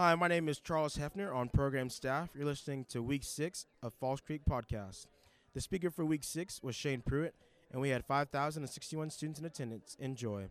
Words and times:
Hi, 0.00 0.14
my 0.14 0.28
name 0.28 0.48
is 0.48 0.58
Charles 0.58 0.96
Hefner 0.96 1.36
on 1.36 1.50
program 1.50 1.90
staff. 1.90 2.30
You're 2.34 2.46
listening 2.46 2.86
to 2.88 3.02
week 3.02 3.22
six 3.22 3.66
of 3.82 3.92
Falls 3.92 4.22
Creek 4.22 4.40
Podcast. 4.48 5.04
The 5.52 5.60
speaker 5.60 5.90
for 5.90 6.06
week 6.06 6.24
six 6.24 6.62
was 6.62 6.74
Shane 6.74 7.02
Pruitt, 7.02 7.34
and 7.70 7.82
we 7.82 7.90
had 7.90 8.06
5,061 8.06 9.10
students 9.10 9.40
in 9.40 9.44
attendance. 9.44 9.98
Enjoy. 10.00 10.46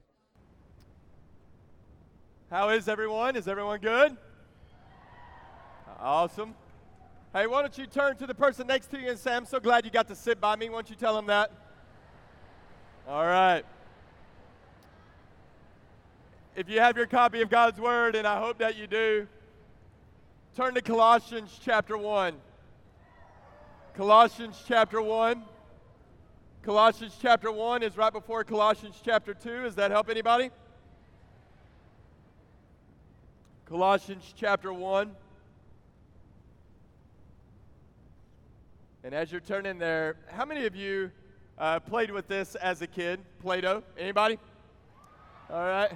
How 2.52 2.70
is 2.70 2.88
everyone? 2.88 3.36
Is 3.36 3.48
everyone 3.48 3.80
good? 3.80 4.16
Awesome. 6.00 6.54
Hey, 7.34 7.48
why 7.48 7.64
don't 7.64 7.76
you 7.76 7.88
turn 7.88 8.18
to 8.18 8.28
the 8.28 8.36
person 8.36 8.68
next 8.68 8.92
to 8.92 9.00
you 9.00 9.10
and 9.10 9.18
say, 9.18 9.36
I'm 9.36 9.48
so 9.48 9.60
glad 9.60 9.84
you 9.84 9.90
got 9.90 10.08
to 10.10 10.16
sit 10.16 10.40
by 10.40 10.58
me. 10.58 10.70
Why 10.70 10.76
don't 10.76 10.92
you 10.92 10.96
tell 10.96 11.16
them 11.16 11.26
that? 11.26 11.52
All 13.08 13.26
right. 13.26 13.64
If 16.56 16.70
you 16.70 16.80
have 16.82 16.96
your 16.96 17.08
copy 17.08 17.42
of 17.42 17.50
God's 17.50 17.80
Word, 17.80 18.14
and 18.14 18.28
I 18.28 18.40
hope 18.40 18.60
that 18.60 18.78
you 18.78 18.86
do, 18.86 19.28
turn 20.56 20.74
to 20.74 20.82
Colossians 20.82 21.60
chapter 21.64 21.98
1. 21.98 22.34
Colossians 23.96 24.62
chapter 24.68 25.02
1. 25.02 25.44
Colossians 26.64 27.16
chapter 27.22 27.52
1 27.52 27.84
is 27.84 27.98
right 27.98 28.12
before 28.12 28.44
Colossians 28.44 29.00
chapter 29.04 29.34
2. 29.34 29.64
Does 29.64 29.76
that 29.76 29.92
help 29.92 30.10
anybody? 30.10 30.50
Colossians 33.66 34.34
chapter 34.36 34.74
1. 34.74 35.16
And 39.04 39.14
as 39.14 39.32
you're 39.32 39.42
turning 39.42 39.78
there, 39.78 40.18
how 40.28 40.46
many 40.46 40.66
of 40.66 40.76
you 40.76 41.12
uh, 41.58 41.80
played 41.80 42.12
with 42.12 42.28
this 42.28 42.56
as 42.56 42.82
a 42.82 42.88
kid? 42.88 43.20
Play 43.42 43.62
Doh? 43.62 43.84
Anybody? 43.98 44.38
All 45.50 45.64
right. 45.64 45.92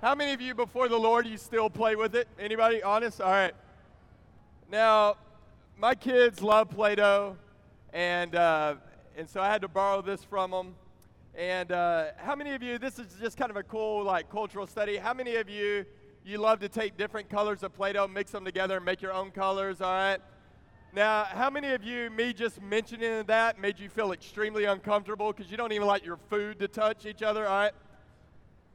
How 0.00 0.14
many 0.14 0.32
of 0.32 0.40
you 0.40 0.54
before 0.54 0.88
the 0.88 0.96
Lord 0.96 1.26
you 1.26 1.36
still 1.36 1.68
play 1.68 1.96
with 1.96 2.14
it? 2.14 2.28
Anybody 2.38 2.82
honest? 2.82 3.20
All 3.20 3.30
right. 3.30 3.54
Now, 4.68 5.16
my 5.78 5.94
kids 5.94 6.42
love 6.42 6.70
Play-Doh, 6.70 7.36
and 7.92 8.34
uh, 8.34 8.74
and 9.16 9.28
so 9.28 9.40
I 9.40 9.46
had 9.46 9.62
to 9.62 9.68
borrow 9.68 10.02
this 10.02 10.24
from 10.24 10.50
them. 10.50 10.74
And 11.36 11.70
uh, 11.70 12.06
how 12.16 12.34
many 12.34 12.52
of 12.52 12.64
you? 12.64 12.76
This 12.76 12.98
is 12.98 13.06
just 13.20 13.36
kind 13.36 13.50
of 13.52 13.56
a 13.56 13.62
cool 13.62 14.02
like 14.02 14.28
cultural 14.28 14.66
study. 14.66 14.96
How 14.96 15.14
many 15.14 15.36
of 15.36 15.48
you 15.48 15.86
you 16.24 16.38
love 16.38 16.58
to 16.60 16.68
take 16.68 16.96
different 16.96 17.30
colors 17.30 17.62
of 17.62 17.74
Play-Doh, 17.74 18.08
mix 18.08 18.32
them 18.32 18.44
together, 18.44 18.76
and 18.76 18.84
make 18.84 19.00
your 19.00 19.12
own 19.12 19.30
colors? 19.30 19.80
All 19.80 19.92
right. 19.92 20.18
Now, 20.92 21.24
how 21.24 21.48
many 21.48 21.72
of 21.72 21.84
you, 21.84 22.10
me 22.10 22.32
just 22.32 22.60
mentioning 22.60 23.22
that, 23.26 23.60
made 23.60 23.78
you 23.78 23.88
feel 23.88 24.10
extremely 24.10 24.64
uncomfortable 24.64 25.32
because 25.32 25.48
you 25.48 25.56
don't 25.56 25.70
even 25.72 25.86
like 25.86 26.04
your 26.04 26.18
food 26.28 26.58
to 26.58 26.66
touch 26.66 27.06
each 27.06 27.22
other? 27.22 27.46
All 27.46 27.56
right. 27.56 27.72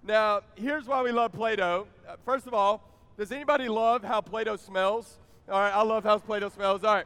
Now, 0.03 0.42
here's 0.55 0.86
why 0.88 1.02
we 1.02 1.11
love 1.11 1.33
Play 1.33 1.58
Doh. 1.58 1.86
Uh, 2.08 2.16
first 2.23 2.48
of 2.48 2.53
all, 2.53 2.81
does 3.17 3.33
anybody 3.33 3.67
love 3.67 4.05
how 4.05 4.22
Play 4.22 4.45
Doh 4.45 4.55
smells? 4.55 5.17
All 5.50 5.59
right, 5.59 5.73
I 5.73 5.81
love 5.81 6.03
how 6.03 6.17
Play 6.17 6.39
Doh 6.39 6.50
smells. 6.50 6.84
All 6.84 6.95
right. 6.95 7.06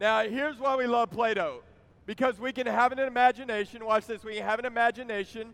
Now, 0.00 0.22
here's 0.22 0.58
why 0.58 0.76
we 0.76 0.86
love 0.86 1.10
Play 1.10 1.34
Doh 1.34 1.62
because 2.06 2.40
we 2.40 2.52
can 2.52 2.66
have 2.66 2.90
an 2.92 2.98
imagination. 2.98 3.84
Watch 3.84 4.06
this. 4.06 4.24
We 4.24 4.36
can 4.36 4.44
have 4.44 4.58
an 4.58 4.64
imagination, 4.64 5.52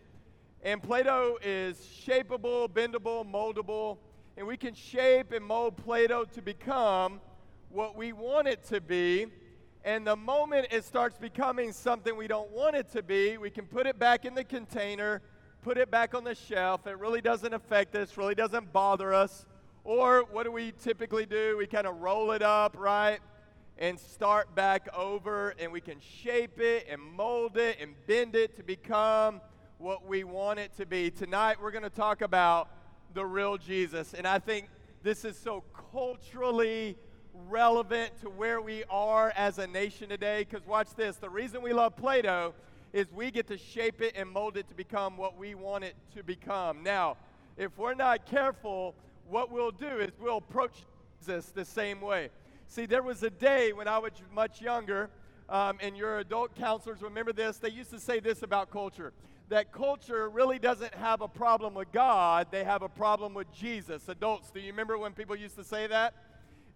and 0.63 0.81
Play 0.81 1.03
Doh 1.03 1.37
is 1.43 1.77
shapeable, 1.77 2.69
bendable, 2.69 3.29
moldable, 3.29 3.97
and 4.37 4.47
we 4.47 4.57
can 4.57 4.73
shape 4.73 5.31
and 5.31 5.45
mold 5.45 5.77
Play 5.77 6.07
Doh 6.07 6.25
to 6.25 6.41
become 6.41 7.19
what 7.69 7.95
we 7.95 8.13
want 8.13 8.47
it 8.47 8.63
to 8.65 8.79
be. 8.79 9.27
And 9.83 10.07
the 10.07 10.15
moment 10.15 10.67
it 10.71 10.83
starts 10.83 11.17
becoming 11.17 11.71
something 11.71 12.15
we 12.15 12.27
don't 12.27 12.49
want 12.51 12.75
it 12.75 12.91
to 12.93 13.03
be, 13.03 13.37
we 13.37 13.49
can 13.49 13.65
put 13.65 13.85
it 13.85 13.99
back 13.99 14.25
in 14.25 14.33
the 14.33 14.43
container 14.43 15.21
put 15.65 15.79
it 15.79 15.89
back 15.89 16.13
on 16.13 16.23
the 16.23 16.35
shelf. 16.35 16.85
It 16.85 16.99
really 16.99 17.21
doesn't 17.21 17.51
affect 17.51 17.95
us, 17.95 18.17
really 18.17 18.35
doesn't 18.35 18.71
bother 18.71 19.15
us. 19.15 19.47
Or 19.85 20.25
what 20.31 20.45
do 20.45 20.51
we 20.51 20.73
typically 20.81 21.27
do? 21.27 21.57
We 21.59 21.67
kind 21.67 21.85
of 21.85 22.01
roll 22.01 22.31
it 22.31 22.41
up, 22.41 22.75
right? 22.75 23.19
And 23.77 23.99
start 23.99 24.55
back 24.55 24.89
over, 24.97 25.53
and 25.59 25.71
we 25.71 25.79
can 25.79 25.99
shape 25.99 26.59
it 26.59 26.87
and 26.89 26.99
mold 26.99 27.55
it 27.57 27.77
and 27.79 27.93
bend 28.07 28.35
it 28.35 28.55
to 28.55 28.63
become 28.63 29.41
what 29.77 30.07
we 30.07 30.23
want 30.23 30.57
it 30.57 30.75
to 30.77 30.87
be. 30.87 31.11
Tonight, 31.11 31.57
we're 31.61 31.69
going 31.69 31.83
to 31.83 31.91
talk 31.91 32.21
about 32.21 32.69
the 33.13 33.23
real 33.23 33.59
Jesus. 33.59 34.15
And 34.15 34.25
I 34.25 34.39
think 34.39 34.69
this 35.03 35.23
is 35.23 35.37
so 35.37 35.63
culturally 35.91 36.97
relevant 37.47 38.19
to 38.21 38.29
where 38.31 38.61
we 38.61 38.85
are 38.89 39.33
as 39.35 39.59
a 39.59 39.67
nation 39.67 40.09
today. 40.09 40.47
Because 40.49 40.65
watch 40.65 40.95
this 40.95 41.17
the 41.17 41.29
reason 41.29 41.61
we 41.61 41.73
love 41.73 41.95
Play 41.95 42.23
Doh 42.23 42.55
is 42.91 43.11
we 43.13 43.29
get 43.29 43.45
to 43.49 43.57
shape 43.57 44.01
it 44.01 44.13
and 44.15 44.31
mold 44.31 44.57
it 44.57 44.67
to 44.69 44.73
become 44.73 45.15
what 45.15 45.37
we 45.37 45.53
want 45.53 45.83
it 45.83 45.95
to 46.15 46.23
become. 46.23 46.81
Now, 46.81 47.17
if 47.55 47.77
we're 47.77 47.93
not 47.93 48.25
careful, 48.25 48.95
what 49.29 49.51
we'll 49.51 49.71
do 49.71 49.99
is 49.99 50.11
we'll 50.19 50.37
approach 50.37 50.83
Jesus 51.19 51.47
the 51.47 51.65
same 51.65 52.01
way. 52.01 52.29
See, 52.67 52.85
there 52.85 53.03
was 53.03 53.23
a 53.23 53.29
day 53.29 53.73
when 53.73 53.87
I 53.87 53.97
was 53.97 54.11
much 54.33 54.61
younger, 54.61 55.09
um, 55.49 55.77
and 55.81 55.95
your 55.95 56.19
adult 56.19 56.55
counselors 56.55 57.01
remember 57.01 57.33
this. 57.33 57.57
They 57.57 57.69
used 57.69 57.91
to 57.91 57.99
say 57.99 58.19
this 58.19 58.41
about 58.41 58.71
culture 58.71 59.13
that 59.49 59.71
culture 59.71 60.27
really 60.29 60.57
doesn't 60.57 60.93
have 60.95 61.21
a 61.21 61.27
problem 61.27 61.73
with 61.73 61.91
God, 61.91 62.47
they 62.51 62.63
have 62.63 62.81
a 62.81 62.89
problem 62.89 63.33
with 63.33 63.51
Jesus. 63.53 64.07
Adults, 64.09 64.49
do 64.49 64.59
you 64.59 64.71
remember 64.71 64.97
when 64.97 65.13
people 65.13 65.35
used 65.35 65.55
to 65.55 65.63
say 65.63 65.87
that? 65.87 66.15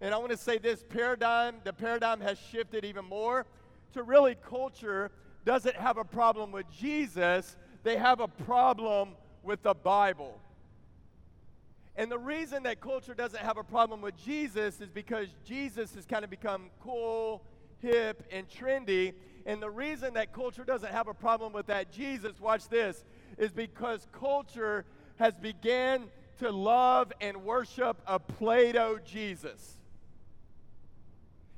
And 0.00 0.14
I 0.14 0.18
want 0.18 0.30
to 0.30 0.36
say 0.36 0.58
this 0.58 0.84
paradigm, 0.88 1.56
the 1.64 1.72
paradigm 1.72 2.20
has 2.20 2.38
shifted 2.38 2.84
even 2.84 3.04
more 3.04 3.44
to 3.92 4.02
really 4.02 4.36
culture 4.48 5.10
doesn't 5.44 5.76
have 5.76 5.96
a 5.96 6.04
problem 6.04 6.52
with 6.52 6.70
Jesus, 6.70 7.56
they 7.82 7.96
have 7.96 8.20
a 8.20 8.28
problem 8.28 9.10
with 9.42 9.62
the 9.62 9.74
Bible. 9.74 10.38
And 12.00 12.10
the 12.10 12.18
reason 12.18 12.62
that 12.62 12.80
culture 12.80 13.12
doesn't 13.12 13.42
have 13.42 13.58
a 13.58 13.62
problem 13.62 14.00
with 14.00 14.16
Jesus 14.16 14.80
is 14.80 14.88
because 14.88 15.28
Jesus 15.44 15.94
has 15.94 16.06
kind 16.06 16.24
of 16.24 16.30
become 16.30 16.70
cool, 16.82 17.42
hip, 17.80 18.26
and 18.32 18.48
trendy. 18.48 19.12
And 19.44 19.60
the 19.60 19.68
reason 19.68 20.14
that 20.14 20.32
culture 20.32 20.64
doesn't 20.64 20.90
have 20.90 21.08
a 21.08 21.12
problem 21.12 21.52
with 21.52 21.66
that 21.66 21.92
Jesus, 21.92 22.40
watch 22.40 22.70
this, 22.70 23.04
is 23.36 23.50
because 23.50 24.06
culture 24.12 24.86
has 25.18 25.34
began 25.34 26.04
to 26.38 26.50
love 26.50 27.12
and 27.20 27.44
worship 27.44 28.00
a 28.06 28.18
Play-Doh 28.18 29.00
Jesus. 29.04 29.76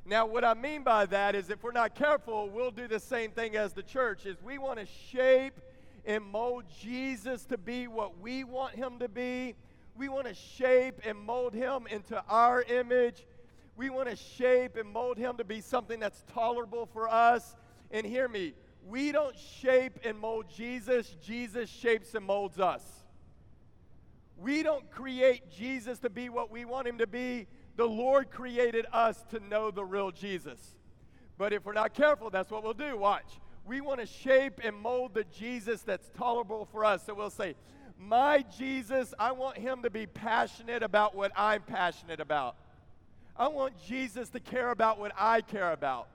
Now, 0.05 0.27
what 0.27 0.43
I 0.43 0.55
mean 0.55 0.83
by 0.83 1.07
that 1.07 1.37
is 1.37 1.51
if 1.51 1.63
we're 1.63 1.71
not 1.71 1.95
careful, 1.95 2.51
we'll 2.51 2.73
do 2.73 2.89
the 2.89 2.99
same 2.99 3.31
thing 3.31 3.55
as 3.55 3.75
the 3.75 3.85
church 3.85 4.27
is 4.27 4.43
we 4.43 4.59
want 4.59 4.81
to 4.81 4.87
shape 5.13 5.61
and 6.05 6.25
mold 6.25 6.65
Jesus 6.81 7.45
to 7.45 7.57
be 7.57 7.87
what 7.87 8.19
we 8.19 8.43
want 8.43 8.75
him 8.75 8.99
to 8.99 9.07
be. 9.07 9.55
We 9.97 10.09
want 10.09 10.27
to 10.27 10.35
shape 10.35 11.01
and 11.05 11.19
mold 11.19 11.55
him 11.55 11.87
into 11.91 12.23
our 12.29 12.63
image. 12.63 13.27
We 13.77 13.91
want 13.91 14.09
to 14.09 14.17
shape 14.17 14.77
and 14.77 14.89
mold 14.89 15.19
him 15.19 15.37
to 15.37 15.45
be 15.45 15.61
something 15.61 16.01
that's 16.01 16.25
tolerable 16.33 16.87
for 16.87 17.09
us. 17.09 17.57
And 17.91 18.07
hear 18.07 18.29
me, 18.29 18.55
we 18.87 19.13
don't 19.13 19.37
shape 19.39 20.01
and 20.05 20.19
mold 20.19 20.47
Jesus, 20.55 21.17
Jesus 21.23 21.69
shapes 21.69 22.15
and 22.15 22.25
molds 22.25 22.59
us. 22.59 22.83
We 24.37 24.63
don't 24.63 24.91
create 24.91 25.51
Jesus 25.51 25.99
to 26.01 26.11
be 26.11 26.29
what 26.29 26.51
we 26.51 26.65
want 26.65 26.89
him 26.89 26.99
to 26.99 27.07
be 27.07 27.47
the 27.77 27.87
Lord 27.87 28.31
created 28.31 28.87
us 28.93 29.23
to 29.31 29.41
know 29.41 29.71
the 29.71 29.85
real 29.85 30.11
Jesus. 30.11 30.77
But 31.39 31.53
if 31.53 31.65
we're 31.65 31.73
not 31.73 31.95
careful, 31.95 32.31
that's 32.31 32.51
what 32.51 32.63
we'll 32.63 32.75
do. 32.75 32.97
Watch. 32.97 33.41
We 33.65 33.81
want 33.81 34.01
to 34.01 34.07
shape 34.07 34.61
and 34.63 34.77
mold 34.77 35.15
the 35.15 35.25
Jesus 35.25 35.83
that's 35.83 36.11
tolerable 36.17 36.69
for 36.71 36.85
us. 36.85 37.07
So 37.07 37.15
we'll 37.15 37.31
say, 37.31 37.55
My 38.09 38.45
Jesus, 38.57 39.15
I 39.19 39.33
want 39.33 39.59
him 39.59 39.83
to 39.83 39.91
be 39.91 40.07
passionate 40.07 40.83
about 40.83 41.15
what 41.15 41.31
I'm 41.37 41.63
passionate 41.63 42.21
about. 42.21 42.57
I 43.37 43.49
want 43.49 43.75
Jesus 43.87 44.29
to 44.31 44.41
care 44.41 44.71
about 44.71 44.99
what 44.99 45.13
I 45.17 45.41
care 45.41 45.73
about. 45.73 46.09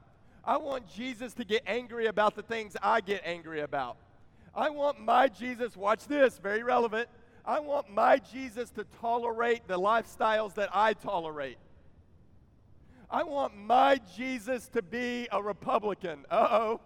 I 0.44 0.58
want 0.58 0.88
Jesus 0.94 1.34
to 1.36 1.46
get 1.46 1.64
angry 1.66 2.08
about 2.08 2.36
the 2.36 2.42
things 2.42 2.76
I 2.82 3.02
get 3.02 3.22
angry 3.26 3.62
about. 3.62 3.98
I 4.54 4.70
want 4.70 5.00
my 5.00 5.28
Jesus, 5.28 5.76
watch 5.78 6.08
this, 6.08 6.38
very 6.38 6.64
relevant. 6.64 7.10
I 7.46 7.60
want 7.60 7.90
my 7.94 8.18
Jesus 8.18 8.70
to 8.72 8.86
tolerate 9.00 9.68
the 9.68 9.80
lifestyles 9.80 10.56
that 10.56 10.70
I 10.74 10.94
tolerate. 10.94 11.58
I 13.10 13.24
want 13.24 13.56
my 13.56 14.00
Jesus 14.16 14.68
to 14.70 14.82
be 14.82 15.28
a 15.32 15.42
Republican. 15.42 16.26
Uh 16.30 16.48
oh. 16.50 16.82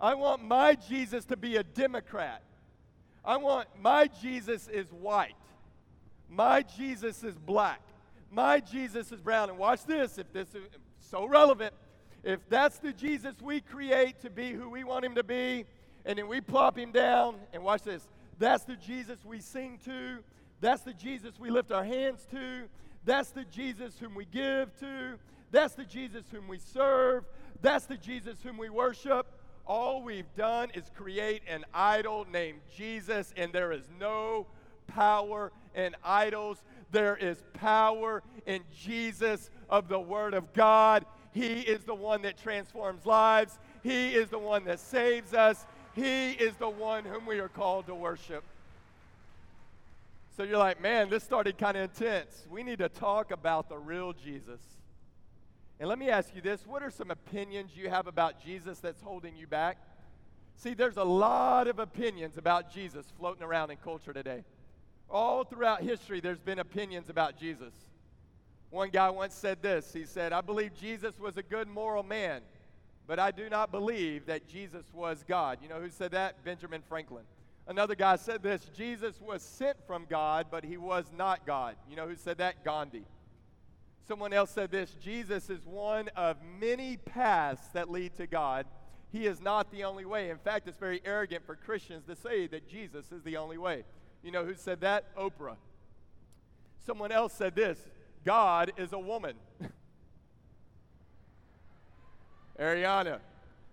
I 0.00 0.14
want 0.14 0.42
my 0.44 0.74
Jesus 0.74 1.24
to 1.26 1.36
be 1.36 1.56
a 1.56 1.62
Democrat. 1.62 2.42
I 3.24 3.36
want 3.36 3.68
my 3.80 4.08
Jesus 4.20 4.68
is 4.68 4.92
white. 4.92 5.34
My 6.28 6.62
Jesus 6.62 7.22
is 7.22 7.36
black. 7.38 7.80
My 8.30 8.60
Jesus 8.60 9.12
is 9.12 9.20
brown. 9.20 9.50
And 9.50 9.58
watch 9.58 9.84
this, 9.84 10.18
if 10.18 10.32
this 10.32 10.48
is 10.54 10.64
so 11.00 11.26
relevant, 11.26 11.72
if 12.22 12.40
that's 12.48 12.78
the 12.78 12.92
Jesus 12.92 13.34
we 13.40 13.60
create 13.60 14.20
to 14.22 14.30
be 14.30 14.52
who 14.52 14.68
we 14.68 14.84
want 14.84 15.04
him 15.04 15.14
to 15.14 15.22
be, 15.22 15.64
and 16.04 16.18
then 16.18 16.26
we 16.28 16.40
plop 16.40 16.76
him 16.76 16.90
down, 16.90 17.36
and 17.52 17.62
watch 17.62 17.82
this, 17.82 18.06
that's 18.38 18.64
the 18.64 18.76
Jesus 18.76 19.24
we 19.24 19.40
sing 19.40 19.78
to. 19.84 20.18
That's 20.60 20.82
the 20.82 20.92
Jesus 20.92 21.38
we 21.38 21.50
lift 21.50 21.70
our 21.70 21.84
hands 21.84 22.26
to. 22.30 22.64
That's 23.04 23.30
the 23.30 23.44
Jesus 23.44 23.98
whom 23.98 24.14
we 24.14 24.24
give 24.24 24.76
to. 24.80 25.18
That's 25.50 25.74
the 25.74 25.84
Jesus 25.84 26.24
whom 26.32 26.48
we 26.48 26.58
serve. 26.58 27.24
That's 27.60 27.86
the 27.86 27.96
Jesus 27.96 28.38
whom 28.42 28.58
we 28.58 28.70
worship. 28.70 29.26
All 29.66 30.02
we've 30.02 30.32
done 30.36 30.70
is 30.74 30.90
create 30.94 31.42
an 31.48 31.64
idol 31.72 32.26
named 32.30 32.60
Jesus, 32.76 33.32
and 33.36 33.52
there 33.52 33.72
is 33.72 33.88
no 33.98 34.46
power 34.86 35.52
in 35.74 35.96
idols. 36.04 36.62
There 36.90 37.16
is 37.16 37.42
power 37.54 38.22
in 38.46 38.62
Jesus 38.78 39.50
of 39.70 39.88
the 39.88 39.98
Word 39.98 40.34
of 40.34 40.52
God. 40.52 41.06
He 41.32 41.60
is 41.60 41.82
the 41.84 41.94
one 41.94 42.22
that 42.22 42.40
transforms 42.40 43.06
lives, 43.06 43.58
He 43.82 44.14
is 44.14 44.28
the 44.28 44.38
one 44.38 44.64
that 44.64 44.80
saves 44.80 45.34
us, 45.34 45.66
He 45.94 46.32
is 46.32 46.54
the 46.56 46.68
one 46.68 47.04
whom 47.04 47.26
we 47.26 47.38
are 47.40 47.48
called 47.48 47.86
to 47.86 47.94
worship. 47.94 48.44
So 50.36 50.42
you're 50.42 50.58
like, 50.58 50.80
man, 50.80 51.10
this 51.10 51.22
started 51.22 51.58
kind 51.58 51.76
of 51.76 51.84
intense. 51.84 52.46
We 52.50 52.64
need 52.64 52.78
to 52.78 52.88
talk 52.88 53.30
about 53.30 53.68
the 53.68 53.78
real 53.78 54.12
Jesus. 54.12 54.60
And 55.80 55.88
let 55.88 55.98
me 55.98 56.08
ask 56.08 56.34
you 56.34 56.40
this 56.40 56.66
what 56.66 56.82
are 56.82 56.90
some 56.90 57.10
opinions 57.10 57.72
you 57.74 57.88
have 57.88 58.06
about 58.06 58.42
Jesus 58.42 58.78
that's 58.78 59.00
holding 59.00 59.36
you 59.36 59.46
back? 59.46 59.78
See, 60.56 60.74
there's 60.74 60.96
a 60.96 61.04
lot 61.04 61.66
of 61.66 61.78
opinions 61.78 62.38
about 62.38 62.72
Jesus 62.72 63.06
floating 63.18 63.42
around 63.42 63.70
in 63.70 63.76
culture 63.78 64.12
today. 64.12 64.44
All 65.10 65.44
throughout 65.44 65.82
history, 65.82 66.20
there's 66.20 66.38
been 66.38 66.58
opinions 66.58 67.08
about 67.08 67.38
Jesus. 67.38 67.74
One 68.70 68.90
guy 68.90 69.10
once 69.10 69.34
said 69.34 69.62
this 69.62 69.92
He 69.92 70.04
said, 70.04 70.32
I 70.32 70.40
believe 70.40 70.74
Jesus 70.74 71.18
was 71.18 71.36
a 71.36 71.42
good 71.42 71.68
moral 71.68 72.02
man, 72.02 72.42
but 73.06 73.18
I 73.18 73.30
do 73.30 73.48
not 73.48 73.70
believe 73.70 74.26
that 74.26 74.48
Jesus 74.48 74.84
was 74.92 75.24
God. 75.26 75.58
You 75.62 75.68
know 75.68 75.80
who 75.80 75.90
said 75.90 76.12
that? 76.12 76.44
Benjamin 76.44 76.82
Franklin. 76.88 77.24
Another 77.66 77.94
guy 77.94 78.16
said 78.16 78.42
this 78.42 78.62
Jesus 78.76 79.20
was 79.20 79.42
sent 79.42 79.76
from 79.86 80.06
God, 80.08 80.46
but 80.50 80.64
he 80.64 80.76
was 80.76 81.06
not 81.16 81.46
God. 81.46 81.76
You 81.88 81.96
know 81.96 82.06
who 82.06 82.16
said 82.16 82.38
that? 82.38 82.64
Gandhi. 82.64 83.04
Someone 84.06 84.32
else 84.32 84.50
said 84.50 84.70
this 84.70 84.94
Jesus 85.02 85.48
is 85.48 85.64
one 85.64 86.08
of 86.16 86.36
many 86.60 86.96
paths 86.96 87.68
that 87.72 87.90
lead 87.90 88.14
to 88.16 88.26
God. 88.26 88.66
He 89.10 89.26
is 89.26 89.40
not 89.40 89.70
the 89.70 89.84
only 89.84 90.04
way. 90.04 90.30
In 90.30 90.38
fact, 90.38 90.66
it's 90.68 90.78
very 90.78 91.00
arrogant 91.04 91.46
for 91.46 91.54
Christians 91.54 92.04
to 92.06 92.16
say 92.16 92.46
that 92.48 92.68
Jesus 92.68 93.12
is 93.12 93.22
the 93.22 93.36
only 93.36 93.58
way. 93.58 93.84
You 94.22 94.32
know 94.32 94.44
who 94.44 94.54
said 94.54 94.80
that? 94.80 95.16
Oprah. 95.16 95.56
Someone 96.84 97.12
else 97.12 97.32
said 97.32 97.54
this 97.54 97.78
God 98.24 98.72
is 98.76 98.92
a 98.92 98.98
woman. 98.98 99.36
Ariana. 102.58 103.20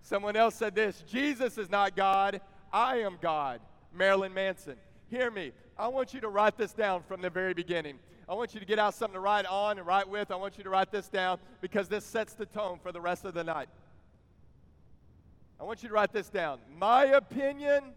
Someone 0.02 0.36
else 0.36 0.54
said 0.54 0.74
this 0.74 1.02
Jesus 1.10 1.58
is 1.58 1.70
not 1.70 1.96
God, 1.96 2.40
I 2.72 2.98
am 2.98 3.18
God. 3.20 3.60
Marilyn 3.94 4.32
Manson. 4.32 4.76
Hear 5.10 5.30
me. 5.30 5.52
I 5.78 5.88
want 5.88 6.14
you 6.14 6.20
to 6.20 6.28
write 6.28 6.56
this 6.56 6.72
down 6.72 7.02
from 7.02 7.20
the 7.20 7.30
very 7.30 7.52
beginning. 7.52 7.98
I 8.28 8.34
want 8.34 8.54
you 8.54 8.60
to 8.60 8.66
get 8.66 8.78
out 8.78 8.94
something 8.94 9.14
to 9.14 9.20
write 9.20 9.46
on 9.46 9.78
and 9.78 9.86
write 9.86 10.08
with. 10.08 10.30
I 10.30 10.36
want 10.36 10.56
you 10.56 10.64
to 10.64 10.70
write 10.70 10.90
this 10.90 11.08
down 11.08 11.38
because 11.60 11.88
this 11.88 12.04
sets 12.04 12.34
the 12.34 12.46
tone 12.46 12.78
for 12.82 12.92
the 12.92 13.00
rest 13.00 13.24
of 13.24 13.34
the 13.34 13.44
night. 13.44 13.68
I 15.60 15.64
want 15.64 15.82
you 15.82 15.88
to 15.88 15.94
write 15.94 16.12
this 16.12 16.28
down. 16.28 16.60
My 16.78 17.04
opinion 17.04 17.94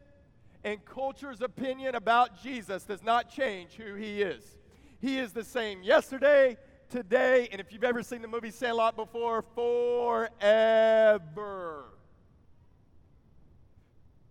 and 0.64 0.84
culture's 0.84 1.42
opinion 1.42 1.96
about 1.96 2.42
Jesus 2.42 2.84
does 2.84 3.04
not 3.04 3.30
change 3.30 3.74
who 3.74 3.94
he 3.96 4.22
is. 4.22 4.58
He 5.00 5.20
is 5.20 5.32
the 5.34 5.44
same 5.44 5.84
yesterday, 5.84 6.58
today, 6.90 7.48
and 7.52 7.62
if 7.62 7.72
you've 7.72 7.84
ever 7.84 8.02
seen 8.02 8.22
the 8.22 8.28
movie 8.28 8.52
Sandlot 8.52 8.96
before, 8.96 9.44
forever. 9.54 10.30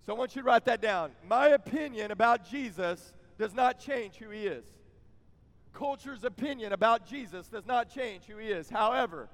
So 0.06 0.14
I 0.14 0.18
want 0.18 0.36
you 0.36 0.42
to 0.42 0.46
write 0.46 0.64
that 0.66 0.82
down. 0.82 1.12
My 1.26 1.48
opinion 1.48 2.10
about 2.10 2.48
Jesus 2.48 3.12
does 3.38 3.54
not 3.54 3.78
change 3.78 4.16
who 4.16 4.30
he 4.30 4.46
is. 4.46 4.64
Culture's 5.74 6.22
opinion 6.22 6.72
about 6.72 7.06
Jesus 7.06 7.48
does 7.48 7.66
not 7.66 7.92
change 7.92 8.24
who 8.24 8.38
he 8.38 8.46
is. 8.46 8.70
However, 8.70 9.28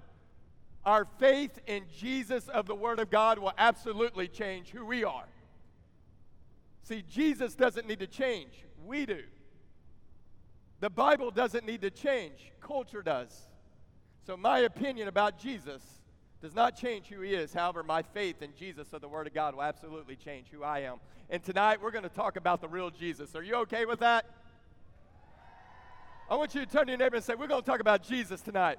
our 0.84 1.06
faith 1.18 1.60
in 1.66 1.84
Jesus 1.98 2.48
of 2.48 2.66
the 2.66 2.74
Word 2.74 2.98
of 2.98 3.10
God 3.10 3.38
will 3.38 3.52
absolutely 3.58 4.26
change 4.26 4.70
who 4.70 4.84
we 4.84 5.04
are. 5.04 5.28
See, 6.82 7.04
Jesus 7.08 7.54
doesn't 7.54 7.86
need 7.86 8.00
to 8.00 8.06
change, 8.06 8.64
we 8.84 9.04
do. 9.04 9.22
The 10.80 10.88
Bible 10.88 11.30
doesn't 11.30 11.66
need 11.66 11.82
to 11.82 11.90
change, 11.90 12.52
culture 12.62 13.02
does. 13.02 13.48
So, 14.26 14.36
my 14.36 14.60
opinion 14.60 15.08
about 15.08 15.38
Jesus 15.38 15.82
does 16.40 16.54
not 16.54 16.74
change 16.74 17.08
who 17.08 17.20
he 17.20 17.34
is. 17.34 17.52
However, 17.52 17.82
my 17.82 18.00
faith 18.00 18.40
in 18.40 18.54
Jesus 18.58 18.94
of 18.94 19.02
the 19.02 19.08
Word 19.08 19.26
of 19.26 19.34
God 19.34 19.54
will 19.54 19.62
absolutely 19.62 20.16
change 20.16 20.46
who 20.50 20.62
I 20.62 20.80
am. 20.80 20.96
And 21.28 21.42
tonight 21.42 21.82
we're 21.82 21.90
going 21.90 22.04
to 22.04 22.08
talk 22.08 22.36
about 22.36 22.62
the 22.62 22.68
real 22.68 22.88
Jesus. 22.88 23.36
Are 23.36 23.42
you 23.42 23.56
okay 23.56 23.84
with 23.84 24.00
that? 24.00 24.24
I 26.30 26.36
want 26.36 26.54
you 26.54 26.64
to 26.64 26.70
turn 26.70 26.86
to 26.86 26.92
your 26.92 26.98
neighbor 26.98 27.16
and 27.16 27.24
say, 27.24 27.34
We're 27.34 27.48
going 27.48 27.62
to 27.62 27.66
talk 27.66 27.80
about 27.80 28.02
Jesus 28.02 28.40
tonight. 28.40 28.78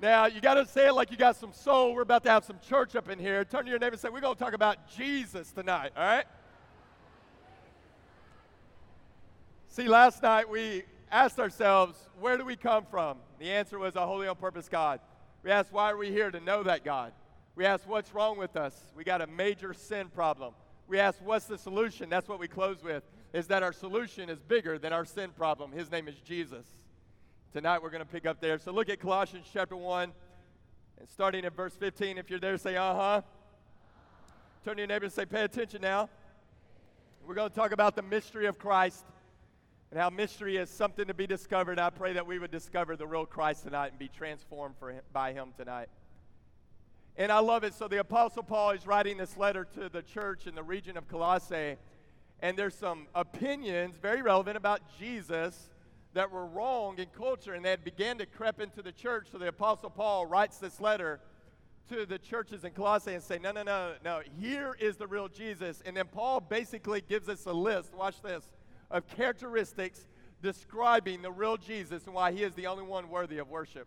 Now, 0.00 0.26
you 0.26 0.40
got 0.40 0.54
to 0.54 0.64
say 0.64 0.86
it 0.86 0.92
like 0.92 1.10
you 1.10 1.16
got 1.16 1.36
some 1.36 1.52
soul. 1.52 1.94
We're 1.94 2.02
about 2.02 2.24
to 2.24 2.30
have 2.30 2.44
some 2.44 2.58
church 2.68 2.96
up 2.96 3.08
in 3.08 3.18
here. 3.18 3.44
Turn 3.44 3.64
to 3.64 3.70
your 3.70 3.78
neighbor 3.78 3.94
and 3.94 4.00
say, 4.00 4.08
We're 4.08 4.20
going 4.20 4.36
to 4.36 4.42
talk 4.42 4.54
about 4.54 4.90
Jesus 4.96 5.50
tonight, 5.52 5.92
all 5.96 6.04
right? 6.04 6.24
See, 9.68 9.86
last 9.86 10.22
night 10.22 10.48
we 10.48 10.84
asked 11.10 11.38
ourselves, 11.38 11.98
Where 12.18 12.38
do 12.38 12.44
we 12.44 12.56
come 12.56 12.84
from? 12.90 13.18
The 13.38 13.50
answer 13.50 13.78
was 13.78 13.94
a 13.94 14.06
holy 14.06 14.26
on 14.26 14.36
purpose 14.36 14.68
God. 14.68 15.00
We 15.44 15.50
asked, 15.50 15.72
why 15.72 15.90
are 15.90 15.96
we 15.96 16.10
here? 16.10 16.30
To 16.30 16.40
know 16.40 16.62
that 16.64 16.84
God. 16.84 17.12
We 17.54 17.64
asked, 17.64 17.86
what's 17.86 18.12
wrong 18.14 18.38
with 18.38 18.56
us? 18.56 18.74
We 18.96 19.04
got 19.04 19.22
a 19.22 19.26
major 19.26 19.72
sin 19.72 20.08
problem. 20.08 20.54
We 20.86 20.98
asked, 20.98 21.22
what's 21.22 21.46
the 21.46 21.58
solution? 21.58 22.08
That's 22.08 22.28
what 22.28 22.38
we 22.38 22.48
close 22.48 22.82
with, 22.82 23.02
is 23.32 23.46
that 23.48 23.62
our 23.62 23.72
solution 23.72 24.30
is 24.30 24.38
bigger 24.40 24.78
than 24.78 24.92
our 24.92 25.04
sin 25.04 25.30
problem. 25.30 25.72
His 25.72 25.90
name 25.90 26.08
is 26.08 26.16
Jesus. 26.16 26.66
Tonight 27.52 27.82
we're 27.82 27.90
going 27.90 28.04
to 28.04 28.08
pick 28.08 28.26
up 28.26 28.40
there. 28.40 28.58
So 28.58 28.72
look 28.72 28.88
at 28.88 29.00
Colossians 29.00 29.46
chapter 29.52 29.76
1, 29.76 30.12
and 31.00 31.08
starting 31.08 31.44
at 31.44 31.54
verse 31.54 31.74
15. 31.74 32.18
If 32.18 32.30
you're 32.30 32.40
there, 32.40 32.56
say, 32.58 32.76
uh 32.76 32.94
huh. 32.94 33.22
Turn 34.64 34.76
to 34.76 34.80
your 34.80 34.88
neighbor 34.88 35.04
and 35.04 35.12
say, 35.12 35.24
pay 35.24 35.44
attention 35.44 35.80
now. 35.80 36.08
We're 37.26 37.34
going 37.34 37.50
to 37.50 37.54
talk 37.54 37.72
about 37.72 37.94
the 37.94 38.02
mystery 38.02 38.46
of 38.46 38.58
Christ 38.58 39.04
and 39.90 40.00
how 40.00 40.10
mystery 40.10 40.56
is 40.56 40.68
something 40.70 41.06
to 41.06 41.14
be 41.14 41.26
discovered. 41.26 41.78
I 41.78 41.90
pray 41.90 42.14
that 42.14 42.26
we 42.26 42.38
would 42.38 42.50
discover 42.50 42.96
the 42.96 43.06
real 43.06 43.26
Christ 43.26 43.64
tonight 43.64 43.88
and 43.88 43.98
be 43.98 44.08
transformed 44.08 44.76
for 44.78 44.90
him, 44.90 45.02
by 45.12 45.32
him 45.32 45.52
tonight. 45.56 45.88
And 47.16 47.32
I 47.32 47.40
love 47.40 47.64
it. 47.64 47.74
So 47.74 47.88
the 47.88 48.00
Apostle 48.00 48.42
Paul 48.42 48.70
is 48.70 48.86
writing 48.86 49.16
this 49.16 49.36
letter 49.36 49.66
to 49.74 49.88
the 49.88 50.02
church 50.02 50.46
in 50.46 50.54
the 50.54 50.62
region 50.62 50.96
of 50.96 51.08
Colossae, 51.08 51.76
and 52.40 52.56
there's 52.56 52.74
some 52.74 53.06
opinions 53.14 53.96
very 53.96 54.22
relevant 54.22 54.56
about 54.56 54.80
Jesus 54.98 55.70
that 56.14 56.30
were 56.30 56.46
wrong 56.46 56.98
in 56.98 57.06
culture, 57.16 57.54
and 57.54 57.64
they 57.64 57.70
had 57.70 57.84
began 57.84 58.18
to 58.18 58.26
creep 58.26 58.60
into 58.60 58.82
the 58.82 58.92
church. 58.92 59.28
So 59.30 59.38
the 59.38 59.48
Apostle 59.48 59.90
Paul 59.90 60.26
writes 60.26 60.58
this 60.58 60.80
letter 60.80 61.20
to 61.90 62.06
the 62.06 62.18
churches 62.18 62.64
in 62.64 62.72
Colossae 62.72 63.14
and 63.14 63.22
say, 63.22 63.38
no, 63.38 63.52
no, 63.52 63.62
no, 63.62 63.92
no, 64.04 64.20
here 64.38 64.76
is 64.78 64.96
the 64.96 65.06
real 65.06 65.28
Jesus. 65.28 65.82
And 65.86 65.96
then 65.96 66.06
Paul 66.06 66.40
basically 66.40 67.00
gives 67.00 67.28
us 67.28 67.46
a 67.46 67.52
list. 67.52 67.94
Watch 67.94 68.20
this 68.22 68.44
of 68.90 69.06
characteristics 69.08 70.06
describing 70.42 71.22
the 71.22 71.30
real 71.30 71.56
Jesus 71.56 72.04
and 72.06 72.14
why 72.14 72.32
he 72.32 72.42
is 72.42 72.54
the 72.54 72.66
only 72.66 72.84
one 72.84 73.08
worthy 73.08 73.38
of 73.38 73.48
worship. 73.48 73.86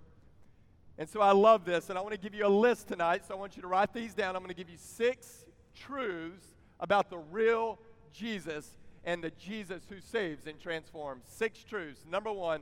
And 0.98 1.10
so 1.10 1.22
I 1.22 1.32
love 1.32 1.66
this, 1.66 1.90
and 1.90 1.98
I 1.98 2.02
want 2.02 2.14
to 2.14 2.20
give 2.20 2.36
you 2.36 2.46
a 2.46 2.50
list 2.50 2.88
tonight. 2.88 3.24
So 3.28 3.34
I 3.34 3.38
want 3.38 3.56
you 3.56 3.62
to 3.62 3.68
write 3.68 3.94
these 3.94 4.14
down. 4.14 4.36
I'm 4.36 4.44
going 4.44 4.50
to 4.50 4.56
give 4.56 4.70
you 4.70 4.78
six 4.78 5.46
truths 5.76 6.46
about 6.80 7.10
the 7.10 7.18
real 7.18 7.80
Jesus 8.12 8.78
and 9.04 9.24
the 9.24 9.32
Jesus 9.32 9.84
who 9.90 10.00
saves 10.00 10.48
and 10.48 10.60
transforms. 10.60 11.24
Six 11.28 11.64
truths. 11.64 12.02
Number 12.10 12.32
one, 12.32 12.62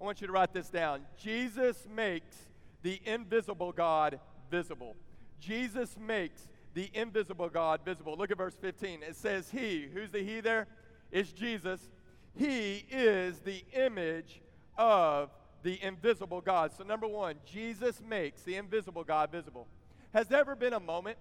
I 0.00 0.04
want 0.04 0.20
you 0.20 0.26
to 0.26 0.32
write 0.32 0.52
this 0.52 0.68
down. 0.68 1.02
Jesus 1.16 1.86
makes 1.94 2.36
the 2.82 3.00
invisible 3.04 3.72
God 3.72 4.20
visible. 4.50 4.96
Jesus 5.40 5.96
makes 5.98 6.48
the 6.74 6.90
invisible 6.94 7.48
God 7.48 7.80
visible. 7.84 8.16
Look 8.16 8.30
at 8.30 8.36
verse 8.36 8.56
15. 8.60 9.02
It 9.02 9.16
says, 9.16 9.50
He, 9.50 9.88
who's 9.92 10.10
the 10.10 10.22
He 10.22 10.40
there? 10.40 10.66
is 11.10 11.32
Jesus. 11.32 11.80
He 12.36 12.84
is 12.90 13.38
the 13.40 13.64
image 13.72 14.40
of 14.76 15.30
the 15.62 15.82
invisible 15.82 16.40
God. 16.40 16.72
So, 16.76 16.84
number 16.84 17.06
one, 17.06 17.36
Jesus 17.44 18.00
makes 18.06 18.42
the 18.42 18.56
invisible 18.56 19.04
God 19.04 19.32
visible. 19.32 19.66
Has 20.14 20.28
there 20.28 20.40
ever 20.40 20.54
been 20.54 20.72
a 20.72 20.80
moment 20.80 21.18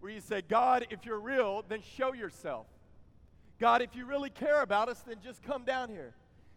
where 0.00 0.12
you 0.12 0.20
say, 0.20 0.42
God, 0.42 0.86
if 0.90 1.04
you're 1.04 1.20
real, 1.20 1.64
then 1.68 1.80
show 1.96 2.12
yourself? 2.12 2.66
God, 3.60 3.82
if 3.82 3.94
you 3.94 4.06
really 4.06 4.30
care 4.30 4.62
about 4.62 4.88
us, 4.88 5.00
then 5.06 5.16
just 5.22 5.42
come 5.42 5.64
down 5.64 5.90
here. 5.90 6.14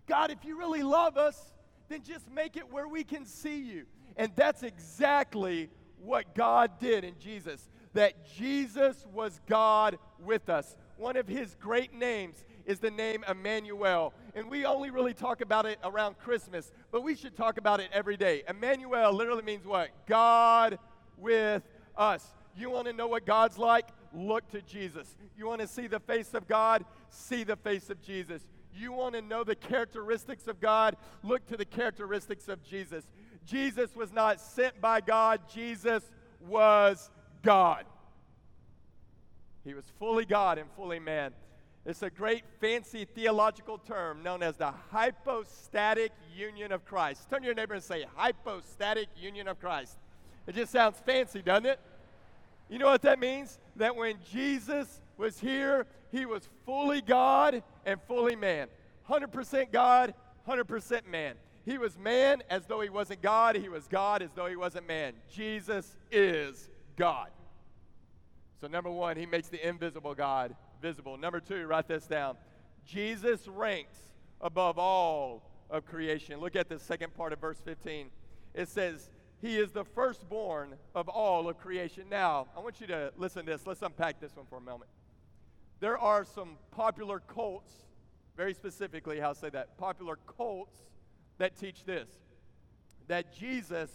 God, 0.07 0.31
if 0.31 0.45
you 0.45 0.57
really 0.57 0.83
love 0.83 1.17
us, 1.17 1.53
then 1.89 2.01
just 2.01 2.31
make 2.31 2.55
it 2.55 2.71
where 2.71 2.87
we 2.87 3.03
can 3.03 3.25
see 3.25 3.59
you. 3.59 3.85
And 4.15 4.31
that's 4.35 4.63
exactly 4.63 5.69
what 6.01 6.33
God 6.33 6.79
did 6.79 7.03
in 7.03 7.15
Jesus. 7.19 7.69
That 7.93 8.25
Jesus 8.35 9.05
was 9.13 9.39
God 9.47 9.97
with 10.19 10.49
us. 10.49 10.77
One 10.97 11.17
of 11.17 11.27
his 11.27 11.55
great 11.59 11.93
names 11.93 12.43
is 12.65 12.79
the 12.79 12.91
name 12.91 13.25
Emmanuel. 13.29 14.13
And 14.33 14.49
we 14.49 14.65
only 14.65 14.89
really 14.89 15.13
talk 15.13 15.41
about 15.41 15.65
it 15.65 15.79
around 15.83 16.17
Christmas, 16.19 16.71
but 16.91 17.03
we 17.03 17.15
should 17.15 17.35
talk 17.35 17.57
about 17.57 17.81
it 17.81 17.89
every 17.91 18.15
day. 18.15 18.43
Emmanuel 18.47 19.11
literally 19.11 19.43
means 19.43 19.65
what? 19.65 19.89
God 20.07 20.79
with 21.17 21.63
us. 21.97 22.25
You 22.55 22.69
want 22.69 22.87
to 22.87 22.93
know 22.93 23.07
what 23.07 23.25
God's 23.25 23.57
like? 23.57 23.87
Look 24.13 24.49
to 24.51 24.61
Jesus. 24.61 25.15
You 25.35 25.47
want 25.47 25.61
to 25.61 25.67
see 25.67 25.87
the 25.87 25.99
face 25.99 26.33
of 26.33 26.47
God? 26.47 26.85
See 27.09 27.43
the 27.43 27.55
face 27.55 27.89
of 27.89 28.01
Jesus. 28.01 28.45
You 28.75 28.91
want 28.91 29.15
to 29.15 29.21
know 29.21 29.43
the 29.43 29.55
characteristics 29.55 30.47
of 30.47 30.59
God? 30.59 30.95
Look 31.23 31.45
to 31.47 31.57
the 31.57 31.65
characteristics 31.65 32.47
of 32.47 32.63
Jesus. 32.63 33.03
Jesus 33.45 33.95
was 33.95 34.13
not 34.13 34.39
sent 34.39 34.79
by 34.79 35.01
God, 35.01 35.41
Jesus 35.53 36.03
was 36.47 37.09
God. 37.41 37.85
He 39.63 39.73
was 39.73 39.85
fully 39.99 40.25
God 40.25 40.57
and 40.57 40.69
fully 40.75 40.99
man. 40.99 41.33
It's 41.85 42.01
a 42.01 42.09
great 42.09 42.43
fancy 42.61 43.05
theological 43.05 43.77
term 43.77 44.23
known 44.23 44.41
as 44.41 44.55
the 44.55 44.71
hypostatic 44.91 46.11
union 46.33 46.71
of 46.71 46.85
Christ. 46.85 47.29
Turn 47.29 47.41
to 47.41 47.45
your 47.45 47.55
neighbor 47.55 47.73
and 47.73 47.83
say, 47.83 48.05
hypostatic 48.15 49.07
union 49.17 49.49
of 49.49 49.59
Christ. 49.59 49.97
It 50.47 50.55
just 50.55 50.71
sounds 50.71 50.97
fancy, 51.05 51.41
doesn't 51.41 51.65
it? 51.65 51.79
You 52.73 52.79
know 52.79 52.87
what 52.87 53.03
that 53.03 53.19
means? 53.19 53.59
That 53.75 53.95
when 53.95 54.15
Jesus 54.31 54.99
was 55.15 55.39
here, 55.39 55.85
he 56.11 56.25
was 56.25 56.49
fully 56.65 57.01
God 57.01 57.61
and 57.85 58.01
fully 58.07 58.35
man. 58.35 58.67
100% 59.07 59.71
God, 59.71 60.15
100% 60.49 61.05
man. 61.07 61.35
He 61.65 61.77
was 61.77 61.99
man 61.99 62.41
as 62.49 62.65
though 62.65 62.81
he 62.81 62.89
wasn't 62.89 63.21
God. 63.21 63.55
He 63.57 63.69
was 63.69 63.87
God 63.87 64.23
as 64.23 64.31
though 64.33 64.47
he 64.47 64.55
wasn't 64.55 64.87
man. 64.87 65.13
Jesus 65.31 65.95
is 66.11 66.67
God. 66.95 67.29
So, 68.59 68.65
number 68.65 68.89
one, 68.89 69.17
he 69.17 69.27
makes 69.27 69.49
the 69.49 69.63
invisible 69.67 70.15
God 70.15 70.55
visible. 70.81 71.15
Number 71.15 71.39
two, 71.39 71.67
write 71.67 71.87
this 71.87 72.07
down. 72.07 72.37
Jesus 72.87 73.47
ranks 73.47 73.99
above 74.41 74.79
all 74.79 75.43
of 75.69 75.85
creation. 75.85 76.39
Look 76.39 76.55
at 76.55 76.69
the 76.69 76.79
second 76.79 77.13
part 77.13 77.33
of 77.33 77.39
verse 77.39 77.61
15. 77.63 78.07
It 78.55 78.67
says, 78.67 79.11
He 79.43 79.57
is 79.57 79.73
the 79.73 79.83
firstborn 79.83 80.75
of 80.95 81.09
all 81.09 81.49
of 81.49 81.59
creation. 81.59 82.05
Now, 82.09 82.47
I 82.55 82.61
want 82.61 82.79
you 82.79 82.87
to 82.87 83.11
listen 83.17 83.45
to 83.45 83.51
this. 83.51 83.67
Let's 83.67 83.81
unpack 83.81 84.21
this 84.21 84.33
one 84.37 84.45
for 84.45 84.57
a 84.57 84.61
moment. 84.61 84.89
There 85.81 85.97
are 85.97 86.23
some 86.23 86.51
popular 86.71 87.19
cults, 87.19 87.73
very 88.37 88.53
specifically, 88.53 89.19
how 89.19 89.33
to 89.33 89.37
say 89.37 89.49
that, 89.49 89.77
popular 89.77 90.17
cults 90.37 90.77
that 91.39 91.57
teach 91.59 91.83
this 91.83 92.07
that 93.09 93.35
Jesus 93.35 93.89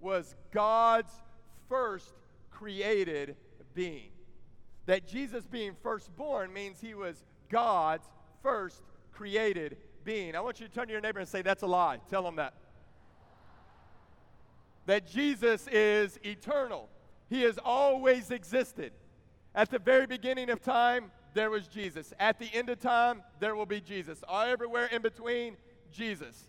was 0.00 0.34
God's 0.50 1.12
first 1.68 2.12
created 2.50 3.36
being. 3.74 4.10
That 4.86 5.06
Jesus 5.06 5.46
being 5.46 5.76
firstborn 5.84 6.52
means 6.52 6.80
he 6.80 6.94
was 6.94 7.24
God's 7.48 8.08
first 8.42 8.82
created 9.12 9.76
being. 10.02 10.34
I 10.34 10.40
want 10.40 10.58
you 10.58 10.66
to 10.66 10.72
turn 10.72 10.88
to 10.88 10.92
your 10.92 11.00
neighbor 11.00 11.20
and 11.20 11.28
say, 11.28 11.42
That's 11.42 11.62
a 11.62 11.68
lie. 11.68 12.00
Tell 12.10 12.24
them 12.24 12.34
that. 12.36 12.54
That 14.90 15.06
Jesus 15.06 15.68
is 15.68 16.18
eternal, 16.24 16.88
he 17.28 17.42
has 17.42 17.60
always 17.64 18.32
existed. 18.32 18.90
At 19.54 19.70
the 19.70 19.78
very 19.78 20.04
beginning 20.04 20.50
of 20.50 20.60
time, 20.60 21.12
there 21.32 21.48
was 21.48 21.68
Jesus. 21.68 22.12
At 22.18 22.40
the 22.40 22.48
end 22.52 22.70
of 22.70 22.80
time, 22.80 23.22
there 23.38 23.54
will 23.54 23.66
be 23.66 23.80
Jesus. 23.80 24.24
Everywhere 24.28 24.86
in 24.86 25.00
between, 25.00 25.56
Jesus. 25.92 26.42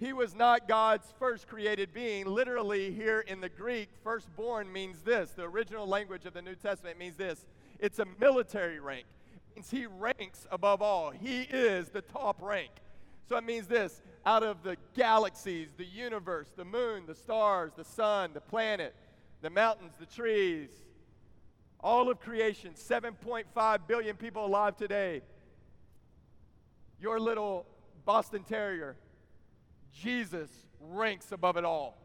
He 0.00 0.12
was 0.12 0.34
not 0.34 0.66
God's 0.66 1.06
first 1.20 1.46
created 1.46 1.94
being. 1.94 2.26
Literally, 2.26 2.90
here 2.90 3.20
in 3.20 3.40
the 3.40 3.48
Greek, 3.48 3.90
firstborn 4.02 4.72
means 4.72 5.02
this. 5.02 5.30
The 5.30 5.44
original 5.44 5.86
language 5.86 6.26
of 6.26 6.34
the 6.34 6.42
New 6.42 6.56
Testament 6.56 6.98
means 6.98 7.14
this 7.14 7.46
it's 7.78 8.00
a 8.00 8.06
military 8.18 8.80
rank. 8.80 9.04
It 9.32 9.54
means 9.54 9.70
he 9.70 9.86
ranks 9.86 10.48
above 10.50 10.82
all. 10.82 11.12
He 11.12 11.42
is 11.42 11.90
the 11.90 12.02
top 12.02 12.42
rank. 12.42 12.72
So 13.28 13.36
it 13.36 13.44
means 13.44 13.66
this 13.66 14.02
out 14.24 14.42
of 14.42 14.62
the 14.62 14.76
galaxies, 14.94 15.68
the 15.76 15.84
universe, 15.84 16.48
the 16.56 16.64
moon, 16.64 17.04
the 17.06 17.14
stars, 17.14 17.72
the 17.76 17.84
sun, 17.84 18.30
the 18.34 18.40
planet, 18.40 18.94
the 19.42 19.50
mountains, 19.50 19.92
the 19.98 20.06
trees, 20.06 20.70
all 21.80 22.10
of 22.10 22.20
creation, 22.20 22.72
7.5 22.72 23.78
billion 23.86 24.16
people 24.16 24.44
alive 24.44 24.76
today. 24.76 25.22
Your 27.00 27.20
little 27.20 27.66
Boston 28.04 28.42
Terrier 28.42 28.96
Jesus 29.92 30.50
ranks 30.80 31.32
above 31.32 31.56
it 31.56 31.64
all. 31.64 31.96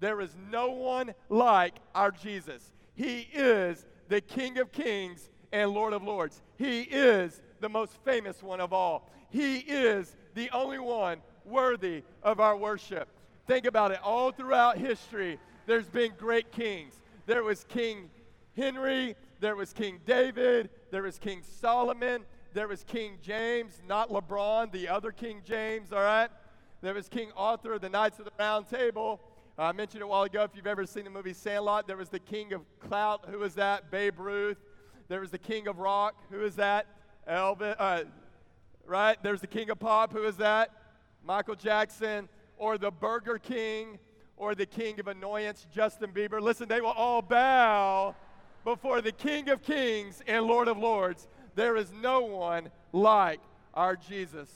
There 0.00 0.20
is 0.20 0.34
no 0.50 0.70
one 0.70 1.14
like 1.28 1.76
our 1.94 2.10
Jesus. 2.10 2.72
He 2.94 3.28
is 3.32 3.84
the 4.08 4.20
King 4.20 4.58
of 4.58 4.72
Kings 4.72 5.28
and 5.52 5.70
Lord 5.70 5.92
of 5.92 6.02
Lords. 6.02 6.42
He 6.56 6.82
is 6.82 7.40
the 7.60 7.68
most 7.68 7.92
famous 8.04 8.42
one 8.42 8.60
of 8.60 8.72
all. 8.72 9.10
He 9.30 9.58
is 9.58 10.16
the 10.38 10.50
only 10.50 10.78
one 10.78 11.20
worthy 11.44 12.04
of 12.22 12.38
our 12.38 12.56
worship. 12.56 13.08
Think 13.48 13.66
about 13.66 13.90
it. 13.90 13.98
All 14.04 14.30
throughout 14.30 14.78
history, 14.78 15.38
there's 15.66 15.88
been 15.88 16.12
great 16.16 16.52
kings. 16.52 16.94
There 17.26 17.42
was 17.42 17.64
King 17.64 18.08
Henry, 18.56 19.16
there 19.40 19.56
was 19.56 19.72
King 19.72 19.98
David, 20.06 20.70
there 20.92 21.02
was 21.02 21.18
King 21.18 21.42
Solomon, 21.60 22.24
there 22.54 22.68
was 22.68 22.84
King 22.84 23.18
James, 23.20 23.82
not 23.86 24.10
LeBron, 24.10 24.70
the 24.70 24.88
other 24.88 25.10
King 25.10 25.42
James, 25.44 25.92
all 25.92 26.02
right? 26.02 26.30
There 26.82 26.94
was 26.94 27.08
King 27.08 27.30
Arthur 27.36 27.76
the 27.80 27.88
Knights 27.88 28.20
of 28.20 28.24
the 28.24 28.32
Round 28.38 28.68
Table. 28.68 29.20
Uh, 29.58 29.62
I 29.62 29.72
mentioned 29.72 30.02
it 30.02 30.04
a 30.04 30.06
while 30.06 30.22
ago. 30.22 30.44
If 30.44 30.52
you've 30.54 30.68
ever 30.68 30.86
seen 30.86 31.02
the 31.02 31.10
movie 31.10 31.32
Sandlot, 31.32 31.88
there 31.88 31.96
was 31.96 32.10
the 32.10 32.20
King 32.20 32.52
of 32.52 32.62
Clout. 32.78 33.24
Who 33.28 33.40
was 33.40 33.56
that? 33.56 33.90
Babe 33.90 34.20
Ruth. 34.20 34.58
There 35.08 35.20
was 35.20 35.32
the 35.32 35.38
King 35.38 35.66
of 35.66 35.80
Rock. 35.80 36.14
Who 36.30 36.44
is 36.44 36.54
that? 36.56 36.86
Elvis. 37.28 37.74
Uh, 37.76 38.04
right? 38.88 39.16
There's 39.22 39.40
the 39.40 39.46
King 39.46 39.70
of 39.70 39.78
Pop. 39.78 40.12
Who 40.12 40.24
is 40.24 40.36
that? 40.38 40.70
Michael 41.24 41.54
Jackson. 41.54 42.28
Or 42.56 42.78
the 42.78 42.90
Burger 42.90 43.38
King. 43.38 43.98
Or 44.36 44.54
the 44.54 44.66
King 44.66 44.98
of 45.00 45.08
Annoyance, 45.08 45.66
Justin 45.72 46.10
Bieber. 46.12 46.40
Listen, 46.40 46.68
they 46.68 46.80
will 46.80 46.88
all 46.90 47.22
bow 47.22 48.14
before 48.64 49.00
the 49.00 49.12
King 49.12 49.48
of 49.48 49.62
Kings 49.62 50.22
and 50.26 50.46
Lord 50.46 50.68
of 50.68 50.78
Lords. 50.78 51.26
There 51.54 51.76
is 51.76 51.92
no 51.92 52.20
one 52.20 52.70
like 52.92 53.40
our 53.74 53.96
Jesus. 53.96 54.48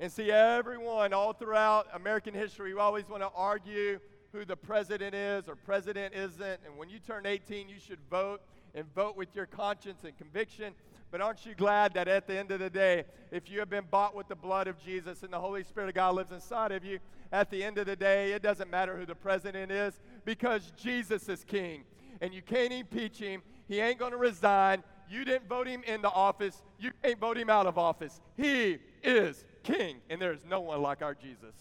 And 0.00 0.12
see, 0.12 0.30
everyone 0.30 1.12
all 1.12 1.32
throughout 1.32 1.88
American 1.94 2.34
history, 2.34 2.74
we 2.74 2.80
always 2.80 3.08
want 3.08 3.22
to 3.22 3.30
argue 3.34 3.98
who 4.32 4.44
the 4.44 4.56
president 4.56 5.14
is 5.14 5.48
or 5.48 5.56
president 5.56 6.14
isn't. 6.14 6.60
And 6.66 6.76
when 6.76 6.88
you 6.90 6.98
turn 6.98 7.24
18, 7.24 7.68
you 7.68 7.78
should 7.78 7.98
vote 8.10 8.42
and 8.74 8.84
vote 8.94 9.16
with 9.16 9.34
your 9.34 9.46
conscience 9.46 10.04
and 10.04 10.16
conviction. 10.16 10.74
But 11.10 11.20
aren't 11.20 11.46
you 11.46 11.54
glad 11.54 11.94
that 11.94 12.06
at 12.06 12.26
the 12.26 12.38
end 12.38 12.50
of 12.50 12.60
the 12.60 12.68
day, 12.68 13.04
if 13.30 13.50
you 13.50 13.60
have 13.60 13.70
been 13.70 13.84
bought 13.90 14.14
with 14.14 14.28
the 14.28 14.34
blood 14.34 14.68
of 14.68 14.78
Jesus 14.78 15.22
and 15.22 15.32
the 15.32 15.40
Holy 15.40 15.64
Spirit 15.64 15.88
of 15.88 15.94
God 15.94 16.14
lives 16.14 16.32
inside 16.32 16.72
of 16.72 16.84
you, 16.84 16.98
at 17.32 17.50
the 17.50 17.62
end 17.62 17.78
of 17.78 17.86
the 17.86 17.96
day, 17.96 18.32
it 18.32 18.42
doesn't 18.42 18.70
matter 18.70 18.96
who 18.96 19.06
the 19.06 19.14
president 19.14 19.70
is 19.70 19.98
because 20.24 20.72
Jesus 20.76 21.28
is 21.28 21.44
king. 21.44 21.84
And 22.20 22.34
you 22.34 22.42
can't 22.42 22.72
impeach 22.72 23.18
him. 23.18 23.42
He 23.68 23.80
ain't 23.80 23.98
going 23.98 24.12
to 24.12 24.18
resign. 24.18 24.82
You 25.10 25.24
didn't 25.24 25.48
vote 25.48 25.66
him 25.66 25.82
into 25.84 26.10
office. 26.10 26.62
You 26.78 26.90
can't 27.02 27.18
vote 27.18 27.38
him 27.38 27.48
out 27.48 27.66
of 27.66 27.78
office. 27.78 28.20
He 28.36 28.78
is 29.02 29.44
king, 29.62 29.96
and 30.10 30.20
there 30.20 30.32
is 30.32 30.44
no 30.48 30.60
one 30.60 30.82
like 30.82 31.02
our 31.02 31.14
Jesus. 31.14 31.54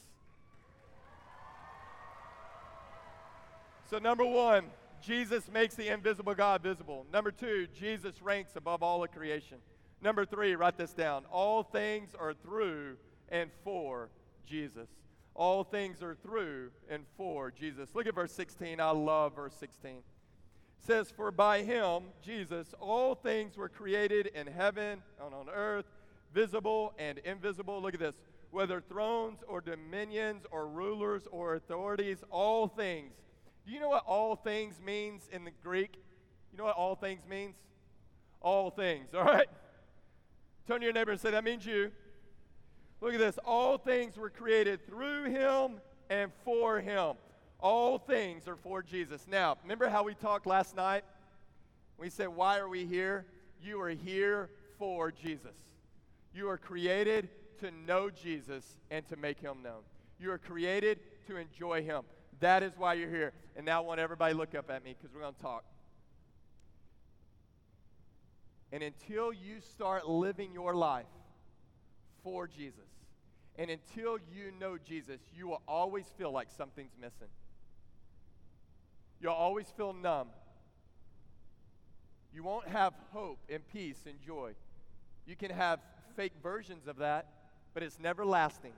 So, 3.89 3.99
number 3.99 4.25
one, 4.25 4.65
Jesus 5.01 5.49
makes 5.51 5.75
the 5.75 5.87
invisible 5.87 6.33
God 6.35 6.61
visible. 6.61 7.05
Number 7.11 7.31
two, 7.31 7.67
Jesus 7.73 8.21
ranks 8.21 8.55
above 8.55 8.83
all 8.83 9.03
of 9.03 9.11
creation. 9.11 9.57
Number 10.01 10.25
three, 10.25 10.55
write 10.55 10.77
this 10.77 10.93
down. 10.93 11.25
All 11.31 11.63
things 11.63 12.11
are 12.19 12.33
through 12.33 12.97
and 13.29 13.49
for 13.63 14.09
Jesus. 14.45 14.89
All 15.33 15.63
things 15.63 16.01
are 16.01 16.15
through 16.15 16.71
and 16.89 17.03
for 17.15 17.51
Jesus. 17.51 17.89
Look 17.93 18.07
at 18.07 18.15
verse 18.15 18.31
16. 18.31 18.79
I 18.79 18.89
love 18.91 19.35
verse 19.35 19.53
16. 19.59 19.91
It 19.91 20.03
says, 20.79 21.11
For 21.11 21.31
by 21.31 21.63
him, 21.63 22.03
Jesus, 22.23 22.73
all 22.79 23.15
things 23.15 23.57
were 23.57 23.69
created 23.69 24.27
in 24.27 24.47
heaven 24.47 25.01
and 25.23 25.33
on 25.33 25.49
earth, 25.49 25.85
visible 26.33 26.93
and 26.97 27.19
invisible. 27.19 27.81
Look 27.81 27.93
at 27.93 27.99
this. 27.99 28.15
Whether 28.51 28.81
thrones 28.81 29.39
or 29.47 29.61
dominions 29.61 30.43
or 30.51 30.67
rulers 30.67 31.27
or 31.31 31.55
authorities, 31.55 32.23
all 32.31 32.67
things. 32.67 33.13
Do 33.67 33.73
you 33.73 33.81
know 33.81 33.89
what 33.89 34.05
all 34.07 34.37
things 34.37 34.79
means 34.83 35.27
in 35.31 35.43
the 35.43 35.51
Greek? 35.61 35.97
You 36.53 36.57
know 36.57 36.63
what 36.63 36.77
all 36.77 36.95
things 36.95 37.21
means? 37.29 37.55
All 38.41 38.71
things, 38.71 39.13
all 39.13 39.25
right? 39.25 39.47
Turn 40.67 40.79
to 40.79 40.85
your 40.85 40.93
neighbor 40.93 41.11
and 41.11 41.19
say, 41.19 41.31
That 41.31 41.43
means 41.43 41.65
you. 41.65 41.91
Look 43.01 43.13
at 43.13 43.19
this. 43.19 43.37
All 43.43 43.77
things 43.77 44.15
were 44.15 44.29
created 44.29 44.87
through 44.87 45.25
him 45.25 45.81
and 46.09 46.31
for 46.45 46.79
him. 46.79 47.15
All 47.59 47.99
things 47.99 48.47
are 48.47 48.55
for 48.55 48.81
Jesus. 48.81 49.27
Now, 49.29 49.57
remember 49.63 49.89
how 49.89 50.03
we 50.03 50.13
talked 50.15 50.47
last 50.47 50.75
night? 50.75 51.03
We 51.97 52.09
said, 52.09 52.29
Why 52.29 52.59
are 52.59 52.69
we 52.69 52.85
here? 52.85 53.25
You 53.61 53.81
are 53.81 53.89
here 53.89 54.49
for 54.79 55.11
Jesus. 55.11 55.55
You 56.33 56.47
are 56.49 56.57
created 56.57 57.27
to 57.59 57.71
know 57.85 58.09
Jesus 58.09 58.77
and 58.91 59.05
to 59.09 59.17
make 59.17 59.41
him 59.41 59.61
known. 59.61 59.81
You 60.19 60.31
are 60.31 60.37
created 60.37 60.99
to 61.27 61.35
enjoy 61.35 61.83
him. 61.83 62.03
That 62.39 62.63
is 62.63 62.73
why 62.77 62.93
you're 62.93 63.09
here. 63.09 63.33
And 63.55 63.65
now 63.65 63.81
I 63.81 63.85
want 63.85 63.99
everybody 63.99 64.33
look 64.33 64.53
up 64.55 64.69
at 64.69 64.83
me 64.83 64.95
because 64.97 65.13
we're 65.13 65.21
going 65.21 65.33
to 65.33 65.41
talk. 65.41 65.63
And 68.71 68.83
until 68.83 69.31
you 69.31 69.61
start 69.61 70.07
living 70.07 70.53
your 70.53 70.75
life 70.75 71.05
for 72.23 72.47
Jesus, 72.47 72.81
and 73.57 73.71
until 73.71 74.17
you 74.31 74.51
know 74.59 74.77
Jesus, 74.77 75.19
you 75.35 75.47
will 75.47 75.61
always 75.67 76.05
feel 76.17 76.31
like 76.31 76.49
something's 76.55 76.95
missing. 77.01 77.29
You'll 79.19 79.33
always 79.33 79.67
feel 79.75 79.93
numb. 79.93 80.27
You 82.33 82.43
won't 82.43 82.67
have 82.67 82.93
hope 83.13 83.39
and 83.49 83.67
peace 83.69 83.97
and 84.05 84.21
joy. 84.21 84.51
You 85.25 85.35
can 85.35 85.49
have 85.49 85.79
fake 86.15 86.33
versions 86.43 86.87
of 86.87 86.97
that, 86.97 87.25
but 87.73 87.81
it's 87.81 87.99
never 87.99 88.25
lasting. 88.25 88.73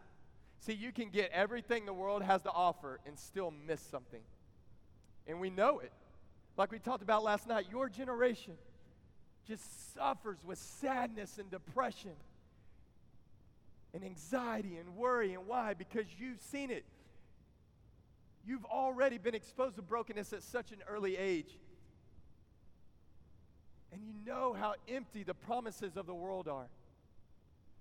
See, 0.59 0.73
you 0.73 0.91
can 0.91 1.09
get 1.09 1.31
everything 1.31 1.85
the 1.85 1.93
world 1.93 2.21
has 2.21 2.41
to 2.43 2.51
offer 2.51 2.99
and 3.05 3.17
still 3.17 3.53
miss 3.67 3.79
something. 3.79 4.21
And 5.27 5.39
we 5.39 5.49
know 5.49 5.79
it. 5.79 5.91
Like 6.57 6.71
we 6.71 6.79
talked 6.79 7.01
about 7.01 7.23
last 7.23 7.47
night, 7.47 7.67
your 7.71 7.87
generation, 7.87 8.53
just 9.47 9.93
suffers 9.95 10.37
with 10.43 10.57
sadness 10.57 11.37
and 11.37 11.49
depression 11.49 12.11
and 13.93 14.03
anxiety 14.03 14.75
and 14.77 14.95
worry. 14.95 15.33
And 15.33 15.47
why? 15.47 15.73
Because 15.73 16.05
you've 16.17 16.41
seen 16.41 16.69
it. 16.69 16.83
You've 18.45 18.65
already 18.65 19.17
been 19.17 19.35
exposed 19.35 19.77
to 19.77 19.81
brokenness 19.81 20.33
at 20.33 20.43
such 20.43 20.71
an 20.71 20.79
early 20.87 21.15
age. 21.15 21.57
And 23.91 24.01
you 24.03 24.13
know 24.25 24.53
how 24.53 24.75
empty 24.87 25.23
the 25.23 25.33
promises 25.33 25.97
of 25.97 26.05
the 26.05 26.13
world 26.13 26.47
are. 26.47 26.67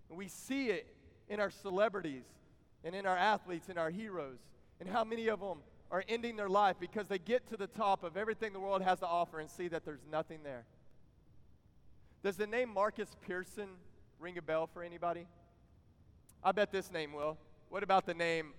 And 0.08 0.16
we 0.16 0.28
see 0.28 0.68
it 0.68 0.86
in 1.28 1.40
our 1.40 1.50
celebrities 1.50 2.24
and 2.84 2.94
in 2.94 3.06
our 3.06 3.16
athletes 3.16 3.68
and 3.68 3.78
our 3.78 3.90
heroes, 3.90 4.38
and 4.80 4.88
how 4.88 5.04
many 5.04 5.28
of 5.28 5.40
them 5.40 5.58
are 5.90 6.04
ending 6.08 6.36
their 6.36 6.48
life 6.48 6.76
because 6.78 7.06
they 7.08 7.18
get 7.18 7.48
to 7.48 7.56
the 7.56 7.66
top 7.66 8.04
of 8.04 8.16
everything 8.16 8.52
the 8.52 8.60
world 8.60 8.82
has 8.82 8.98
to 9.00 9.06
offer 9.06 9.40
and 9.40 9.50
see 9.50 9.68
that 9.68 9.84
there's 9.84 10.04
nothing 10.10 10.40
there. 10.44 10.64
Does 12.22 12.36
the 12.36 12.46
name 12.46 12.72
Markus 12.72 13.16
Persson 13.26 13.68
ring 14.18 14.36
a 14.38 14.42
bell 14.42 14.66
for 14.66 14.82
anybody? 14.82 15.26
I 16.42 16.52
bet 16.52 16.72
this 16.72 16.92
name 16.92 17.12
will. 17.12 17.38
What 17.70 17.82
about 17.82 18.06
the 18.06 18.14
name 18.14 18.52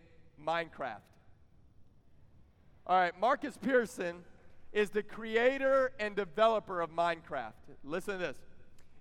Minecraft? 0.44 1.02
All 2.88 3.00
right, 3.00 3.18
Markus 3.20 3.58
Persson 3.58 4.24
is 4.72 4.90
the 4.90 5.04
creator 5.04 5.92
and 6.00 6.16
developer 6.16 6.82
of 6.82 6.90
Minecraft. 6.90 7.54
Listen 7.84 8.14
to 8.14 8.20
this. 8.20 8.38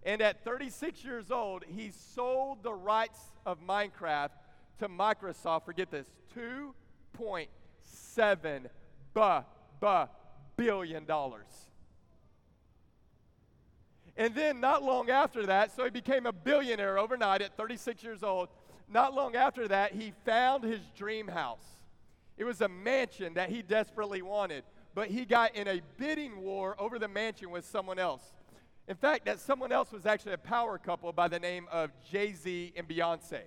And 0.04 0.20
at 0.20 0.44
36 0.44 1.04
years 1.04 1.30
old, 1.30 1.64
he 1.66 1.90
sold 1.90 2.62
the 2.62 2.72
rights 2.72 3.20
of 3.44 3.58
Minecraft 3.66 4.30
to 4.78 4.88
Microsoft. 4.88 5.64
Forget 5.64 5.90
this 5.90 6.06
2.7 6.36 8.66
bu- 9.14 9.40
bu- 9.80 10.06
billion 10.56 11.04
dollars. 11.04 11.46
And 14.16 14.34
then, 14.34 14.60
not 14.60 14.82
long 14.82 15.10
after 15.10 15.46
that, 15.46 15.74
so 15.76 15.84
he 15.84 15.90
became 15.90 16.26
a 16.26 16.32
billionaire 16.32 16.98
overnight 16.98 17.40
at 17.40 17.56
36 17.56 18.02
years 18.02 18.24
old. 18.24 18.48
Not 18.88 19.14
long 19.14 19.36
after 19.36 19.68
that, 19.68 19.92
he 19.92 20.12
found 20.24 20.64
his 20.64 20.80
dream 20.96 21.28
house. 21.28 21.64
It 22.36 22.42
was 22.44 22.60
a 22.60 22.68
mansion 22.68 23.34
that 23.34 23.48
he 23.48 23.62
desperately 23.62 24.22
wanted, 24.22 24.64
but 24.94 25.08
he 25.08 25.24
got 25.24 25.54
in 25.54 25.68
a 25.68 25.82
bidding 25.98 26.40
war 26.40 26.74
over 26.80 26.98
the 26.98 27.06
mansion 27.06 27.50
with 27.50 27.64
someone 27.64 28.00
else. 28.00 28.22
In 28.88 28.96
fact, 28.96 29.26
that 29.26 29.38
someone 29.38 29.70
else 29.70 29.92
was 29.92 30.06
actually 30.06 30.32
a 30.32 30.38
power 30.38 30.78
couple 30.78 31.12
by 31.12 31.28
the 31.28 31.38
name 31.38 31.68
of 31.70 31.90
Jay 32.10 32.32
Z 32.32 32.72
and 32.76 32.88
Beyonce. 32.88 33.42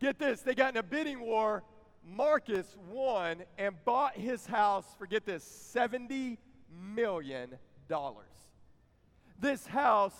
Get 0.00 0.18
this, 0.18 0.40
they 0.40 0.54
got 0.54 0.72
in 0.72 0.78
a 0.78 0.82
bidding 0.82 1.20
war. 1.20 1.62
Markus 2.02 2.76
won 2.90 3.42
and 3.58 3.74
bought 3.84 4.16
his 4.16 4.46
house 4.46 4.86
for, 4.98 5.06
get 5.06 5.26
this, 5.26 5.44
$70 5.74 6.38
million. 6.94 7.50
This 9.38 9.66
house 9.66 10.14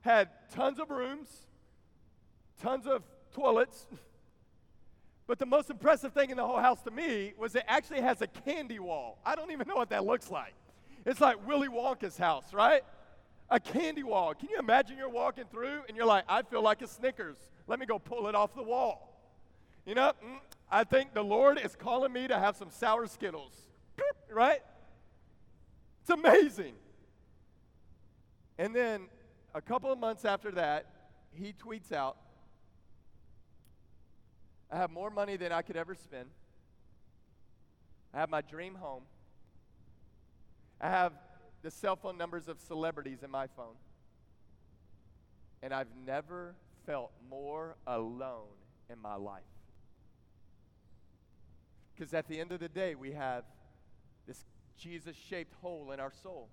had 0.00 0.28
tons 0.54 0.78
of 0.78 0.90
rooms, 0.90 1.28
tons 2.60 2.86
of 2.86 3.02
toilets. 3.32 3.86
But 5.26 5.38
the 5.38 5.44
most 5.44 5.68
impressive 5.68 6.14
thing 6.14 6.30
in 6.30 6.38
the 6.38 6.46
whole 6.46 6.58
house 6.58 6.80
to 6.84 6.90
me 6.90 7.34
was 7.36 7.54
it 7.54 7.62
actually 7.68 8.00
has 8.00 8.22
a 8.22 8.26
candy 8.26 8.78
wall. 8.78 9.18
I 9.26 9.34
don't 9.34 9.50
even 9.50 9.68
know 9.68 9.74
what 9.74 9.90
that 9.90 10.06
looks 10.06 10.30
like. 10.30 10.54
It's 11.04 11.20
like 11.20 11.46
Willy 11.46 11.68
Wonka's 11.68 12.16
house, 12.16 12.54
right? 12.54 12.82
A 13.50 13.60
candy 13.60 14.02
wall. 14.02 14.32
Can 14.32 14.48
you 14.48 14.58
imagine 14.58 14.96
you're 14.96 15.10
walking 15.10 15.44
through 15.50 15.82
and 15.86 15.94
you're 15.94 16.06
like, 16.06 16.24
I 16.30 16.40
feel 16.40 16.62
like 16.62 16.80
a 16.80 16.86
Snickers. 16.86 17.36
Let 17.66 17.78
me 17.78 17.84
go 17.84 17.98
pull 17.98 18.26
it 18.28 18.34
off 18.34 18.54
the 18.54 18.62
wall. 18.62 19.17
You 19.88 19.94
know, 19.94 20.12
mm, 20.22 20.36
I 20.70 20.84
think 20.84 21.14
the 21.14 21.24
Lord 21.24 21.58
is 21.58 21.74
calling 21.74 22.12
me 22.12 22.28
to 22.28 22.38
have 22.38 22.58
some 22.58 22.68
sour 22.70 23.06
Skittles, 23.06 23.54
right? 24.30 24.60
It's 26.02 26.10
amazing. 26.10 26.74
And 28.58 28.76
then 28.76 29.06
a 29.54 29.62
couple 29.62 29.90
of 29.90 29.98
months 29.98 30.26
after 30.26 30.50
that, 30.50 30.84
he 31.32 31.54
tweets 31.54 31.90
out, 31.90 32.18
I 34.70 34.76
have 34.76 34.90
more 34.90 35.08
money 35.08 35.38
than 35.38 35.52
I 35.52 35.62
could 35.62 35.78
ever 35.78 35.94
spend. 35.94 36.26
I 38.12 38.18
have 38.18 38.28
my 38.28 38.42
dream 38.42 38.74
home. 38.74 39.04
I 40.82 40.90
have 40.90 41.14
the 41.62 41.70
cell 41.70 41.96
phone 41.96 42.18
numbers 42.18 42.46
of 42.46 42.60
celebrities 42.60 43.22
in 43.22 43.30
my 43.30 43.46
phone. 43.46 43.76
And 45.62 45.72
I've 45.72 45.88
never 46.06 46.54
felt 46.84 47.10
more 47.30 47.76
alone 47.86 48.52
in 48.90 49.00
my 49.00 49.14
life. 49.14 49.44
Because 51.98 52.14
at 52.14 52.28
the 52.28 52.38
end 52.38 52.52
of 52.52 52.60
the 52.60 52.68
day, 52.68 52.94
we 52.94 53.12
have 53.12 53.42
this 54.26 54.44
Jesus 54.76 55.16
shaped 55.16 55.54
hole 55.60 55.90
in 55.90 55.98
our 55.98 56.12
soul. 56.22 56.48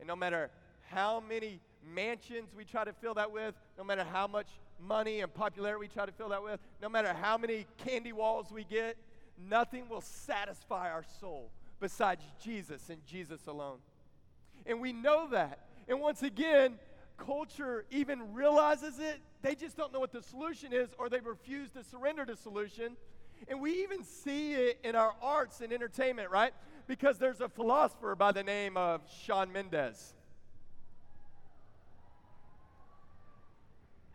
And 0.00 0.08
no 0.08 0.16
matter 0.16 0.50
how 0.90 1.20
many 1.20 1.60
mansions 1.94 2.50
we 2.56 2.64
try 2.64 2.84
to 2.84 2.92
fill 2.92 3.14
that 3.14 3.30
with, 3.30 3.54
no 3.78 3.84
matter 3.84 4.02
how 4.02 4.26
much 4.26 4.48
money 4.80 5.20
and 5.20 5.32
popularity 5.32 5.78
we 5.78 5.88
try 5.88 6.04
to 6.04 6.12
fill 6.12 6.30
that 6.30 6.42
with, 6.42 6.58
no 6.82 6.88
matter 6.88 7.12
how 7.12 7.38
many 7.38 7.66
candy 7.78 8.12
walls 8.12 8.50
we 8.50 8.64
get, 8.64 8.96
nothing 9.38 9.88
will 9.88 10.00
satisfy 10.00 10.90
our 10.90 11.04
soul 11.20 11.50
besides 11.78 12.24
Jesus 12.42 12.88
and 12.88 13.06
Jesus 13.06 13.46
alone. 13.46 13.78
And 14.66 14.80
we 14.80 14.92
know 14.92 15.28
that. 15.30 15.60
And 15.86 16.00
once 16.00 16.24
again, 16.24 16.74
culture 17.18 17.84
even 17.92 18.34
realizes 18.34 18.98
it. 18.98 19.20
They 19.42 19.54
just 19.54 19.76
don't 19.76 19.92
know 19.92 20.00
what 20.00 20.12
the 20.12 20.22
solution 20.22 20.72
is, 20.72 20.88
or 20.98 21.08
they 21.08 21.20
refuse 21.20 21.70
to 21.72 21.84
surrender 21.84 22.24
the 22.24 22.36
solution. 22.36 22.96
And 23.48 23.60
we 23.60 23.82
even 23.82 24.04
see 24.04 24.54
it 24.54 24.78
in 24.84 24.96
our 24.96 25.14
arts 25.20 25.60
and 25.60 25.72
entertainment, 25.72 26.30
right? 26.30 26.52
Because 26.86 27.18
there's 27.18 27.40
a 27.40 27.48
philosopher 27.48 28.14
by 28.14 28.32
the 28.32 28.42
name 28.42 28.76
of 28.76 29.02
Shawn 29.24 29.52
Mendes. 29.52 30.14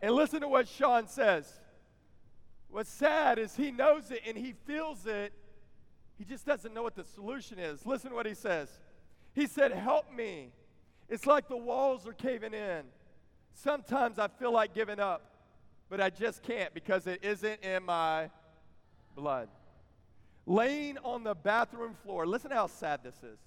And 0.02 0.14
listen 0.14 0.40
to 0.40 0.48
what 0.48 0.66
Shawn 0.66 1.06
says. 1.06 1.52
What's 2.70 2.90
sad 2.90 3.38
is 3.38 3.56
he 3.56 3.70
knows 3.70 4.10
it 4.10 4.22
and 4.26 4.36
he 4.36 4.54
feels 4.66 5.06
it. 5.06 5.32
He 6.18 6.24
just 6.24 6.46
doesn't 6.46 6.72
know 6.72 6.82
what 6.82 6.94
the 6.94 7.04
solution 7.04 7.58
is. 7.58 7.84
Listen 7.84 8.10
to 8.10 8.16
what 8.16 8.26
he 8.26 8.34
says. 8.34 8.68
He 9.34 9.46
said, 9.46 9.72
Help 9.72 10.12
me. 10.12 10.52
It's 11.08 11.26
like 11.26 11.48
the 11.48 11.56
walls 11.56 12.06
are 12.06 12.12
caving 12.12 12.54
in. 12.54 12.82
Sometimes 13.54 14.18
I 14.18 14.28
feel 14.28 14.52
like 14.52 14.74
giving 14.74 15.00
up, 15.00 15.22
but 15.88 16.00
I 16.00 16.08
just 16.08 16.42
can't 16.42 16.72
because 16.72 17.06
it 17.06 17.24
isn't 17.24 17.62
in 17.62 17.84
my 17.84 18.30
blood. 19.14 19.48
Laying 20.46 20.98
on 20.98 21.24
the 21.24 21.34
bathroom 21.34 21.94
floor, 22.02 22.26
listen 22.26 22.50
how 22.50 22.66
sad 22.66 23.00
this 23.02 23.16
is. 23.22 23.38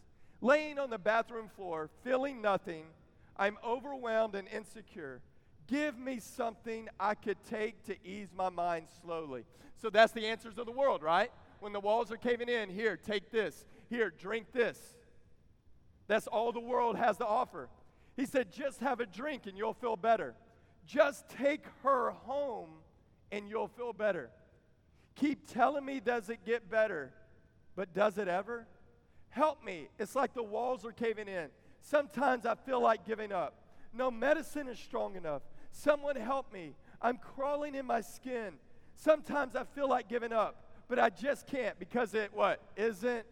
Laying 0.41 0.77
on 0.79 0.89
the 0.89 0.97
bathroom 0.97 1.49
floor, 1.55 1.89
feeling 2.03 2.41
nothing, 2.41 2.83
I'm 3.37 3.57
overwhelmed 3.65 4.35
and 4.35 4.47
insecure. 4.47 5.21
Give 5.67 5.97
me 5.97 6.19
something 6.19 6.89
I 6.99 7.15
could 7.15 7.37
take 7.49 7.83
to 7.85 7.95
ease 8.05 8.29
my 8.35 8.49
mind 8.49 8.87
slowly. 9.01 9.45
So 9.81 9.89
that's 9.89 10.11
the 10.11 10.27
answers 10.27 10.57
of 10.57 10.65
the 10.65 10.71
world, 10.71 11.01
right? 11.01 11.31
When 11.59 11.73
the 11.73 11.79
walls 11.79 12.11
are 12.11 12.17
caving 12.17 12.49
in, 12.49 12.69
here, 12.69 12.97
take 12.97 13.31
this. 13.31 13.65
Here, 13.89 14.11
drink 14.11 14.47
this. 14.53 14.77
That's 16.07 16.27
all 16.27 16.51
the 16.51 16.59
world 16.59 16.97
has 16.97 17.17
to 17.17 17.25
offer. 17.25 17.69
He 18.15 18.25
said, 18.25 18.51
just 18.51 18.81
have 18.81 18.99
a 18.99 19.05
drink 19.05 19.47
and 19.47 19.57
you'll 19.57 19.73
feel 19.73 19.95
better. 19.95 20.35
Just 20.85 21.29
take 21.29 21.65
her 21.83 22.11
home 22.11 22.69
and 23.31 23.49
you'll 23.49 23.69
feel 23.69 23.93
better. 23.93 24.29
Keep 25.15 25.51
telling 25.51 25.85
me, 25.85 25.99
does 25.99 26.29
it 26.29 26.45
get 26.45 26.69
better? 26.69 27.11
But 27.75 27.93
does 27.93 28.17
it 28.17 28.27
ever? 28.27 28.67
Help 29.29 29.63
me. 29.63 29.89
It's 29.99 30.15
like 30.15 30.33
the 30.33 30.43
walls 30.43 30.85
are 30.85 30.91
caving 30.91 31.27
in. 31.27 31.47
Sometimes 31.81 32.45
I 32.45 32.55
feel 32.55 32.81
like 32.81 33.05
giving 33.05 33.31
up. 33.31 33.55
No 33.93 34.09
medicine 34.09 34.67
is 34.67 34.79
strong 34.79 35.15
enough. 35.15 35.41
Someone 35.71 36.15
help 36.15 36.51
me. 36.53 36.75
I'm 37.01 37.17
crawling 37.17 37.75
in 37.75 37.85
my 37.85 38.01
skin. 38.01 38.53
Sometimes 38.95 39.55
I 39.55 39.63
feel 39.63 39.89
like 39.89 40.07
giving 40.07 40.31
up, 40.31 40.63
but 40.87 40.99
I 40.99 41.09
just 41.09 41.47
can't 41.47 41.77
because 41.79 42.13
it 42.13 42.31
what? 42.33 42.61
Isn't 42.75 43.25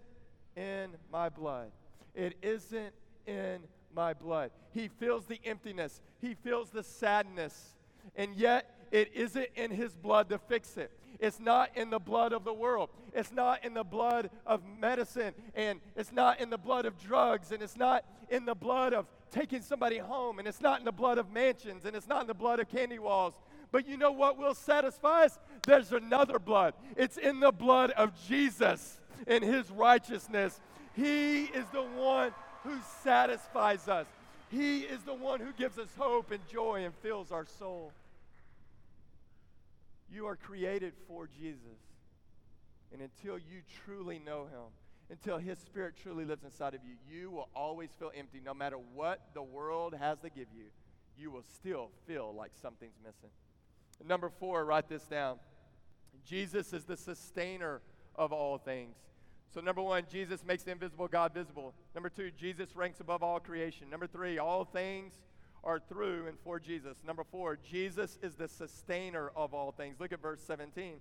in 0.56 0.90
my 1.12 1.30
blood. 1.30 1.72
It 2.14 2.36
isn't 2.42 2.94
in 3.26 3.60
my 3.94 4.14
blood. 4.14 4.52
He 4.74 4.88
feels 4.88 5.26
the 5.26 5.40
emptiness. 5.46 6.02
He 6.20 6.34
feels 6.34 6.70
the 6.70 6.84
sadness. 6.84 7.76
And 8.16 8.36
yet 8.36 8.81
it 8.92 9.12
isn't 9.14 9.48
in 9.56 9.72
his 9.72 9.94
blood 9.94 10.30
to 10.30 10.38
fix 10.38 10.78
it. 10.78 10.92
It's 11.20 11.40
not 11.40 11.70
in 11.76 11.92
the 11.92 12.00
blood 12.00 12.34
of 12.34 12.44
the 12.44 12.54
world. 12.54 12.90
It's 13.14 13.32
not 13.32 13.64
in 13.64 13.76
the 13.76 13.84
blood 13.84 14.32
of 14.46 14.62
medicine. 14.80 15.34
And 15.56 15.80
it's 15.96 16.12
not 16.12 16.42
in 16.42 16.50
the 16.50 16.58
blood 16.58 16.86
of 16.86 16.98
drugs. 17.00 17.52
And 17.52 17.62
it's 17.62 17.78
not 17.78 18.04
in 18.30 18.46
the 18.46 18.56
blood 18.56 18.94
of 18.94 19.06
taking 19.30 19.62
somebody 19.62 20.00
home. 20.00 20.40
And 20.40 20.48
it's 20.48 20.62
not 20.62 20.80
in 20.80 20.86
the 20.86 20.92
blood 20.92 21.20
of 21.20 21.32
mansions. 21.32 21.86
And 21.86 21.96
it's 21.96 22.08
not 22.08 22.22
in 22.22 22.28
the 22.28 22.34
blood 22.34 22.60
of 22.60 22.70
candy 22.70 22.98
walls. 22.98 23.36
But 23.72 23.88
you 23.88 23.98
know 23.98 24.12
what 24.12 24.38
will 24.38 24.56
satisfy 24.56 25.26
us? 25.26 25.40
There's 25.66 25.92
another 25.92 26.40
blood. 26.40 26.74
It's 26.98 27.18
in 27.18 27.40
the 27.40 27.52
blood 27.52 27.92
of 27.92 28.12
Jesus 28.28 28.98
in 29.28 29.44
his 29.44 29.70
righteousness. 29.70 30.60
He 30.96 31.44
is 31.44 31.66
the 31.72 31.84
one 31.84 32.34
who 32.64 32.78
satisfies 33.04 33.88
us. 33.88 34.08
He 34.50 34.80
is 34.80 35.02
the 35.04 35.14
one 35.14 35.40
who 35.40 35.54
gives 35.54 35.78
us 35.78 35.88
hope 35.98 36.32
and 36.32 36.46
joy 36.50 36.84
and 36.84 36.94
fills 36.96 37.32
our 37.32 37.46
soul. 37.46 37.92
You 40.12 40.28
are 40.28 40.36
created 40.36 40.94
for 41.08 41.28
Jesus. 41.28 41.80
And 42.92 43.02
until 43.02 43.38
you 43.38 43.62
truly 43.86 44.20
know 44.20 44.44
him, 44.46 44.70
until 45.10 45.38
His 45.38 45.60
Spirit 45.60 45.96
truly 46.02 46.26
lives 46.26 46.44
inside 46.44 46.74
of 46.74 46.82
you, 46.84 46.96
you 47.10 47.32
will 47.32 47.50
always 47.56 47.90
feel 48.00 48.12
empty 48.16 48.42
no 48.44 48.54
matter 48.54 48.78
what 48.78 49.22
the 49.34 49.44
world 49.44 49.94
has 49.94 50.20
to 50.20 50.30
give 50.30 50.48
you. 50.56 50.66
You 51.18 51.32
will 51.32 51.44
still 51.44 51.90
feel 52.08 52.34
like 52.36 52.52
something's 52.62 52.98
missing. 53.04 53.30
Number 54.06 54.30
four, 54.30 54.66
write 54.66 54.90
this 54.90 55.04
down. 55.04 55.38
Jesus 56.26 56.74
is 56.74 56.86
the 56.86 56.98
sustainer 56.98 57.82
of 58.16 58.32
all 58.32 58.58
things. 58.58 58.96
So, 59.54 59.60
number 59.60 59.82
one, 59.82 60.04
Jesus 60.10 60.46
makes 60.46 60.64
the 60.64 60.72
invisible 60.72 61.10
God 61.10 61.34
visible. 61.34 61.74
Number 61.94 62.10
two, 62.10 62.32
Jesus 62.32 62.76
ranks 62.76 63.02
above 63.02 63.22
all 63.22 63.40
creation. 63.40 63.90
Number 63.90 64.08
three, 64.08 64.38
all 64.38 64.64
things 64.64 65.14
are 65.64 65.80
through 65.80 66.28
and 66.28 66.38
for 66.44 66.60
Jesus. 66.60 66.98
Number 67.06 67.24
four, 67.24 67.58
Jesus 67.58 68.18
is 68.22 68.36
the 68.36 68.48
sustainer 68.48 69.32
of 69.36 69.54
all 69.54 69.72
things. 69.72 70.00
Look 70.00 70.12
at 70.12 70.22
verse 70.22 70.42
17. 70.46 70.96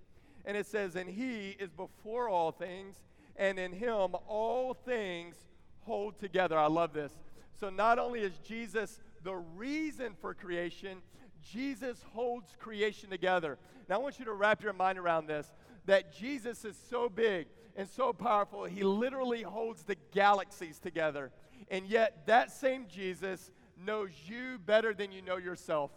And 0.45 0.57
it 0.57 0.67
says, 0.67 0.97
And 0.97 1.09
he 1.09 1.57
is 1.59 1.71
before 1.71 2.29
all 2.29 2.53
things, 2.53 2.97
and 3.37 3.59
in 3.59 3.73
him 3.73 4.15
all 4.29 4.75
things 4.75 5.37
hold 5.83 6.19
together. 6.19 6.59
I 6.59 6.67
love 6.67 6.93
this. 6.93 7.13
So, 7.59 7.71
not 7.71 7.99
only 7.99 8.21
is 8.21 8.33
Jesus 8.47 9.01
the 9.23 9.35
reason 9.35 10.15
for 10.21 10.35
creation, 10.35 10.99
Jesus 11.43 12.05
holds 12.13 12.55
creation 12.59 13.11
together. 13.11 13.59
Now, 13.89 13.97
I 13.97 13.99
want 13.99 14.19
you 14.19 14.25
to 14.27 14.33
wrap 14.33 14.63
your 14.63 14.73
mind 14.73 14.99
around 14.99 15.27
this 15.27 15.51
that 15.87 16.15
Jesus 16.15 16.65
is 16.65 16.79
so 16.89 17.09
big 17.09 17.47
and 17.77 17.89
so 17.89 18.13
powerful, 18.13 18.65
he 18.65 18.83
literally 18.83 19.43
holds 19.43 19.83
the 19.83 19.97
galaxies 20.13 20.79
together. 20.79 21.31
And 21.71 21.87
yet, 21.87 22.27
that 22.27 22.51
same 22.51 22.87
Jesus 22.89 23.51
knows 23.85 24.11
you 24.27 24.59
better 24.65 24.95
than 24.95 25.13
you 25.13 25.23
know 25.23 25.37
yourself. 25.37 25.91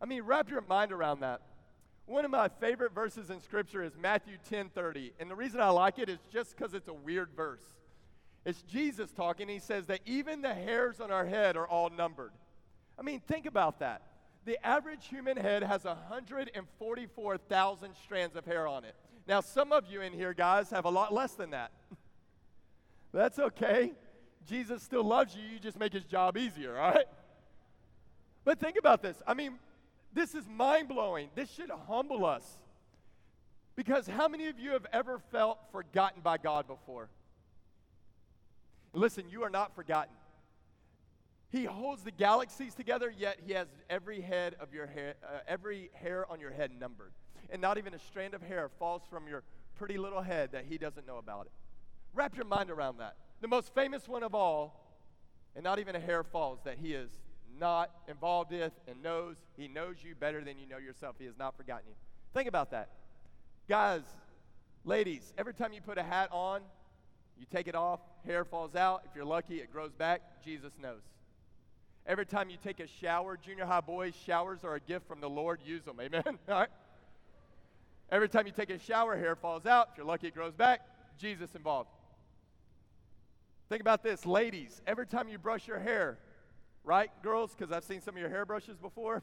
I 0.00 0.06
mean, 0.06 0.22
wrap 0.22 0.50
your 0.50 0.62
mind 0.62 0.92
around 0.92 1.20
that. 1.20 1.40
One 2.06 2.24
of 2.24 2.30
my 2.30 2.48
favorite 2.48 2.92
verses 2.92 3.30
in 3.30 3.40
Scripture 3.40 3.82
is 3.82 3.96
Matthew 3.96 4.36
10 4.50 4.68
30. 4.68 5.14
And 5.18 5.30
the 5.30 5.34
reason 5.34 5.60
I 5.60 5.70
like 5.70 5.98
it 5.98 6.08
is 6.08 6.18
just 6.32 6.56
because 6.56 6.74
it's 6.74 6.88
a 6.88 6.94
weird 6.94 7.30
verse. 7.34 7.62
It's 8.44 8.60
Jesus 8.62 9.10
talking. 9.10 9.48
He 9.48 9.58
says 9.58 9.86
that 9.86 10.00
even 10.04 10.42
the 10.42 10.52
hairs 10.52 11.00
on 11.00 11.10
our 11.10 11.24
head 11.24 11.56
are 11.56 11.66
all 11.66 11.88
numbered. 11.88 12.32
I 12.98 13.02
mean, 13.02 13.20
think 13.20 13.46
about 13.46 13.78
that. 13.78 14.02
The 14.44 14.64
average 14.64 15.08
human 15.08 15.38
head 15.38 15.62
has 15.62 15.84
144,000 15.84 17.94
strands 18.04 18.36
of 18.36 18.44
hair 18.44 18.66
on 18.66 18.84
it. 18.84 18.94
Now, 19.26 19.40
some 19.40 19.72
of 19.72 19.90
you 19.90 20.02
in 20.02 20.12
here, 20.12 20.34
guys, 20.34 20.68
have 20.70 20.84
a 20.84 20.90
lot 20.90 21.14
less 21.14 21.32
than 21.32 21.50
that. 21.50 21.72
That's 23.12 23.38
okay. 23.38 23.92
Jesus 24.48 24.82
still 24.82 25.04
loves 25.04 25.34
you. 25.34 25.42
You 25.42 25.58
just 25.58 25.78
make 25.78 25.92
his 25.92 26.04
job 26.04 26.36
easier, 26.36 26.78
all 26.78 26.90
right? 26.90 27.06
But 28.44 28.60
think 28.60 28.76
about 28.78 29.02
this. 29.02 29.16
I 29.26 29.34
mean, 29.34 29.58
this 30.12 30.34
is 30.34 30.46
mind 30.48 30.88
blowing. 30.88 31.30
This 31.34 31.50
should 31.50 31.70
humble 31.88 32.24
us. 32.26 32.58
Because 33.76 34.06
how 34.06 34.28
many 34.28 34.48
of 34.48 34.58
you 34.58 34.72
have 34.72 34.86
ever 34.92 35.18
felt 35.32 35.58
forgotten 35.72 36.20
by 36.22 36.38
God 36.38 36.66
before? 36.66 37.08
Listen, 38.92 39.24
you 39.28 39.42
are 39.42 39.50
not 39.50 39.74
forgotten. 39.74 40.14
He 41.50 41.64
holds 41.64 42.02
the 42.02 42.10
galaxies 42.10 42.74
together, 42.74 43.12
yet 43.16 43.38
he 43.46 43.52
has 43.54 43.68
every 43.88 44.20
head 44.20 44.56
of 44.60 44.74
your 44.74 44.86
hair, 44.86 45.14
uh, 45.24 45.38
every 45.48 45.90
hair 45.94 46.30
on 46.30 46.40
your 46.40 46.50
head 46.50 46.70
numbered 46.78 47.12
and 47.50 47.60
not 47.60 47.78
even 47.78 47.94
a 47.94 47.98
strand 47.98 48.34
of 48.34 48.42
hair 48.42 48.68
falls 48.78 49.02
from 49.08 49.28
your 49.28 49.42
pretty 49.76 49.98
little 49.98 50.22
head 50.22 50.52
that 50.52 50.64
he 50.68 50.78
doesn't 50.78 51.06
know 51.06 51.18
about 51.18 51.46
it. 51.46 51.52
Wrap 52.14 52.36
your 52.36 52.46
mind 52.46 52.70
around 52.70 52.98
that. 52.98 53.16
The 53.40 53.48
most 53.48 53.74
famous 53.74 54.08
one 54.08 54.22
of 54.22 54.34
all, 54.34 54.80
and 55.54 55.62
not 55.62 55.78
even 55.78 55.94
a 55.94 56.00
hair 56.00 56.22
falls 56.22 56.60
that 56.64 56.78
he 56.78 56.94
is 56.94 57.10
not 57.58 57.90
involved 58.08 58.50
with 58.50 58.72
and 58.88 59.02
knows. 59.02 59.36
He 59.56 59.68
knows 59.68 59.96
you 60.02 60.14
better 60.14 60.42
than 60.42 60.58
you 60.58 60.66
know 60.66 60.78
yourself. 60.78 61.16
He 61.18 61.26
has 61.26 61.38
not 61.38 61.56
forgotten 61.56 61.84
you. 61.88 61.94
Think 62.32 62.48
about 62.48 62.70
that. 62.72 62.88
Guys, 63.68 64.02
ladies, 64.84 65.32
every 65.38 65.54
time 65.54 65.72
you 65.72 65.80
put 65.80 65.98
a 65.98 66.02
hat 66.02 66.28
on, 66.32 66.62
you 67.38 67.46
take 67.50 67.68
it 67.68 67.74
off, 67.74 68.00
hair 68.26 68.44
falls 68.44 68.74
out. 68.74 69.02
If 69.08 69.14
you're 69.14 69.24
lucky, 69.24 69.56
it 69.56 69.72
grows 69.72 69.92
back. 69.92 70.44
Jesus 70.44 70.72
knows. 70.80 71.02
Every 72.06 72.26
time 72.26 72.50
you 72.50 72.58
take 72.62 72.80
a 72.80 72.86
shower, 72.86 73.36
junior 73.36 73.64
high 73.64 73.80
boys, 73.80 74.14
showers 74.26 74.62
are 74.62 74.74
a 74.74 74.80
gift 74.80 75.08
from 75.08 75.20
the 75.20 75.30
Lord. 75.30 75.60
Use 75.64 75.84
them. 75.84 75.98
Amen. 76.00 76.22
All 76.26 76.36
right. 76.48 76.68
Every 78.10 78.28
time 78.28 78.46
you 78.46 78.52
take 78.52 78.70
a 78.70 78.78
shower, 78.78 79.16
hair 79.16 79.34
falls 79.34 79.64
out. 79.64 79.88
If 79.92 79.98
you're 79.98 80.06
lucky, 80.06 80.26
it 80.26 80.34
grows 80.34 80.54
back. 80.54 80.82
Jesus 81.18 81.54
involved. 81.54 81.88
Think 83.74 83.82
about 83.82 84.04
this, 84.04 84.24
ladies. 84.24 84.80
Every 84.86 85.04
time 85.04 85.28
you 85.28 85.36
brush 85.36 85.66
your 85.66 85.80
hair, 85.80 86.16
right, 86.84 87.10
girls? 87.24 87.56
Because 87.58 87.72
I've 87.72 87.82
seen 87.82 88.00
some 88.00 88.14
of 88.14 88.20
your 88.20 88.30
hairbrushes 88.30 88.78
before. 88.80 89.20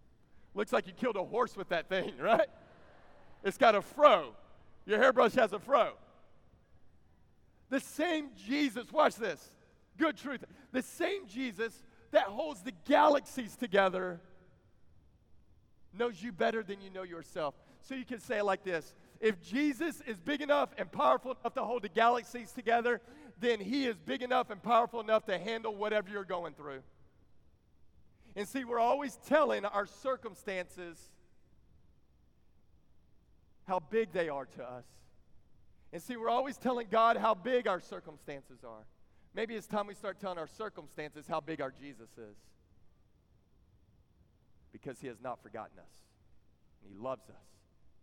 Looks 0.54 0.72
like 0.72 0.86
you 0.86 0.92
killed 0.92 1.16
a 1.16 1.24
horse 1.24 1.56
with 1.56 1.70
that 1.70 1.88
thing, 1.88 2.12
right? 2.20 2.46
It's 3.42 3.58
got 3.58 3.74
a 3.74 3.82
fro. 3.82 4.36
Your 4.86 4.98
hairbrush 4.98 5.32
has 5.32 5.52
a 5.52 5.58
fro. 5.58 5.94
The 7.70 7.80
same 7.80 8.28
Jesus, 8.46 8.92
watch 8.92 9.16
this. 9.16 9.50
Good 9.96 10.16
truth. 10.16 10.44
The 10.70 10.82
same 10.82 11.26
Jesus 11.26 11.82
that 12.12 12.26
holds 12.26 12.62
the 12.62 12.74
galaxies 12.86 13.56
together 13.56 14.20
knows 15.92 16.22
you 16.22 16.30
better 16.30 16.62
than 16.62 16.80
you 16.80 16.90
know 16.90 17.02
yourself. 17.02 17.56
So 17.88 17.94
you 17.94 18.04
can 18.04 18.20
say 18.20 18.38
it 18.38 18.44
like 18.44 18.64
this 18.64 18.94
If 19.20 19.40
Jesus 19.42 20.02
is 20.06 20.20
big 20.20 20.42
enough 20.42 20.70
and 20.76 20.92
powerful 20.92 21.32
enough 21.40 21.54
to 21.54 21.64
hold 21.64 21.82
the 21.82 21.88
galaxies 21.88 22.52
together, 22.52 23.00
then 23.40 23.60
he 23.60 23.86
is 23.86 23.96
big 23.96 24.22
enough 24.22 24.50
and 24.50 24.62
powerful 24.62 25.00
enough 25.00 25.24
to 25.26 25.38
handle 25.38 25.74
whatever 25.74 26.10
you're 26.10 26.24
going 26.24 26.52
through. 26.52 26.82
And 28.36 28.46
see, 28.46 28.64
we're 28.64 28.78
always 28.78 29.18
telling 29.26 29.64
our 29.64 29.86
circumstances 29.86 30.98
how 33.66 33.80
big 33.80 34.12
they 34.12 34.28
are 34.28 34.44
to 34.44 34.62
us. 34.62 34.84
And 35.92 36.02
see, 36.02 36.16
we're 36.16 36.28
always 36.28 36.58
telling 36.58 36.88
God 36.90 37.16
how 37.16 37.34
big 37.34 37.66
our 37.66 37.80
circumstances 37.80 38.58
are. 38.64 38.84
Maybe 39.34 39.54
it's 39.54 39.66
time 39.66 39.86
we 39.86 39.94
start 39.94 40.20
telling 40.20 40.38
our 40.38 40.46
circumstances 40.46 41.26
how 41.26 41.40
big 41.40 41.60
our 41.60 41.70
Jesus 41.70 42.10
is. 42.18 42.36
Because 44.72 45.00
he 45.00 45.06
has 45.06 45.20
not 45.22 45.42
forgotten 45.42 45.78
us, 45.78 45.92
and 46.82 46.92
he 46.92 47.02
loves 47.02 47.28
us. 47.30 47.57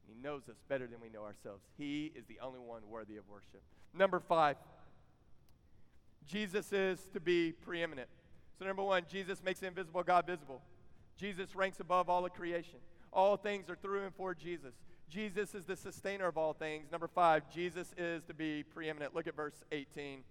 He 0.07 0.21
knows 0.21 0.43
us 0.49 0.55
better 0.67 0.87
than 0.87 0.99
we 1.01 1.09
know 1.09 1.23
ourselves. 1.23 1.63
He 1.77 2.11
is 2.15 2.25
the 2.25 2.39
only 2.41 2.59
one 2.59 2.81
worthy 2.89 3.17
of 3.17 3.27
worship. 3.29 3.61
Number 3.93 4.19
five, 4.19 4.57
Jesus 6.27 6.71
is 6.73 6.99
to 7.13 7.19
be 7.19 7.51
preeminent. 7.51 8.09
So, 8.57 8.65
number 8.65 8.83
one, 8.83 9.03
Jesus 9.09 9.43
makes 9.43 9.61
invisible 9.63 10.03
God 10.03 10.25
visible. 10.25 10.61
Jesus 11.17 11.55
ranks 11.55 11.79
above 11.79 12.09
all 12.09 12.25
of 12.25 12.33
creation. 12.33 12.79
All 13.13 13.37
things 13.37 13.69
are 13.69 13.75
through 13.75 14.03
and 14.03 14.15
for 14.15 14.33
Jesus. 14.33 14.73
Jesus 15.09 15.53
is 15.53 15.65
the 15.65 15.75
sustainer 15.75 16.27
of 16.27 16.37
all 16.37 16.53
things. 16.53 16.91
Number 16.91 17.07
five, 17.07 17.49
Jesus 17.53 17.93
is 17.97 18.23
to 18.23 18.33
be 18.33 18.63
preeminent. 18.63 19.13
Look 19.13 19.27
at 19.27 19.35
verse 19.35 19.63
18. 19.71 20.23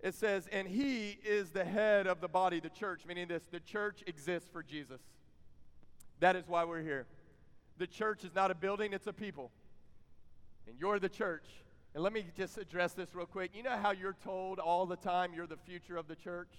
It 0.00 0.14
says, 0.14 0.48
And 0.50 0.66
he 0.66 1.18
is 1.24 1.50
the 1.50 1.64
head 1.64 2.06
of 2.06 2.20
the 2.20 2.28
body, 2.28 2.60
the 2.60 2.70
church, 2.70 3.02
meaning 3.06 3.28
this 3.28 3.42
the 3.50 3.60
church 3.60 4.02
exists 4.06 4.48
for 4.52 4.62
Jesus. 4.62 5.00
That 6.20 6.36
is 6.36 6.48
why 6.48 6.64
we're 6.64 6.82
here 6.82 7.06
the 7.78 7.86
church 7.86 8.24
is 8.24 8.34
not 8.34 8.50
a 8.50 8.54
building, 8.54 8.92
it's 8.92 9.06
a 9.06 9.12
people. 9.12 9.50
And 10.66 10.76
you're 10.78 10.98
the 10.98 11.08
church. 11.08 11.46
And 11.94 12.02
let 12.02 12.12
me 12.12 12.24
just 12.36 12.58
address 12.58 12.92
this 12.92 13.14
real 13.14 13.26
quick. 13.26 13.52
You 13.54 13.62
know 13.62 13.76
how 13.76 13.92
you're 13.92 14.16
told 14.24 14.58
all 14.58 14.84
the 14.84 14.96
time 14.96 15.32
you're 15.34 15.46
the 15.46 15.56
future 15.56 15.96
of 15.96 16.08
the 16.08 16.16
church? 16.16 16.50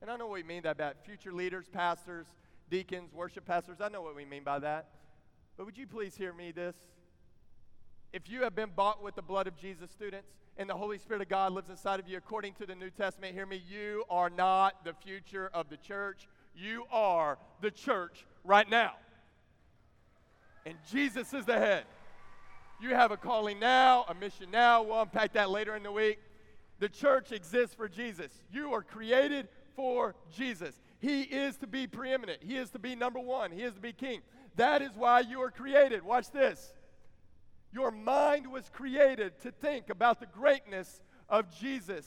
And 0.00 0.10
I 0.10 0.16
know 0.16 0.26
what 0.26 0.34
we 0.34 0.42
mean 0.42 0.62
by 0.62 0.74
that. 0.74 1.04
Future 1.04 1.32
leaders, 1.32 1.66
pastors, 1.72 2.26
deacons, 2.70 3.12
worship 3.12 3.46
pastors. 3.46 3.80
I 3.80 3.88
know 3.88 4.02
what 4.02 4.14
we 4.14 4.24
mean 4.24 4.44
by 4.44 4.58
that. 4.60 4.90
But 5.56 5.66
would 5.66 5.78
you 5.78 5.86
please 5.86 6.14
hear 6.16 6.32
me 6.32 6.52
this? 6.52 6.76
If 8.12 8.30
you 8.30 8.42
have 8.42 8.54
been 8.54 8.70
bought 8.74 9.02
with 9.02 9.16
the 9.16 9.22
blood 9.22 9.46
of 9.46 9.56
Jesus, 9.56 9.90
students, 9.90 10.28
and 10.56 10.70
the 10.70 10.74
Holy 10.74 10.98
Spirit 10.98 11.22
of 11.22 11.28
God 11.28 11.52
lives 11.52 11.68
inside 11.68 11.98
of 12.00 12.08
you 12.08 12.16
according 12.16 12.54
to 12.54 12.66
the 12.66 12.74
New 12.74 12.90
Testament, 12.90 13.34
hear 13.34 13.46
me, 13.46 13.62
you 13.68 14.04
are 14.08 14.30
not 14.30 14.84
the 14.84 14.94
future 14.94 15.50
of 15.52 15.68
the 15.68 15.76
church. 15.76 16.28
You 16.54 16.84
are 16.90 17.38
the 17.60 17.70
church 17.70 18.24
right 18.44 18.68
now 18.68 18.92
and 20.66 20.76
Jesus 20.90 21.32
is 21.32 21.46
the 21.46 21.58
head. 21.58 21.84
You 22.80 22.90
have 22.90 23.12
a 23.12 23.16
calling 23.16 23.60
now, 23.60 24.04
a 24.08 24.14
mission 24.14 24.50
now. 24.50 24.82
We'll 24.82 25.00
unpack 25.00 25.32
that 25.34 25.48
later 25.48 25.76
in 25.76 25.84
the 25.84 25.92
week. 25.92 26.18
The 26.80 26.88
church 26.88 27.32
exists 27.32 27.74
for 27.74 27.88
Jesus. 27.88 28.30
You 28.52 28.74
are 28.74 28.82
created 28.82 29.48
for 29.76 30.16
Jesus. 30.36 30.78
He 30.98 31.22
is 31.22 31.56
to 31.58 31.66
be 31.66 31.86
preeminent, 31.86 32.42
He 32.42 32.56
is 32.56 32.70
to 32.70 32.78
be 32.78 32.96
number 32.96 33.20
one, 33.20 33.52
He 33.52 33.62
is 33.62 33.74
to 33.74 33.80
be 33.80 33.92
king. 33.92 34.20
That 34.56 34.82
is 34.82 34.90
why 34.96 35.20
you 35.20 35.40
are 35.40 35.50
created. 35.50 36.02
Watch 36.02 36.30
this. 36.30 36.72
Your 37.72 37.90
mind 37.90 38.50
was 38.50 38.68
created 38.72 39.38
to 39.42 39.52
think 39.52 39.88
about 39.90 40.18
the 40.18 40.26
greatness 40.26 41.00
of 41.28 41.56
Jesus. 41.56 42.06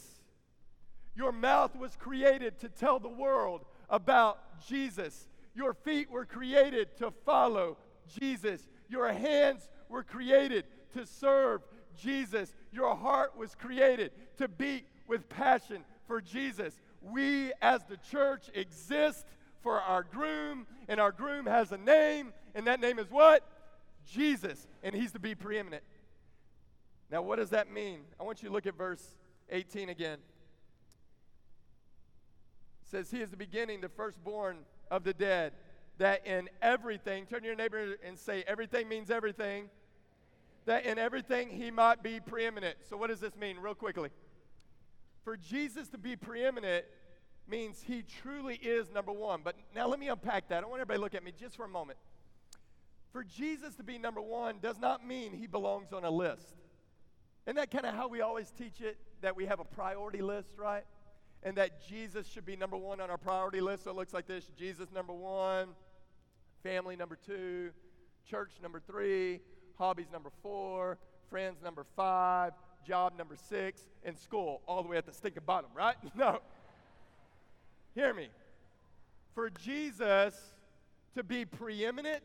Your 1.16 1.32
mouth 1.32 1.76
was 1.76 1.96
created 1.96 2.60
to 2.60 2.70
tell 2.70 3.00
the 3.00 3.08
world 3.08 3.66
about 3.90 4.40
Jesus. 4.68 5.28
Your 5.56 5.74
feet 5.74 6.10
were 6.10 6.26
created 6.26 6.98
to 6.98 7.12
follow 7.26 7.78
Jesus. 8.10 8.68
Your 8.90 9.12
hands 9.12 9.68
were 9.88 10.04
created 10.04 10.66
to 10.94 11.06
serve 11.06 11.62
Jesus. 11.98 12.54
Your 12.72 12.96
heart 12.96 13.38
was 13.38 13.56
created 13.56 14.12
to 14.38 14.48
beat 14.48 14.86
with 15.08 15.30
passion 15.30 15.84
for 16.08 16.22
Jesus. 16.22 16.80
We 17.02 17.54
as 17.62 17.84
the 17.86 17.98
church 17.98 18.50
exist 18.54 19.26
for 19.62 19.80
our 19.80 20.04
groom, 20.04 20.66
and 20.88 21.00
our 21.00 21.12
groom 21.12 21.46
has 21.46 21.72
a 21.72 21.78
name, 21.78 22.34
and 22.56 22.68
that 22.68 22.80
name 22.80 22.98
is 22.98 23.10
what? 23.10 23.44
Jesus, 24.06 24.68
and 24.84 24.96
he's 24.96 25.12
to 25.12 25.20
be 25.20 25.36
preeminent. 25.36 25.84
Now, 27.12 27.22
what 27.22 27.38
does 27.38 27.50
that 27.50 27.72
mean? 27.72 28.02
I 28.20 28.24
want 28.24 28.42
you 28.42 28.50
to 28.50 28.54
look 28.54 28.66
at 28.66 28.78
verse 28.78 29.04
18 29.50 29.90
again. 29.90 30.20
It 32.84 32.90
says, 32.90 33.12
He 33.12 33.22
is 33.22 33.30
the 33.30 33.38
beginning, 33.38 33.82
the 33.82 33.90
firstborn 33.90 34.60
of 34.90 35.04
the 35.04 35.14
dead, 35.14 35.54
that 36.00 36.26
in 36.26 36.50
everything, 36.62 37.26
turn 37.26 37.42
to 37.42 37.46
your 37.46 37.56
neighbor 37.56 37.96
and 38.04 38.18
say, 38.18 38.44
everything 38.48 38.90
means 38.90 39.12
everything, 39.12 39.70
that 40.66 40.86
in 40.86 40.98
everything 40.98 41.50
he 41.50 41.72
might 41.72 42.02
be 42.02 42.20
preeminent. 42.20 42.78
So, 42.90 42.98
what 42.98 43.10
does 43.10 43.20
this 43.20 43.36
mean, 43.36 43.58
real 43.58 43.76
quickly? 43.76 44.10
For 45.24 45.38
Jesus 45.38 45.90
to 45.90 45.98
be 45.98 46.16
preeminent 46.16 46.86
means 47.48 47.84
he 47.86 48.04
truly 48.22 48.56
is 48.56 48.92
number 48.92 49.12
one. 49.12 49.42
But 49.44 49.56
now 49.76 49.88
let 49.88 50.00
me 50.00 50.08
unpack 50.08 50.50
that. 50.50 50.64
I 50.64 50.68
want 50.68 50.82
everybody 50.82 50.98
to 50.98 51.02
look 51.02 51.16
at 51.16 51.24
me 51.24 51.34
just 51.38 51.56
for 51.56 51.66
a 51.66 51.70
moment. 51.70 51.98
For 53.12 53.24
Jesus 53.24 53.76
to 53.76 53.84
be 53.84 53.98
number 53.98 54.22
one 54.22 54.60
does 54.62 54.80
not 54.80 55.06
mean 55.06 55.34
he 55.34 55.48
belongs 55.48 55.92
on 55.92 56.06
a 56.06 56.12
list. 56.12 56.56
Isn't 57.46 57.56
that 57.56 57.72
kind 57.72 57.86
of 57.86 57.96
how 57.96 58.08
we 58.08 58.22
always 58.22 58.52
teach 58.52 58.82
it? 58.82 58.98
That 59.22 59.36
we 59.36 59.48
have 59.48 59.60
a 59.60 59.66
priority 59.66 60.22
list, 60.22 60.50
right? 60.58 60.84
And 61.42 61.58
that 61.58 61.86
Jesus 61.88 62.28
should 62.28 62.46
be 62.46 62.56
number 62.56 62.78
one 62.78 63.02
on 63.02 63.10
our 63.10 63.18
priority 63.18 63.62
list. 63.62 63.86
So 63.86 63.92
it 63.92 63.96
looks 63.96 64.14
like 64.14 64.28
this 64.28 64.50
Jesus 64.58 64.92
number 64.92 65.14
one, 65.14 65.70
family 66.64 66.96
number 66.96 67.18
two, 67.26 67.72
church 68.30 68.52
number 68.62 68.82
three, 68.86 69.40
hobbies 69.78 70.08
number 70.12 70.30
four, 70.42 70.98
friends 71.30 71.62
number 71.64 71.86
five, 71.96 72.54
job 72.86 73.18
number 73.18 73.36
six, 73.36 73.82
and 74.04 74.18
school 74.18 74.62
all 74.68 74.84
the 74.84 74.90
way 74.90 74.98
at 74.98 75.06
the 75.06 75.14
stinking 75.14 75.44
bottom, 75.46 75.70
right? 75.76 75.96
No. 76.16 76.40
Hear 77.96 78.14
me. 78.14 78.28
For 79.34 79.50
Jesus 79.50 80.36
to 81.16 81.24
be 81.24 81.44
preeminent, 81.44 82.24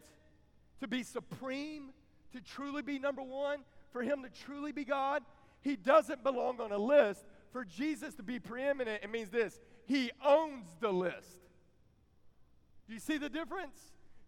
to 0.80 0.88
be 0.88 1.02
supreme, 1.02 1.90
to 2.32 2.40
truly 2.40 2.82
be 2.82 2.98
number 2.98 3.22
one, 3.22 3.60
for 3.92 4.02
him 4.02 4.22
to 4.22 4.44
truly 4.44 4.72
be 4.72 4.84
God, 4.84 5.22
he 5.64 5.76
doesn't 5.76 6.22
belong 6.22 6.60
on 6.60 6.70
a 6.70 6.78
list. 6.78 7.24
For 7.50 7.64
Jesus 7.64 8.14
to 8.16 8.22
be 8.22 8.38
preeminent, 8.38 9.02
it 9.02 9.10
means 9.10 9.30
this 9.30 9.58
He 9.86 10.10
owns 10.24 10.66
the 10.80 10.92
list. 10.92 11.40
Do 12.86 12.92
you 12.92 13.00
see 13.00 13.16
the 13.16 13.30
difference? 13.30 13.78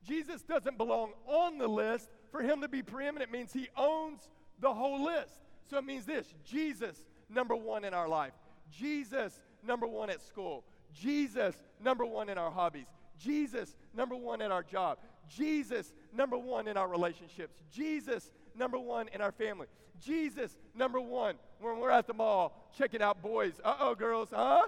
Jesus 0.07 0.43
doesn't 0.43 0.79
belong 0.79 1.13
on 1.27 1.59
the 1.59 1.69
list. 1.69 2.11
For 2.31 2.43
him 2.43 2.61
to 2.61 2.69
be 2.69 2.83
preeminent 2.83 3.31
means 3.31 3.53
he 3.53 3.69
owns 3.77 4.29
the 4.61 4.73
whole 4.73 5.05
list. 5.05 5.41
So 5.69 5.79
it 5.79 5.85
means 5.85 6.05
this 6.05 6.35
Jesus, 6.45 7.05
number 7.29 7.57
one 7.57 7.85
in 7.85 7.95
our 7.95 8.09
life. 8.09 8.33
Jesus, 8.71 9.41
number 9.63 9.87
one 9.87 10.11
at 10.11 10.23
school. 10.23 10.65
Jesus, 10.93 11.55
number 11.83 12.05
one 12.05 12.29
in 12.29 12.39
our 12.39 12.51
hobbies. 12.51 12.87
Jesus, 13.19 13.77
number 13.95 14.15
one 14.15 14.41
in 14.41 14.53
our 14.53 14.63
job. 14.63 14.99
Jesus, 15.29 15.93
number 16.13 16.39
one 16.39 16.69
in 16.69 16.77
our 16.77 16.89
relationships. 16.89 17.57
Jesus, 17.73 18.31
number 18.55 18.79
one 18.79 19.09
in 19.09 19.21
our 19.21 19.33
family. 19.33 19.67
Jesus, 20.01 20.57
number 20.75 21.01
one 21.01 21.37
when 21.61 21.79
we're 21.79 21.91
at 21.91 22.07
the 22.07 22.15
mall 22.15 22.71
checking 22.77 23.03
out 23.03 23.23
boys. 23.23 23.55
Uh 23.65 23.77
oh, 23.81 23.95
girls, 23.95 24.29
huh? 24.33 24.67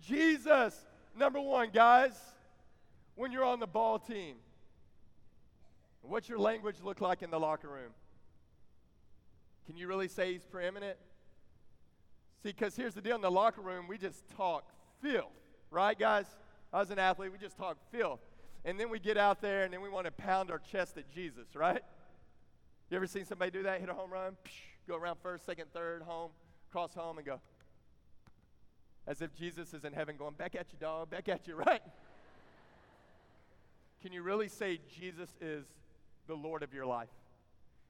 Jesus, 0.00 0.86
number 1.16 1.40
one, 1.40 1.70
guys, 1.72 2.12
when 3.14 3.32
you're 3.32 3.44
on 3.44 3.60
the 3.60 3.66
ball 3.66 3.98
team. 3.98 4.36
What's 6.02 6.28
your 6.28 6.38
language 6.38 6.76
look 6.82 7.00
like 7.00 7.22
in 7.22 7.30
the 7.30 7.38
locker 7.38 7.68
room? 7.68 7.92
Can 9.66 9.76
you 9.76 9.86
really 9.86 10.08
say 10.08 10.32
he's 10.32 10.44
preeminent? 10.44 10.96
See, 12.42 12.50
because 12.50 12.74
here's 12.74 12.94
the 12.94 13.02
deal 13.02 13.16
in 13.16 13.20
the 13.20 13.30
locker 13.30 13.60
room, 13.60 13.86
we 13.86 13.98
just 13.98 14.28
talk 14.30 14.64
filth, 15.02 15.26
right, 15.70 15.98
guys? 15.98 16.24
As 16.72 16.90
an 16.90 16.98
athlete, 16.98 17.30
we 17.30 17.38
just 17.38 17.58
talk 17.58 17.76
filth. 17.92 18.20
And 18.64 18.80
then 18.80 18.88
we 18.88 18.98
get 18.98 19.16
out 19.16 19.40
there 19.40 19.64
and 19.64 19.72
then 19.72 19.82
we 19.82 19.88
want 19.88 20.06
to 20.06 20.12
pound 20.12 20.50
our 20.50 20.58
chest 20.58 20.96
at 20.96 21.10
Jesus, 21.10 21.54
right? 21.54 21.82
You 22.88 22.96
ever 22.96 23.06
seen 23.06 23.24
somebody 23.24 23.50
do 23.50 23.62
that? 23.64 23.80
Hit 23.80 23.88
a 23.88 23.94
home 23.94 24.10
run, 24.10 24.36
psh, 24.44 24.50
go 24.88 24.96
around 24.96 25.18
first, 25.22 25.46
second, 25.46 25.66
third, 25.72 26.02
home, 26.02 26.30
cross 26.72 26.94
home, 26.94 27.18
and 27.18 27.26
go. 27.26 27.40
As 29.06 29.22
if 29.22 29.34
Jesus 29.34 29.74
is 29.74 29.84
in 29.84 29.92
heaven 29.92 30.16
going, 30.16 30.34
back 30.34 30.54
at 30.54 30.66
you, 30.72 30.78
dog, 30.78 31.10
back 31.10 31.28
at 31.28 31.46
you, 31.46 31.56
right? 31.66 31.82
Can 34.02 34.12
you 34.12 34.22
really 34.22 34.48
say 34.48 34.80
Jesus 34.98 35.28
is 35.40 35.64
the 36.26 36.34
Lord 36.34 36.62
of 36.62 36.72
your 36.72 36.86
life? 36.86 37.08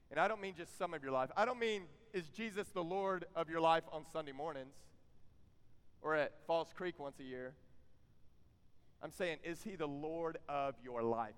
And 0.09 0.19
I 0.19 0.27
don't 0.27 0.41
mean 0.41 0.55
just 0.57 0.77
some 0.77 0.93
of 0.93 1.01
your 1.01 1.13
life. 1.13 1.29
I 1.37 1.45
don't 1.45 1.59
mean, 1.59 1.83
is 2.13 2.27
Jesus 2.29 2.67
the 2.69 2.83
Lord 2.83 3.25
of 3.35 3.49
your 3.49 3.61
life 3.61 3.83
on 3.93 4.03
Sunday 4.11 4.33
mornings 4.33 4.75
or 6.01 6.15
at 6.15 6.33
Falls 6.47 6.73
Creek 6.75 6.99
once 6.99 7.19
a 7.19 7.23
year? 7.23 7.53
I'm 9.01 9.11
saying, 9.11 9.37
is 9.43 9.63
he 9.63 9.75
the 9.75 9.87
Lord 9.87 10.37
of 10.49 10.75
your 10.83 11.01
life? 11.01 11.33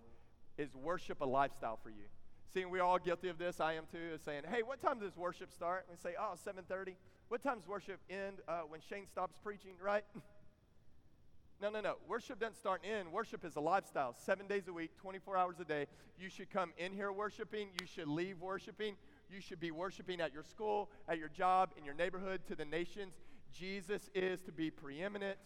Is 0.57 0.75
worship 0.75 1.21
a 1.21 1.25
lifestyle 1.25 1.79
for 1.81 1.89
you? 1.89 2.05
Seeing 2.53 2.69
we're 2.69 2.83
all 2.83 2.99
guilty 2.99 3.29
of 3.29 3.37
this, 3.37 3.59
I 3.59 3.73
am 3.73 3.85
too, 3.91 4.15
is 4.15 4.21
saying, 4.21 4.43
hey, 4.49 4.63
what 4.63 4.81
time 4.81 4.99
does 4.99 5.15
worship 5.15 5.51
start? 5.51 5.85
We 5.89 5.97
say, 5.97 6.15
oh, 6.19 6.33
7.30. 6.45 6.93
What 7.33 7.41
time 7.41 7.57
does 7.57 7.67
worship 7.67 7.99
end 8.11 8.41
uh, 8.47 8.59
when 8.69 8.79
Shane 8.87 9.07
stops 9.07 9.39
preaching, 9.43 9.71
right? 9.83 10.03
no, 11.63 11.71
no, 11.71 11.81
no. 11.81 11.95
Worship 12.07 12.39
doesn't 12.39 12.57
start 12.57 12.81
and 12.83 12.93
end. 13.07 13.11
Worship 13.11 13.43
is 13.43 13.55
a 13.55 13.59
lifestyle, 13.59 14.13
seven 14.23 14.45
days 14.45 14.67
a 14.67 14.71
week, 14.71 14.91
24 15.01 15.35
hours 15.35 15.55
a 15.59 15.63
day. 15.63 15.87
You 16.19 16.29
should 16.29 16.51
come 16.51 16.73
in 16.77 16.93
here 16.93 17.11
worshiping. 17.11 17.69
You 17.81 17.87
should 17.87 18.07
leave 18.07 18.39
worshiping. 18.39 18.97
You 19.31 19.41
should 19.41 19.59
be 19.59 19.71
worshiping 19.71 20.21
at 20.21 20.31
your 20.31 20.43
school, 20.43 20.91
at 21.09 21.17
your 21.17 21.29
job, 21.29 21.71
in 21.75 21.83
your 21.83 21.95
neighborhood, 21.95 22.41
to 22.49 22.55
the 22.55 22.65
nations. 22.65 23.15
Jesus 23.51 24.11
is 24.13 24.39
to 24.43 24.51
be 24.51 24.69
preeminent. 24.69 25.39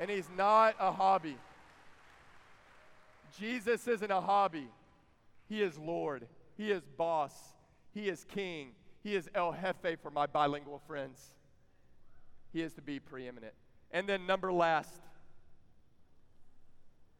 And 0.00 0.10
he's 0.10 0.28
not 0.36 0.74
a 0.80 0.90
hobby. 0.90 1.36
Jesus 3.38 3.86
isn't 3.86 4.10
a 4.10 4.20
hobby. 4.20 4.66
He 5.48 5.62
is 5.62 5.78
Lord. 5.78 6.26
He 6.56 6.72
is 6.72 6.82
boss. 6.96 7.53
He 7.94 8.08
is 8.08 8.24
king. 8.24 8.72
He 9.02 9.14
is 9.14 9.30
El 9.34 9.52
Jefe 9.52 10.00
for 10.02 10.10
my 10.10 10.26
bilingual 10.26 10.80
friends. 10.86 11.34
He 12.52 12.62
is 12.62 12.72
to 12.74 12.82
be 12.82 12.98
preeminent. 12.98 13.54
And 13.92 14.08
then, 14.08 14.26
number 14.26 14.52
last, 14.52 15.00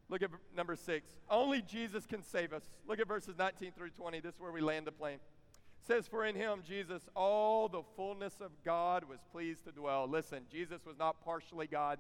look 0.08 0.22
at 0.22 0.30
number 0.56 0.74
six. 0.74 1.10
Only 1.30 1.62
Jesus 1.62 2.06
can 2.06 2.22
save 2.22 2.52
us. 2.52 2.62
Look 2.88 2.98
at 2.98 3.06
verses 3.06 3.37
19 3.38 3.72
through 3.76 3.90
20. 3.90 4.20
This 4.20 4.34
is 4.34 4.40
where 4.40 4.50
we 4.50 4.60
land 4.60 4.87
the 4.87 4.92
plane. 4.92 5.14
It 5.14 5.87
says, 5.87 6.08
For 6.08 6.24
in 6.24 6.34
him, 6.34 6.62
Jesus, 6.66 7.02
all 7.14 7.68
the 7.68 7.82
fullness 7.96 8.34
of 8.40 8.50
God 8.64 9.04
was 9.04 9.20
pleased 9.30 9.64
to 9.66 9.72
dwell. 9.72 10.08
Listen, 10.08 10.40
Jesus 10.50 10.84
was 10.84 10.98
not 10.98 11.24
partially 11.24 11.66
God. 11.66 11.98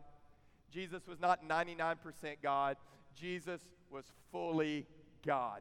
Jesus 0.72 1.06
was 1.06 1.20
not 1.20 1.48
99% 1.48 1.96
God. 2.42 2.76
Jesus 3.14 3.60
was 3.90 4.04
fully 4.32 4.86
God. 5.24 5.60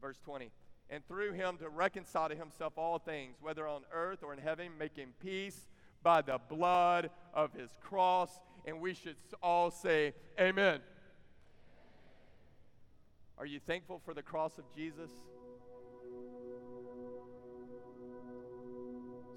Verse 0.00 0.18
20. 0.24 0.50
And 0.88 1.06
through 1.08 1.32
him 1.32 1.56
to 1.58 1.68
reconcile 1.68 2.28
to 2.28 2.34
himself 2.34 2.74
all 2.76 2.98
things, 2.98 3.36
whether 3.40 3.66
on 3.66 3.82
earth 3.92 4.22
or 4.22 4.32
in 4.32 4.38
heaven, 4.38 4.68
making 4.78 5.08
peace 5.20 5.66
by 6.02 6.22
the 6.22 6.38
blood 6.48 7.10
of 7.34 7.52
his 7.52 7.70
cross. 7.82 8.30
And 8.64 8.80
we 8.80 8.94
should 8.94 9.16
all 9.42 9.70
say, 9.70 10.14
Amen. 10.38 10.80
Are 13.38 13.46
you 13.46 13.60
thankful 13.66 14.00
for 14.04 14.14
the 14.14 14.22
cross 14.22 14.58
of 14.58 14.64
Jesus? 14.74 15.10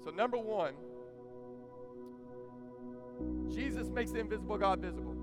So, 0.04 0.10
number 0.10 0.38
one, 0.38 0.74
Jesus 3.50 3.88
makes 3.88 4.12
the 4.12 4.20
invisible 4.20 4.56
God 4.56 4.80
visible. 4.80 5.16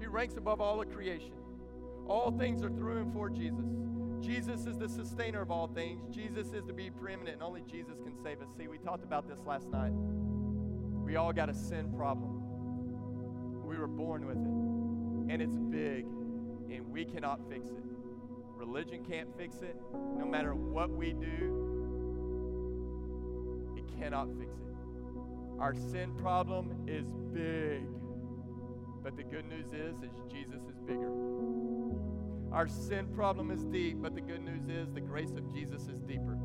He 0.00 0.06
ranks 0.06 0.36
above 0.36 0.60
all 0.60 0.80
of 0.80 0.90
creation. 0.90 1.34
All 2.08 2.30
things 2.30 2.62
are 2.62 2.70
through 2.70 3.02
and 3.02 3.12
for 3.12 3.30
Jesus. 3.30 3.66
Jesus 4.20 4.66
is 4.66 4.78
the 4.78 4.88
sustainer 4.88 5.40
of 5.40 5.50
all 5.50 5.66
things. 5.68 6.02
Jesus 6.14 6.52
is 6.52 6.64
to 6.66 6.72
be 6.72 6.90
preeminent, 6.90 7.34
and 7.34 7.42
only 7.42 7.62
Jesus 7.62 7.98
can 8.02 8.16
save 8.22 8.40
us. 8.40 8.48
See, 8.56 8.66
we 8.68 8.78
talked 8.78 9.04
about 9.04 9.28
this 9.28 9.38
last 9.46 9.68
night. 9.68 9.92
We 9.92 11.16
all 11.16 11.32
got 11.32 11.48
a 11.48 11.54
sin 11.54 11.92
problem. 11.96 12.42
We 13.64 13.76
were 13.78 13.86
born 13.86 14.26
with 14.26 14.36
it, 14.36 15.32
and 15.32 15.42
it's 15.42 15.56
big, 15.56 16.04
and 16.74 16.86
we 16.92 17.04
cannot 17.04 17.40
fix 17.48 17.68
it. 17.68 17.84
Religion 18.56 19.04
can't 19.04 19.28
fix 19.36 19.62
it. 19.62 19.76
No 20.16 20.26
matter 20.26 20.54
what 20.54 20.90
we 20.90 21.12
do, 21.12 21.54
it 23.76 23.84
cannot 23.98 24.28
fix 24.38 24.52
it. 24.54 24.74
Our 25.60 25.74
sin 25.74 26.14
problem 26.16 26.84
is 26.86 27.06
big. 27.32 27.86
But 29.02 29.16
the 29.16 29.22
good 29.22 29.48
news 29.48 29.72
is, 29.72 30.02
is 30.02 30.10
Jesus 30.30 30.60
is 30.68 30.78
bigger. 30.86 31.10
Our 32.52 32.66
sin 32.66 33.08
problem 33.14 33.50
is 33.50 33.64
deep, 33.64 33.98
but 34.00 34.14
the 34.14 34.20
good 34.20 34.42
news 34.42 34.68
is 34.68 34.92
the 34.92 35.00
grace 35.00 35.32
of 35.32 35.52
Jesus 35.52 35.82
is 35.82 36.00
deeper. 36.00 36.38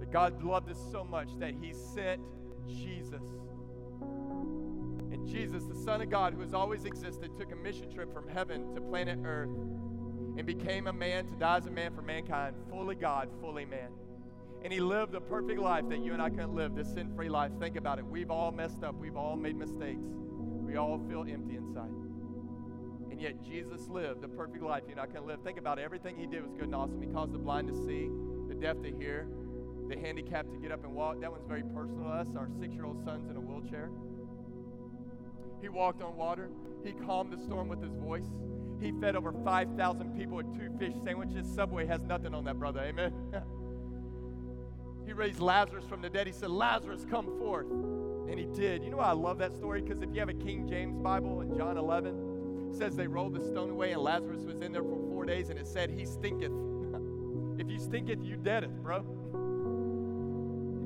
That 0.00 0.10
God 0.10 0.42
loved 0.42 0.70
us 0.70 0.78
so 0.90 1.04
much 1.04 1.28
that 1.38 1.54
he 1.60 1.72
sent 1.72 2.22
Jesus. 2.66 3.22
And 5.12 5.26
Jesus, 5.26 5.64
the 5.64 5.74
Son 5.74 6.00
of 6.00 6.10
God, 6.10 6.32
who 6.32 6.40
has 6.40 6.54
always 6.54 6.84
existed, 6.84 7.36
took 7.38 7.52
a 7.52 7.56
mission 7.56 7.90
trip 7.92 8.12
from 8.12 8.28
heaven 8.28 8.74
to 8.74 8.80
planet 8.80 9.18
Earth 9.24 9.50
and 10.38 10.46
became 10.46 10.86
a 10.86 10.92
man 10.92 11.26
to 11.26 11.34
die 11.34 11.58
as 11.58 11.66
a 11.66 11.70
man 11.70 11.94
for 11.94 12.02
mankind, 12.02 12.54
fully 12.70 12.94
God, 12.94 13.28
fully 13.40 13.64
man. 13.64 13.90
And 14.62 14.72
he 14.72 14.80
lived 14.80 15.12
the 15.12 15.20
perfect 15.20 15.60
life 15.60 15.88
that 15.88 15.98
you 15.98 16.12
and 16.12 16.22
I 16.22 16.30
couldn't 16.30 16.54
live, 16.54 16.74
this 16.74 16.92
sin 16.92 17.12
free 17.14 17.28
life. 17.28 17.52
Think 17.60 17.76
about 17.76 17.98
it. 17.98 18.06
We've 18.06 18.30
all 18.30 18.52
messed 18.52 18.82
up, 18.82 18.94
we've 18.96 19.16
all 19.16 19.36
made 19.36 19.56
mistakes, 19.56 20.02
we 20.02 20.76
all 20.76 20.98
feel 21.08 21.24
empty 21.28 21.56
inside. 21.56 22.07
And 23.18 23.24
And 23.26 23.36
yet 23.36 23.42
Jesus 23.42 23.88
lived 23.88 24.22
the 24.22 24.28
perfect 24.28 24.62
life 24.62 24.84
you're 24.88 25.00
I 25.00 25.06
can 25.06 25.26
live. 25.26 25.40
Think 25.42 25.58
about 25.58 25.80
it. 25.80 25.82
Everything 25.82 26.16
he 26.16 26.26
did 26.26 26.40
was 26.40 26.52
good 26.52 26.66
and 26.66 26.74
awesome. 26.74 27.02
He 27.02 27.08
caused 27.08 27.32
the 27.32 27.38
blind 27.38 27.66
to 27.66 27.74
see, 27.74 28.08
the 28.46 28.54
deaf 28.54 28.80
to 28.82 28.92
hear, 28.92 29.26
the 29.88 29.98
handicapped 29.98 30.52
to 30.52 30.58
get 30.60 30.70
up 30.70 30.84
and 30.84 30.94
walk. 30.94 31.20
That 31.20 31.32
one's 31.32 31.46
very 31.48 31.64
personal 31.64 32.04
to 32.04 32.10
us. 32.10 32.28
Our 32.36 32.48
six 32.60 32.74
year 32.74 32.84
old 32.84 33.02
son's 33.04 33.28
in 33.28 33.36
a 33.36 33.40
wheelchair. 33.40 33.90
He 35.60 35.68
walked 35.68 36.00
on 36.00 36.16
water. 36.16 36.48
He 36.84 36.92
calmed 36.92 37.32
the 37.32 37.38
storm 37.38 37.66
with 37.66 37.82
his 37.82 37.92
voice. 37.94 38.30
He 38.80 38.92
fed 39.00 39.16
over 39.16 39.32
5,000 39.32 40.16
people 40.16 40.36
with 40.36 40.56
two 40.56 40.70
fish 40.78 40.94
sandwiches. 41.04 41.52
Subway 41.52 41.86
has 41.86 42.00
nothing 42.02 42.34
on 42.34 42.44
that, 42.44 42.56
brother. 42.56 42.82
Amen. 42.82 43.12
he 45.06 45.12
raised 45.12 45.40
Lazarus 45.40 45.84
from 45.88 46.02
the 46.02 46.08
dead. 46.08 46.28
He 46.28 46.32
said, 46.32 46.50
Lazarus, 46.50 47.04
come 47.10 47.36
forth. 47.36 47.66
And 48.30 48.38
he 48.38 48.46
did. 48.46 48.84
You 48.84 48.90
know 48.90 48.98
why 48.98 49.06
I 49.06 49.12
love 49.12 49.38
that 49.38 49.56
story? 49.56 49.80
Because 49.80 50.02
if 50.02 50.10
you 50.12 50.20
have 50.20 50.28
a 50.28 50.34
King 50.34 50.68
James 50.68 50.96
Bible 51.02 51.40
in 51.40 51.56
John 51.56 51.76
11, 51.76 52.14
it 52.14 52.27
says 52.74 52.96
they 52.96 53.06
rolled 53.06 53.34
the 53.34 53.44
stone 53.44 53.70
away 53.70 53.92
and 53.92 54.02
Lazarus 54.02 54.42
was 54.44 54.60
in 54.60 54.72
there 54.72 54.82
for 54.82 54.98
four 55.10 55.24
days 55.24 55.50
and 55.50 55.58
it 55.58 55.66
said, 55.66 55.90
He 55.90 56.04
stinketh. 56.04 56.52
if 57.58 57.68
you 57.70 57.78
stinketh, 57.78 58.22
you 58.22 58.36
deadeth, 58.36 58.70
bro. 58.70 58.98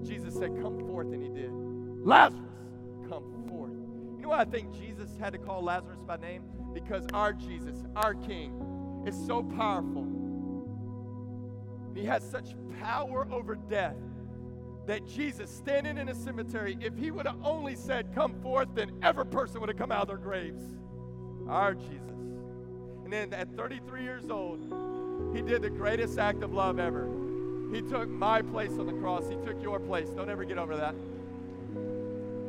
And 0.03 0.05
Jesus 0.05 0.35
said, 0.35 0.61
Come 0.61 0.79
forth, 0.87 1.13
and 1.13 1.23
he 1.23 1.29
did. 1.29 1.51
Lazarus, 2.05 2.41
come 3.09 3.45
forth. 3.49 3.73
You 4.17 4.23
know 4.23 4.31
why 4.31 4.41
I 4.41 4.45
think 4.45 4.73
Jesus 4.73 5.11
had 5.19 5.33
to 5.33 5.39
call 5.39 5.63
Lazarus 5.63 6.01
by 6.07 6.17
name? 6.17 6.43
Because 6.75 7.07
our 7.13 7.33
Jesus, 7.33 7.85
our 7.97 8.15
King, 8.15 9.05
is 9.07 9.15
so 9.27 9.43
powerful. 9.43 10.09
He 11.95 12.05
has 12.05 12.23
such 12.29 12.55
power 12.81 13.29
over 13.31 13.55
death 13.55 13.97
that 14.87 15.07
Jesus, 15.07 15.51
standing 15.51 15.99
in 15.99 16.09
a 16.09 16.15
cemetery, 16.15 16.77
if 16.81 16.97
he 16.97 17.11
would 17.11 17.27
have 17.27 17.39
only 17.45 17.77
said, 17.77 18.13
Come 18.15 18.35
forth, 18.43 18.69
then 18.75 18.91
every 19.03 19.27
person 19.27 19.61
would 19.61 19.69
have 19.69 19.79
come 19.79 19.93
out 19.93 20.03
of 20.03 20.09
their 20.09 20.17
graves. 20.17 20.63
Our 21.53 21.75
Jesus. 21.75 21.99
And 23.05 23.13
then 23.13 23.33
at 23.35 23.55
33 23.57 24.03
years 24.03 24.31
old, 24.31 24.61
he 25.35 25.43
did 25.43 25.61
the 25.61 25.71
greatest 25.71 26.19
act 26.19 26.43
of 26.43 26.53
love 26.53 26.79
ever. 26.79 27.09
He 27.73 27.83
took 27.83 28.09
my 28.09 28.41
place 28.43 28.73
on 28.79 28.87
the 28.87 28.95
cross, 28.95 29.29
he 29.29 29.37
took 29.37 29.63
your 29.63 29.79
place. 29.79 30.09
Don't 30.09 30.31
ever 30.31 30.45
get 30.45 30.57
over 30.57 30.77
that. 30.77 30.95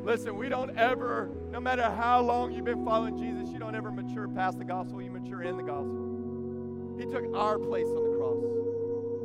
Listen, 0.06 0.38
we 0.38 0.50
don't 0.50 0.78
ever, 0.78 1.30
no 1.52 1.60
matter 1.60 1.84
how 1.84 2.22
long 2.22 2.54
you've 2.54 2.66
been 2.66 2.84
following 2.86 3.18
Jesus, 3.18 3.54
you 3.54 3.60
don't 3.60 3.76
ever 3.76 3.92
mature 3.92 4.28
past 4.28 4.58
the 4.58 4.66
gospel, 4.66 5.02
you 5.02 5.12
mature 5.12 5.44
in 5.44 5.58
the 5.58 5.64
gospel. 5.64 6.96
He 6.98 7.06
took 7.06 7.36
our 7.36 7.60
place 7.60 7.88
on 7.88 8.12
the 8.12 8.18
cross 8.18 8.64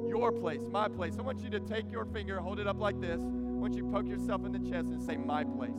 your 0.09 0.33
place, 0.33 0.62
my 0.71 0.88
place. 0.88 1.14
I 1.19 1.23
want 1.23 1.43
you 1.43 1.51
to 1.51 1.61
take 1.61 1.91
your 1.93 2.05
finger, 2.07 2.41
hold 2.41 2.59
it 2.59 2.67
up 2.67 2.81
like 2.81 3.01
this. 3.01 3.21
I 3.21 3.61
want 3.61 3.75
you 3.75 3.83
to 3.83 3.93
poke 3.93 4.09
yourself 4.09 4.45
in 4.45 4.53
the 4.53 4.71
chest 4.71 4.88
and 4.88 5.03
say, 5.03 5.17
My 5.17 5.45
place. 5.45 5.71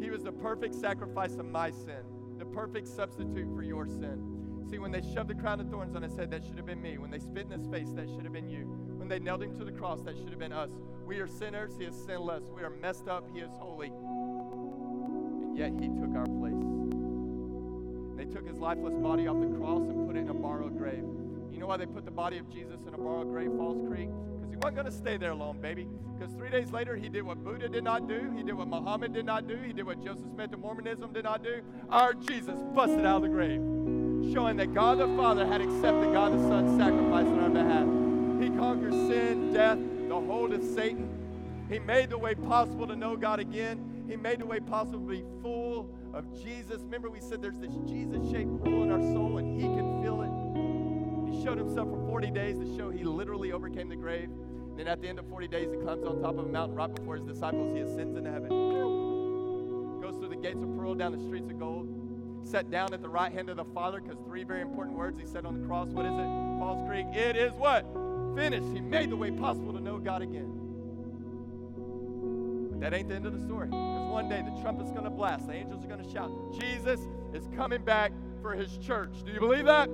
He 0.00 0.10
was 0.10 0.22
the 0.22 0.32
perfect 0.32 0.74
sacrifice 0.74 1.34
of 1.36 1.46
my 1.46 1.70
sin, 1.70 2.02
perfect 2.54 2.88
substitute 2.88 3.48
for 3.54 3.62
your 3.62 3.86
sin. 3.86 4.64
See, 4.70 4.78
when 4.78 4.92
they 4.92 5.02
shoved 5.02 5.28
the 5.28 5.34
crown 5.34 5.60
of 5.60 5.68
thorns 5.68 5.94
on 5.94 6.02
his 6.02 6.16
head, 6.16 6.30
that 6.30 6.44
should 6.44 6.56
have 6.56 6.66
been 6.66 6.80
me. 6.80 6.96
When 6.96 7.10
they 7.10 7.18
spit 7.18 7.46
in 7.50 7.58
his 7.58 7.66
face, 7.66 7.88
that 7.96 8.08
should 8.08 8.24
have 8.24 8.32
been 8.32 8.48
you. 8.48 8.64
When 8.96 9.08
they 9.08 9.18
nailed 9.18 9.42
him 9.42 9.58
to 9.58 9.64
the 9.64 9.72
cross, 9.72 10.00
that 10.02 10.16
should 10.16 10.30
have 10.30 10.38
been 10.38 10.52
us. 10.52 10.70
We 11.04 11.18
are 11.18 11.26
sinners, 11.26 11.72
he 11.78 11.84
is 11.84 11.94
sinless. 12.06 12.44
We 12.54 12.62
are 12.62 12.70
messed 12.70 13.08
up, 13.08 13.28
he 13.34 13.40
is 13.40 13.50
holy. 13.58 13.88
And 13.88 15.58
yet 15.58 15.72
he 15.78 15.88
took 15.88 16.14
our 16.16 16.26
place. 16.26 16.54
They 18.16 18.24
took 18.32 18.46
his 18.46 18.56
lifeless 18.56 18.94
body 18.94 19.26
off 19.26 19.40
the 19.40 19.54
cross 19.58 19.82
and 19.82 20.06
put 20.06 20.16
it 20.16 20.20
in 20.20 20.28
a 20.30 20.34
borrowed 20.34 20.78
grave. 20.78 21.04
You 21.52 21.58
know 21.58 21.66
why 21.66 21.76
they 21.76 21.86
put 21.86 22.04
the 22.04 22.10
body 22.10 22.38
of 22.38 22.48
Jesus 22.48 22.80
in 22.86 22.94
a 22.94 22.98
borrowed 22.98 23.28
grave, 23.28 23.50
Falls 23.56 23.86
Creek? 23.88 24.08
Wasn't 24.64 24.76
going 24.76 24.90
to 24.90 24.98
stay 24.98 25.18
there 25.18 25.34
long, 25.34 25.60
baby. 25.60 25.86
Because 26.16 26.34
three 26.36 26.48
days 26.48 26.72
later, 26.72 26.96
he 26.96 27.10
did 27.10 27.22
what 27.22 27.44
Buddha 27.44 27.68
did 27.68 27.84
not 27.84 28.08
do. 28.08 28.32
He 28.34 28.42
did 28.42 28.54
what 28.54 28.66
Muhammad 28.66 29.12
did 29.12 29.26
not 29.26 29.46
do. 29.46 29.58
He 29.58 29.74
did 29.74 29.84
what 29.84 30.02
Joseph 30.02 30.24
Smith 30.32 30.54
of 30.54 30.60
Mormonism 30.60 31.12
did 31.12 31.24
not 31.24 31.44
do. 31.44 31.60
Our 31.90 32.14
Jesus 32.14 32.58
busted 32.74 33.04
out 33.04 33.16
of 33.16 33.22
the 33.24 33.28
grave, 33.28 33.60
showing 34.32 34.56
that 34.56 34.72
God 34.72 35.00
the 35.00 35.06
Father 35.18 35.46
had 35.46 35.60
accepted 35.60 36.14
God 36.14 36.32
the 36.32 36.38
Son's 36.48 36.78
sacrifice 36.78 37.26
on 37.26 37.40
our 37.40 37.50
behalf. 37.50 38.42
He 38.42 38.58
conquered 38.58 38.94
sin, 38.94 39.52
death, 39.52 39.76
the 40.08 40.14
hold 40.14 40.54
of 40.54 40.64
Satan. 40.64 41.10
He 41.68 41.78
made 41.78 42.08
the 42.08 42.16
way 42.16 42.34
possible 42.34 42.86
to 42.86 42.96
know 42.96 43.18
God 43.18 43.40
again. 43.40 44.06
He 44.08 44.16
made 44.16 44.40
the 44.40 44.46
way 44.46 44.60
possible 44.60 45.00
to 45.00 45.06
be 45.06 45.24
full 45.42 45.94
of 46.14 46.24
Jesus. 46.42 46.80
Remember, 46.80 47.10
we 47.10 47.20
said 47.20 47.42
there's 47.42 47.58
this 47.58 47.74
Jesus 47.86 48.30
shaped 48.30 48.64
hole 48.64 48.82
in 48.82 48.90
our 48.90 49.12
soul, 49.12 49.36
and 49.36 49.60
He 49.60 49.66
can 49.66 50.02
fill 50.02 50.22
it 50.22 51.36
He 51.36 51.44
showed 51.44 51.58
himself 51.58 51.90
for 51.90 52.02
40 52.08 52.30
days 52.30 52.58
to 52.58 52.76
show 52.78 52.88
he 52.88 53.04
literally 53.04 53.52
overcame 53.52 53.90
the 53.90 53.96
grave. 53.96 54.30
And 54.74 54.80
then 54.80 54.88
at 54.88 55.00
the 55.00 55.06
end 55.06 55.20
of 55.20 55.28
40 55.28 55.46
days, 55.46 55.70
he 55.70 55.76
climbs 55.78 56.04
on 56.04 56.20
top 56.20 56.36
of 56.36 56.46
a 56.46 56.48
mountain 56.48 56.74
right 56.74 56.92
before 56.92 57.14
his 57.14 57.24
disciples. 57.24 57.72
He 57.72 57.78
ascends 57.78 58.16
into 58.16 58.28
heaven. 58.28 58.48
Goes 60.00 60.16
through 60.16 60.30
the 60.30 60.36
gates 60.42 60.60
of 60.60 60.76
pearl, 60.76 60.96
down 60.96 61.12
the 61.12 61.24
streets 61.24 61.48
of 61.48 61.60
gold. 61.60 61.86
Sat 62.42 62.72
down 62.72 62.92
at 62.92 63.00
the 63.00 63.08
right 63.08 63.30
hand 63.30 63.48
of 63.50 63.56
the 63.56 63.64
Father, 63.66 64.00
because 64.00 64.18
three 64.26 64.42
very 64.42 64.62
important 64.62 64.96
words 64.96 65.16
he 65.16 65.26
said 65.26 65.46
on 65.46 65.60
the 65.60 65.66
cross. 65.68 65.90
What 65.90 66.06
is 66.06 66.12
it? 66.12 66.26
Falls 66.58 66.84
Creek. 66.88 67.06
It 67.14 67.36
is 67.36 67.52
what? 67.52 67.86
Finished. 68.34 68.66
He 68.74 68.80
made 68.80 69.10
the 69.10 69.16
way 69.16 69.30
possible 69.30 69.72
to 69.74 69.80
know 69.80 69.98
God 69.98 70.22
again. 70.22 70.50
But 72.72 72.80
that 72.80 72.94
ain't 72.94 73.08
the 73.08 73.14
end 73.14 73.26
of 73.26 73.32
the 73.32 73.46
story. 73.46 73.68
Because 73.68 74.10
one 74.10 74.28
day 74.28 74.42
the 74.42 74.60
trumpet's 74.60 74.90
going 74.90 75.04
to 75.04 75.10
blast, 75.10 75.46
the 75.46 75.52
angels 75.52 75.84
are 75.84 75.88
going 75.88 76.02
to 76.04 76.10
shout. 76.10 76.32
Jesus 76.58 76.98
is 77.32 77.46
coming 77.54 77.84
back 77.84 78.10
for 78.42 78.54
his 78.54 78.76
church. 78.78 79.22
Do 79.24 79.30
you 79.30 79.38
believe 79.38 79.66
that? 79.66 79.86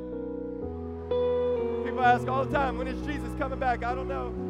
People 1.85 2.03
ask 2.03 2.27
all 2.29 2.47
the 2.47 2.51
time, 2.51 2.79
when 2.79 2.89
is 2.89 2.99
Jesus 3.07 3.29
coming 3.37 3.59
back? 3.59 3.85
I 3.85 3.95
don't 3.95 4.09
know. 4.09 4.50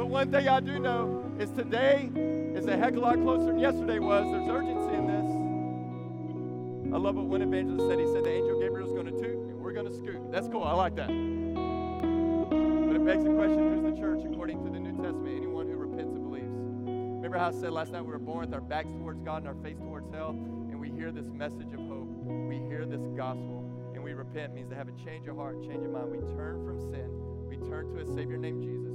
But 0.00 0.08
one 0.08 0.30
thing 0.30 0.48
I 0.48 0.60
do 0.60 0.78
know 0.78 1.30
is 1.38 1.50
today 1.50 2.08
is 2.16 2.64
a 2.64 2.74
heck 2.74 2.92
of 2.92 2.96
a 2.96 3.00
lot 3.00 3.16
closer 3.16 3.48
than 3.48 3.58
yesterday 3.58 3.98
was. 3.98 4.24
There's 4.32 4.48
urgency 4.48 4.94
in 4.96 5.06
this. 5.06 6.94
I 6.94 6.96
love 6.96 7.16
what 7.16 7.26
one 7.26 7.42
evangelist 7.42 7.86
said. 7.86 8.00
He 8.00 8.06
said 8.06 8.24
the 8.24 8.32
angel 8.32 8.58
Gabriel's 8.58 8.94
going 8.94 9.04
to 9.04 9.12
toot 9.12 9.36
and 9.36 9.60
we're 9.60 9.74
going 9.74 9.84
to 9.84 9.92
scoot. 9.94 10.32
That's 10.32 10.48
cool. 10.48 10.64
I 10.64 10.72
like 10.72 10.96
that. 10.96 11.08
But 11.08 12.96
it 12.96 13.04
begs 13.04 13.24
the 13.24 13.34
question 13.36 13.60
who's 13.60 13.92
the 13.92 14.00
church 14.00 14.24
according 14.24 14.64
to 14.64 14.70
the 14.70 14.80
New 14.80 14.96
Testament? 14.96 15.36
Anyone 15.36 15.68
who 15.68 15.76
repents 15.76 16.16
and 16.16 16.24
believes. 16.24 16.48
Remember 16.48 17.36
how 17.36 17.48
I 17.48 17.52
said 17.52 17.70
last 17.70 17.92
night 17.92 18.00
we 18.00 18.08
were 18.08 18.18
born 18.18 18.46
with 18.46 18.54
our 18.54 18.62
backs 18.62 18.88
towards 18.96 19.20
God 19.20 19.44
and 19.44 19.48
our 19.48 19.62
face 19.62 19.76
towards 19.76 20.08
hell? 20.14 20.30
And 20.30 20.80
we 20.80 20.88
hear 20.88 21.12
this 21.12 21.28
message 21.28 21.74
of 21.76 21.80
hope. 21.92 22.08
We 22.48 22.56
hear 22.72 22.86
this 22.86 23.04
gospel 23.18 23.68
and 23.92 24.02
we 24.02 24.14
repent 24.14 24.54
means 24.54 24.70
to 24.70 24.76
have 24.76 24.88
a 24.88 24.96
change 25.04 25.28
of 25.28 25.36
heart, 25.36 25.60
change 25.60 25.84
of 25.84 25.92
mind. 25.92 26.08
We 26.08 26.24
turn 26.34 26.64
from 26.64 26.80
sin. 26.88 27.12
We 27.52 27.58
turn 27.68 27.92
to 27.92 28.00
a 28.00 28.06
Savior 28.16 28.38
named 28.38 28.64
Jesus. 28.64 28.89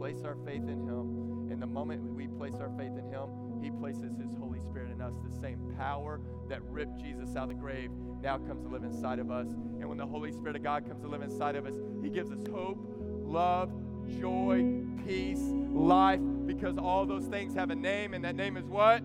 Place 0.00 0.24
our 0.24 0.36
faith 0.46 0.62
in 0.62 0.80
Him. 0.88 1.50
And 1.52 1.60
the 1.60 1.66
moment 1.66 2.00
we 2.14 2.26
place 2.26 2.54
our 2.54 2.70
faith 2.78 2.92
in 2.96 3.10
Him, 3.10 3.60
He 3.62 3.70
places 3.70 4.16
His 4.16 4.34
Holy 4.34 4.58
Spirit 4.58 4.90
in 4.90 5.02
us. 5.02 5.12
The 5.22 5.40
same 5.42 5.74
power 5.76 6.22
that 6.48 6.62
ripped 6.62 6.98
Jesus 6.98 7.36
out 7.36 7.42
of 7.42 7.48
the 7.50 7.54
grave 7.56 7.90
now 8.22 8.38
comes 8.38 8.62
to 8.62 8.68
live 8.70 8.82
inside 8.82 9.18
of 9.18 9.30
us. 9.30 9.48
And 9.48 9.86
when 9.90 9.98
the 9.98 10.06
Holy 10.06 10.32
Spirit 10.32 10.56
of 10.56 10.62
God 10.62 10.88
comes 10.88 11.02
to 11.02 11.08
live 11.08 11.20
inside 11.20 11.54
of 11.54 11.66
us, 11.66 11.74
He 12.02 12.08
gives 12.08 12.30
us 12.30 12.40
hope, 12.50 12.78
love, 13.26 13.70
joy, 14.18 14.82
peace, 15.06 15.42
life, 15.42 16.20
because 16.46 16.78
all 16.78 17.04
those 17.04 17.26
things 17.26 17.54
have 17.54 17.68
a 17.68 17.76
name, 17.76 18.14
and 18.14 18.24
that 18.24 18.36
name 18.36 18.56
is 18.56 18.64
what? 18.64 19.02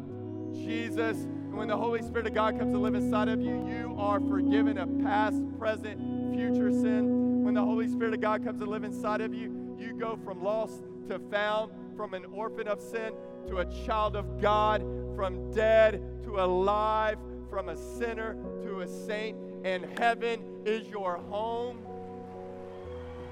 Jesus 0.53 1.27
and 1.55 1.59
when 1.59 1.67
the 1.69 1.77
Holy 1.77 2.01
Spirit 2.01 2.27
of 2.27 2.33
God 2.33 2.59
comes 2.59 2.73
to 2.73 2.79
live 2.79 2.95
inside 2.95 3.29
of 3.29 3.39
you, 3.41 3.65
you 3.67 3.95
are 3.97 4.19
forgiven 4.19 4.77
of 4.77 4.89
past, 5.03 5.41
present, 5.57 5.97
future 6.33 6.69
sin. 6.69 7.43
When 7.43 7.53
the 7.53 7.63
Holy 7.63 7.87
Spirit 7.87 8.13
of 8.13 8.19
God 8.19 8.43
comes 8.43 8.59
to 8.59 8.65
live 8.65 8.83
inside 8.83 9.21
of 9.21 9.33
you, 9.33 9.64
you 9.79 9.93
go 9.93 10.17
from 10.23 10.43
lost 10.43 10.83
to 11.09 11.19
found, 11.31 11.71
from 11.95 12.13
an 12.13 12.25
orphan 12.25 12.67
of 12.67 12.81
sin 12.81 13.13
to 13.47 13.59
a 13.59 13.65
child 13.85 14.15
of 14.15 14.41
God, 14.41 14.81
from 15.15 15.51
dead 15.51 16.01
to 16.23 16.39
alive, 16.39 17.17
from 17.49 17.69
a 17.69 17.77
sinner 17.77 18.35
to 18.63 18.81
a 18.81 18.87
saint, 18.87 19.37
and 19.63 19.85
heaven 19.97 20.41
is 20.65 20.87
your 20.87 21.17
home. 21.29 21.79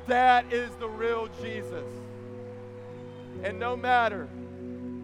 That 0.08 0.52
is 0.52 0.70
the 0.76 0.90
real 0.90 1.30
Jesus. 1.42 1.90
And 3.44 3.60
no 3.60 3.76
matter 3.76 4.26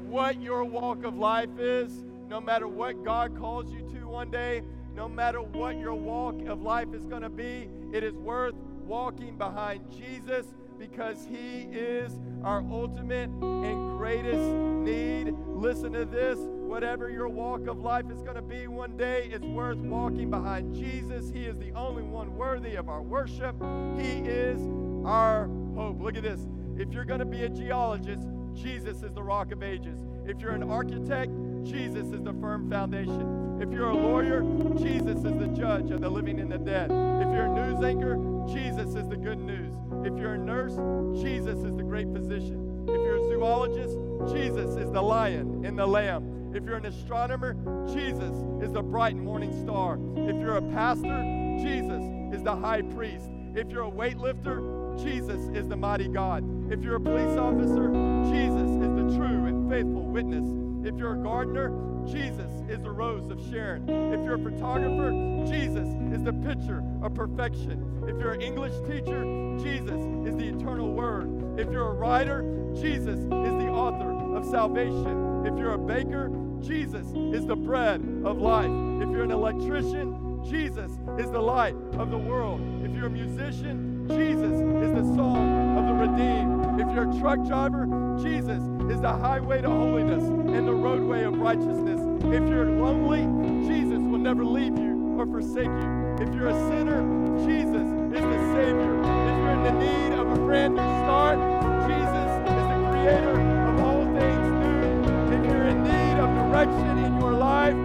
what 0.08 0.42
your 0.42 0.64
walk 0.64 1.04
of 1.04 1.18
life 1.18 1.58
is, 1.60 1.92
no 2.28 2.40
matter 2.40 2.68
what 2.68 3.04
God 3.04 3.38
calls 3.38 3.72
you 3.72 3.82
to 3.94 4.08
one 4.08 4.30
day, 4.30 4.64
no 4.96 5.08
matter 5.08 5.42
what 5.42 5.78
your 5.78 5.96
walk 5.96 6.42
of 6.48 6.62
life 6.62 6.94
is 6.94 7.06
going 7.06 7.22
to 7.22 7.30
be, 7.30 7.70
it 7.94 8.04
is 8.04 8.14
worth 8.14 8.56
walking 8.86 9.38
behind 9.38 9.90
Jesus 9.92 10.46
because 10.80 11.28
He 11.30 11.68
is 11.72 12.18
our 12.44 12.64
ultimate 12.72 13.30
and 13.30 13.98
greatest 13.98 14.40
need. 14.40 15.36
Listen 15.48 15.94
to 15.94 16.06
this 16.06 16.40
whatever 16.40 17.10
your 17.10 17.28
walk 17.28 17.68
of 17.68 17.80
life 17.80 18.06
is 18.12 18.22
going 18.22 18.36
to 18.36 18.42
be 18.42 18.68
one 18.68 18.96
day, 18.96 19.28
it's 19.32 19.44
worth 19.44 19.80
walking 19.80 20.30
behind 20.30 20.74
Jesus. 20.76 21.32
He 21.32 21.46
is 21.46 21.58
the 21.58 21.72
only 21.74 22.04
one 22.04 22.36
worthy 22.38 22.76
of 22.76 22.88
our 22.90 23.02
worship. 23.02 23.56
He 23.98 24.20
is 24.20 24.62
our 25.04 25.50
hope. 25.76 26.00
Look 26.00 26.16
at 26.16 26.24
this. 26.24 26.48
If 26.78 26.94
you're 26.94 27.06
going 27.06 27.20
to 27.20 27.26
be 27.26 27.44
a 27.44 27.50
geologist, 27.50 28.28
Jesus 28.54 29.02
is 29.02 29.12
the 29.14 29.24
rock 29.24 29.52
of 29.52 29.64
ages. 29.64 30.00
If 30.26 30.40
you're 30.40 30.52
an 30.52 30.70
architect, 30.70 31.32
Jesus 31.64 32.08
is 32.14 32.22
the 32.22 32.34
firm 32.40 32.70
foundation. 32.70 33.60
If 33.60 33.72
you're 33.72 33.90
a 33.90 33.98
lawyer, 33.98 34.42
Jesus 34.78 35.18
is 35.18 35.24
the 35.24 35.52
judge 35.58 35.90
of 35.92 36.02
the 36.02 36.10
living 36.10 36.40
and 36.40 36.52
the 36.52 36.60
dead. 36.60 36.92
If 36.92 37.34
you're 37.34 37.46
a 37.46 37.54
news 37.54 37.84
anchor, 37.84 38.16
Jesus 38.48 38.96
is 38.96 39.10
the 39.10 39.18
good 39.18 39.40
news. 39.40 39.74
If 40.06 40.18
you're 40.18 40.36
a 40.36 40.38
nurse, 40.38 40.76
Jesus 41.22 41.60
is 41.60 41.76
the 41.76 41.84
great 41.84 42.08
physician. 42.14 42.86
If 42.88 42.96
you're 42.96 43.18
a 43.18 43.28
zoologist, 43.30 43.98
Jesus 44.34 44.76
is 44.76 44.92
the 44.92 45.02
lion 45.02 45.66
and 45.66 45.78
the 45.78 45.86
lamb. 45.86 46.54
If 46.56 46.64
you're 46.64 46.78
an 46.78 46.86
astronomer, 46.86 47.54
Jesus 47.94 48.36
is 48.64 48.74
the 48.74 48.82
bright 48.82 49.16
morning 49.16 49.54
star. 49.64 50.00
If 50.16 50.36
you're 50.40 50.58
a 50.58 50.62
pastor, 50.74 51.24
Jesus 51.62 52.02
is 52.34 52.44
the 52.44 52.56
high 52.56 52.82
priest. 52.82 53.30
If 53.56 53.70
you're 53.70 53.86
a 53.86 53.92
weightlifter, 53.92 55.04
Jesus 55.04 55.40
is 55.56 55.68
the 55.68 55.76
mighty 55.76 56.08
God. 56.08 56.44
If 56.72 56.82
you're 56.82 56.96
a 56.96 57.02
police 57.02 57.38
officer, 57.38 57.90
Jesus 58.32 58.70
is 58.70 58.96
the 58.96 59.16
true 59.18 59.46
and 59.46 59.70
faithful 59.70 60.04
witness. 60.04 60.46
If 60.88 60.98
you're 60.98 61.14
a 61.14 61.24
gardener, 61.24 61.70
Jesus 62.08 62.52
is 62.70 62.82
the 62.82 62.92
rose 62.92 63.30
of 63.30 63.40
Sharon. 63.50 63.84
If 63.90 64.24
you're 64.24 64.36
a 64.36 64.40
photographer, 64.40 65.12
Jesus 65.48 65.88
is 66.14 66.24
the 66.24 66.34
picture 66.34 66.84
of 67.02 67.14
perfection. 67.14 68.04
If 68.04 68.20
you're 68.20 68.34
an 68.34 68.42
English 68.42 68.74
teacher, 68.88 69.24
Jesus 69.62 70.00
is 70.28 70.36
the 70.36 70.48
eternal 70.48 70.94
word. 70.94 71.60
If 71.60 71.72
you're 71.72 71.90
a 71.90 71.94
writer, 71.94 72.42
Jesus 72.74 73.20
is 73.20 73.28
the 73.28 73.70
author 73.70 74.38
of 74.38 74.46
salvation. 74.46 75.46
If 75.46 75.58
you're 75.58 75.74
a 75.74 75.78
baker, 75.78 76.32
Jesus 76.62 77.08
is 77.34 77.46
the 77.46 77.56
bread 77.56 78.02
of 78.24 78.40
life. 78.40 78.72
If 79.02 79.10
you're 79.10 79.24
an 79.24 79.32
electrician, 79.32 80.44
Jesus 80.44 80.92
is 81.18 81.30
the 81.32 81.42
light 81.42 81.76
of 81.98 82.12
the 82.12 82.18
world. 82.18 82.62
If 82.84 82.96
you're 82.96 83.08
a 83.08 83.10
musician, 83.10 84.08
Jesus 84.08 84.54
is 84.54 84.94
the 84.94 85.04
song 85.16 85.78
of 85.78 85.86
the 85.86 85.94
redeemed. 85.94 86.82
If 86.82 86.88
you're 86.96 87.10
a 87.10 87.20
truck 87.20 87.46
driver, 87.46 87.86
Jesus 88.22 88.62
is 88.90 89.00
the 89.02 89.12
highway 89.12 89.62
to 89.62 89.70
holiness 89.70 90.24
and 90.24 90.68
the 90.68 90.74
roadway 90.74 91.24
of 91.24 91.38
righteousness. 91.38 92.02
If 92.26 92.50
you're 92.50 92.66
lonely, 92.66 93.22
Jesus 93.68 94.00
will 94.00 94.20
never 94.20 94.44
leave 94.44 94.78
you 94.78 95.16
or 95.18 95.26
forsake 95.26 95.68
you. 95.68 96.16
If 96.20 96.34
you're 96.36 96.50
a 96.50 96.70
sinner, 96.70 97.00
Jesus 97.46 97.88
is 97.88 98.22
the 98.22 98.40
Savior. 98.54 99.00
If 99.00 99.38
you're 99.40 99.52
in 99.52 99.64
the 99.64 99.72
need 99.72 100.20
of 100.20 100.32
a 100.32 100.36
brand 100.36 100.76
new 100.76 100.82
start, 100.82 101.40
Jesus 101.88 102.32
is 102.44 102.66
the 102.68 102.90
creator 102.92 103.40
of 103.70 103.80
all 103.80 104.04
things 104.20 104.48
new. 104.64 105.38
If 105.38 105.46
you're 105.46 105.68
in 105.68 105.84
need 105.84 106.20
of 106.20 106.30
direction 106.52 106.98
in 106.98 107.20
your 107.22 107.34
life, 107.34 107.76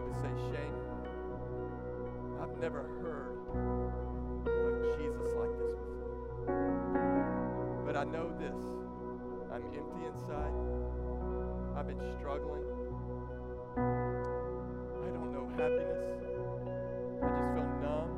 tonight 0.00 0.06
would 0.06 0.16
say, 0.16 0.32
Shane, 0.50 0.74
I've 2.40 2.56
never 2.58 2.82
heard 3.02 3.36
of 4.46 4.98
Jesus 4.98 5.32
like 5.36 5.58
this 5.58 5.72
before. 5.76 6.62
But 7.84 7.96
I 7.96 8.04
know 8.04 8.30
this. 8.38 8.56
I'm 9.52 9.64
empty 9.64 10.06
inside. 10.06 10.54
I've 11.76 11.86
been 11.86 12.00
struggling. 12.18 12.64
I 13.76 15.08
don't 15.12 15.32
know 15.32 15.48
happiness. 15.56 16.22
I 17.22 17.28
just 17.36 17.50
feel 17.54 17.68
numb. 17.82 18.10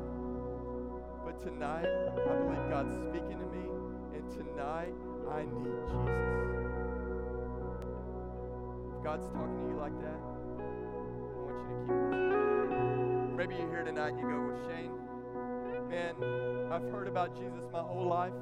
But 1.25 1.41
tonight, 1.41 1.87
I 1.87 2.15
believe 2.15 2.69
God's 2.69 2.93
speaking 3.09 3.39
to 3.39 3.45
me. 3.47 3.65
And 4.15 4.29
tonight, 4.31 4.93
I 5.31 5.43
need 5.43 5.81
Jesus. 5.87 6.43
If 8.87 9.03
God's 9.03 9.27
talking 9.29 9.57
to 9.59 9.67
you 9.67 9.77
like 9.77 9.99
that, 9.99 10.21
I 10.21 10.42
you 11.69 11.77
to 11.77 13.27
keep. 13.27 13.37
Maybe 13.37 13.55
you're 13.55 13.69
here 13.69 13.83
tonight 13.83 14.09
and 14.09 14.19
you 14.19 14.27
go, 14.27 14.41
Well, 14.41 14.59
Shane, 14.67 14.91
man, 15.89 16.15
I've 16.71 16.89
heard 16.91 17.07
about 17.07 17.35
Jesus 17.35 17.63
my 17.71 17.81
whole 17.81 18.07
life. 18.07 18.33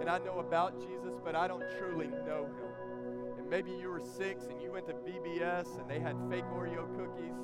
And 0.00 0.08
I 0.08 0.18
know 0.18 0.38
about 0.38 0.80
Jesus, 0.80 1.14
but 1.24 1.34
I 1.34 1.46
don't 1.46 1.64
truly 1.78 2.08
know 2.26 2.46
him. 2.46 3.38
And 3.38 3.50
maybe 3.50 3.70
you 3.70 3.88
were 3.88 4.00
six 4.00 4.46
and 4.46 4.60
you 4.60 4.72
went 4.72 4.86
to 4.86 4.94
VBS 4.94 5.78
and 5.78 5.88
they 5.88 6.00
had 6.00 6.16
fake 6.30 6.44
Oreo 6.56 6.88
cookies. 6.96 7.36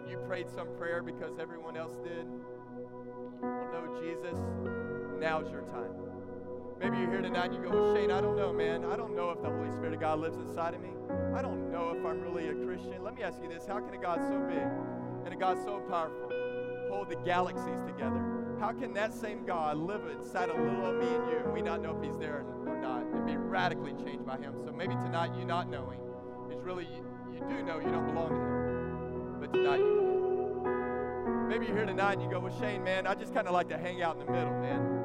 And 0.00 0.10
you 0.10 0.18
prayed 0.26 0.48
some 0.48 0.68
prayer 0.78 1.02
because 1.02 1.38
everyone 1.38 1.76
else 1.76 1.96
did. 1.98 2.26
Don't 3.40 3.72
know 3.72 4.00
Jesus. 4.00 4.38
Now's 5.20 5.50
your 5.50 5.62
time. 5.62 6.07
Maybe 6.80 6.98
you're 6.98 7.10
here 7.10 7.20
tonight 7.20 7.50
and 7.50 7.54
you 7.54 7.60
go, 7.60 7.70
Well, 7.70 7.94
Shane, 7.94 8.10
I 8.10 8.20
don't 8.20 8.36
know, 8.36 8.52
man. 8.52 8.84
I 8.84 8.96
don't 8.96 9.16
know 9.16 9.30
if 9.30 9.42
the 9.42 9.50
Holy 9.50 9.70
Spirit 9.72 9.94
of 9.94 10.00
God 10.00 10.20
lives 10.20 10.36
inside 10.36 10.74
of 10.74 10.80
me. 10.80 10.90
I 11.34 11.42
don't 11.42 11.72
know 11.72 11.90
if 11.90 12.04
I'm 12.06 12.20
really 12.20 12.48
a 12.48 12.54
Christian. 12.54 13.02
Let 13.02 13.14
me 13.16 13.22
ask 13.22 13.42
you 13.42 13.48
this 13.48 13.66
How 13.66 13.80
can 13.80 13.94
a 13.94 13.98
God 13.98 14.20
so 14.28 14.38
big 14.48 14.66
and 15.24 15.34
a 15.34 15.36
God 15.36 15.58
so 15.64 15.80
powerful 15.88 16.30
hold 16.88 17.10
the 17.10 17.16
galaxies 17.16 17.80
together? 17.86 18.22
How 18.60 18.72
can 18.72 18.92
that 18.94 19.12
same 19.12 19.44
God 19.44 19.76
live 19.76 20.02
inside 20.08 20.50
of 20.50 20.58
little 20.58 20.86
old 20.86 20.96
me 20.96 21.06
and 21.06 21.30
you 21.30 21.38
and 21.44 21.52
we 21.52 21.62
not 21.62 21.82
know 21.82 21.96
if 21.96 22.02
He's 22.02 22.18
there 22.18 22.44
or 22.66 22.76
not 22.76 23.02
and 23.02 23.26
be 23.26 23.36
radically 23.36 23.94
changed 24.04 24.26
by 24.26 24.36
Him? 24.36 24.54
So 24.64 24.72
maybe 24.72 24.94
tonight 24.94 25.32
you 25.38 25.44
not 25.44 25.68
knowing 25.68 26.00
is 26.50 26.60
really, 26.62 26.84
you, 26.84 27.04
you 27.32 27.40
do 27.48 27.62
know 27.62 27.78
you 27.78 27.90
don't 27.90 28.06
belong 28.06 28.30
to 28.30 28.34
Him, 28.34 29.40
but 29.40 29.52
tonight 29.52 29.78
you 29.78 29.84
can. 29.84 31.48
Maybe 31.48 31.66
you're 31.66 31.76
here 31.76 31.86
tonight 31.86 32.14
and 32.14 32.22
you 32.22 32.30
go, 32.30 32.40
Well, 32.40 32.58
Shane, 32.60 32.84
man, 32.84 33.06
I 33.06 33.14
just 33.14 33.34
kind 33.34 33.46
of 33.46 33.52
like 33.52 33.68
to 33.68 33.78
hang 33.78 34.02
out 34.02 34.18
in 34.18 34.26
the 34.26 34.32
middle, 34.32 34.52
man. 34.60 34.97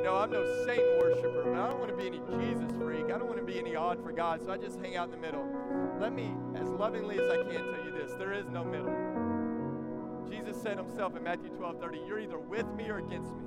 You 0.00 0.06
know, 0.06 0.16
I'm 0.16 0.30
no 0.30 0.42
Satan 0.64 0.98
worshiper, 0.98 1.42
but 1.44 1.60
I 1.60 1.68
don't 1.68 1.78
want 1.78 1.90
to 1.90 1.94
be 1.94 2.06
any 2.06 2.22
Jesus 2.40 2.72
freak. 2.78 3.12
I 3.12 3.18
don't 3.18 3.26
want 3.26 3.36
to 3.36 3.44
be 3.44 3.58
any 3.58 3.76
odd 3.76 4.02
for 4.02 4.12
God, 4.12 4.40
so 4.42 4.50
I 4.50 4.56
just 4.56 4.80
hang 4.80 4.96
out 4.96 5.04
in 5.04 5.10
the 5.10 5.18
middle. 5.18 5.44
Let 6.00 6.14
me, 6.14 6.32
as 6.54 6.70
lovingly 6.70 7.18
as 7.18 7.28
I 7.30 7.36
can, 7.42 7.70
tell 7.70 7.84
you 7.84 7.92
this 7.92 8.12
there 8.14 8.32
is 8.32 8.48
no 8.48 8.64
middle. 8.64 8.96
Jesus 10.26 10.56
said 10.62 10.78
himself 10.78 11.16
in 11.16 11.22
Matthew 11.22 11.50
12 11.50 11.80
30, 11.80 11.98
You're 12.08 12.18
either 12.18 12.38
with 12.38 12.64
me 12.74 12.88
or 12.88 12.96
against 12.96 13.30
me. 13.34 13.44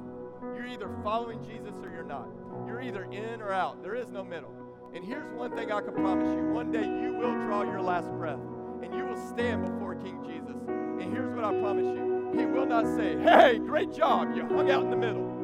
You're 0.56 0.68
either 0.68 0.92
following 1.04 1.44
Jesus 1.44 1.74
or 1.82 1.90
you're 1.90 2.04
not. 2.04 2.28
You're 2.68 2.84
either 2.84 3.06
in 3.06 3.42
or 3.42 3.52
out. 3.52 3.82
There 3.82 3.96
is 3.96 4.12
no 4.12 4.24
middle. 4.24 4.54
And 4.94 5.04
here's 5.04 5.32
one 5.32 5.56
thing 5.56 5.72
I 5.72 5.82
can 5.82 5.96
promise 5.96 6.30
you 6.36 6.52
one 6.52 6.72
day 6.72 6.84
you 6.84 7.16
will 7.18 7.34
draw 7.48 7.64
your 7.64 7.82
last 7.82 8.12
breath 8.12 8.38
and 8.84 8.94
you 8.94 9.04
will 9.08 9.28
stand 9.28 9.66
before 9.66 9.96
King 9.96 10.24
Jesus. 10.24 10.62
And 10.68 11.12
here's 11.12 11.34
what 11.36 11.46
I 11.46 11.60
promise 11.60 11.86
you 11.86 12.32
He 12.38 12.46
will 12.46 12.68
not 12.68 12.86
say, 12.96 13.18
Hey, 13.18 13.58
great 13.58 13.92
job. 13.92 14.36
You 14.36 14.46
hung 14.46 14.70
out 14.70 14.84
in 14.84 14.92
the 14.92 14.98
middle. 14.98 15.43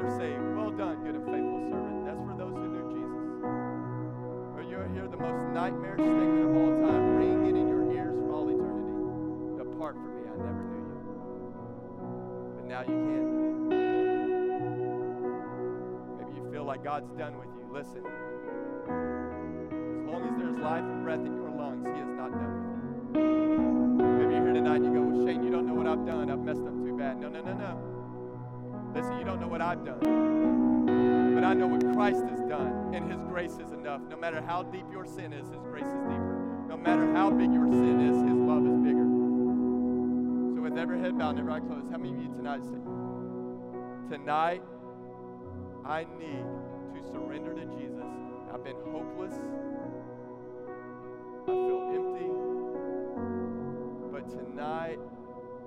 Either 0.00 0.16
say, 0.16 0.32
Well 0.56 0.70
done, 0.70 1.04
good 1.04 1.14
and 1.14 1.24
faithful 1.28 1.60
servant. 1.68 2.06
That's 2.08 2.22
for 2.24 2.32
those 2.32 2.56
who 2.56 2.72
knew 2.72 2.88
Jesus. 2.88 3.44
Or 4.56 4.64
you'll 4.64 4.88
hear 4.96 5.04
the 5.08 5.20
most 5.20 5.44
nightmare 5.52 5.96
statement 6.00 6.40
of 6.40 6.56
all 6.56 6.72
time 6.88 7.20
ringing 7.20 7.60
in 7.60 7.68
your 7.68 7.84
ears 7.92 8.16
for 8.16 8.32
all 8.32 8.48
eternity 8.48 9.60
Depart 9.60 10.00
from 10.00 10.16
me, 10.16 10.24
I 10.24 10.40
never 10.40 10.64
knew 10.72 10.88
you. 10.88 11.04
But 12.56 12.64
now 12.64 12.80
you 12.80 12.96
can. 12.96 13.28
Maybe 16.16 16.32
you 16.32 16.48
feel 16.50 16.64
like 16.64 16.80
God's 16.82 17.12
done 17.12 17.36
with 17.36 17.52
you. 17.52 17.68
Listen. 17.68 18.00
As 18.00 20.08
long 20.08 20.24
as 20.24 20.32
there's 20.40 20.56
life 20.56 20.80
and 20.80 21.04
breath 21.04 21.20
in 21.20 21.36
your 21.36 21.52
lungs, 21.52 21.84
He 21.84 22.00
is 22.00 22.08
not 22.16 22.32
done 22.32 22.56
with 22.56 23.20
you. 23.20 24.16
Maybe 24.16 24.32
you're 24.32 24.48
here 24.48 24.54
tonight 24.54 24.80
and 24.80 24.86
you 24.86 24.94
go, 24.96 25.04
Well, 25.04 25.26
Shane, 25.26 25.42
you 25.44 25.50
don't 25.50 25.66
know 25.66 25.74
what 25.74 25.86
I've 25.86 26.06
done. 26.06 26.30
I've 26.30 26.40
messed 26.40 26.64
up 26.64 26.72
too 26.80 26.96
bad. 26.96 27.20
No, 27.20 27.28
no, 27.28 27.42
no, 27.42 27.52
no. 27.52 27.99
Listen, 28.94 29.18
you 29.18 29.24
don't 29.24 29.40
know 29.40 29.48
what 29.48 29.60
I've 29.60 29.84
done. 29.84 31.34
But 31.34 31.44
I 31.44 31.54
know 31.54 31.66
what 31.68 31.80
Christ 31.94 32.24
has 32.24 32.40
done, 32.40 32.92
and 32.94 33.10
His 33.10 33.20
grace 33.22 33.52
is 33.52 33.72
enough. 33.72 34.00
No 34.08 34.16
matter 34.16 34.42
how 34.42 34.62
deep 34.62 34.86
your 34.90 35.06
sin 35.06 35.32
is, 35.32 35.48
His 35.48 35.62
grace 35.62 35.86
is 35.86 36.02
deeper. 36.08 36.64
No 36.68 36.76
matter 36.76 37.12
how 37.14 37.30
big 37.30 37.52
your 37.52 37.68
sin 37.68 38.00
is, 38.00 38.16
His 38.16 38.36
love 38.36 38.66
is 38.66 38.76
bigger. 38.78 39.06
So, 40.54 40.62
with 40.62 40.76
every 40.76 41.00
head 41.00 41.16
bowed 41.18 41.30
and 41.30 41.40
every 41.40 41.52
eye 41.52 41.60
closed, 41.60 41.90
how 41.90 41.98
many 41.98 42.12
of 42.14 42.20
you 42.20 42.28
tonight 42.28 42.62
say, 42.64 42.80
Tonight, 44.10 44.62
I 45.84 46.04
need 46.18 46.44
to 46.94 47.06
surrender 47.12 47.54
to 47.54 47.64
Jesus. 47.78 48.04
I've 48.52 48.64
been 48.64 48.76
hopeless. 48.90 49.34
I 51.44 51.52
feel 51.54 51.80
empty. 51.94 52.28
But 54.10 54.28
tonight, 54.28 54.98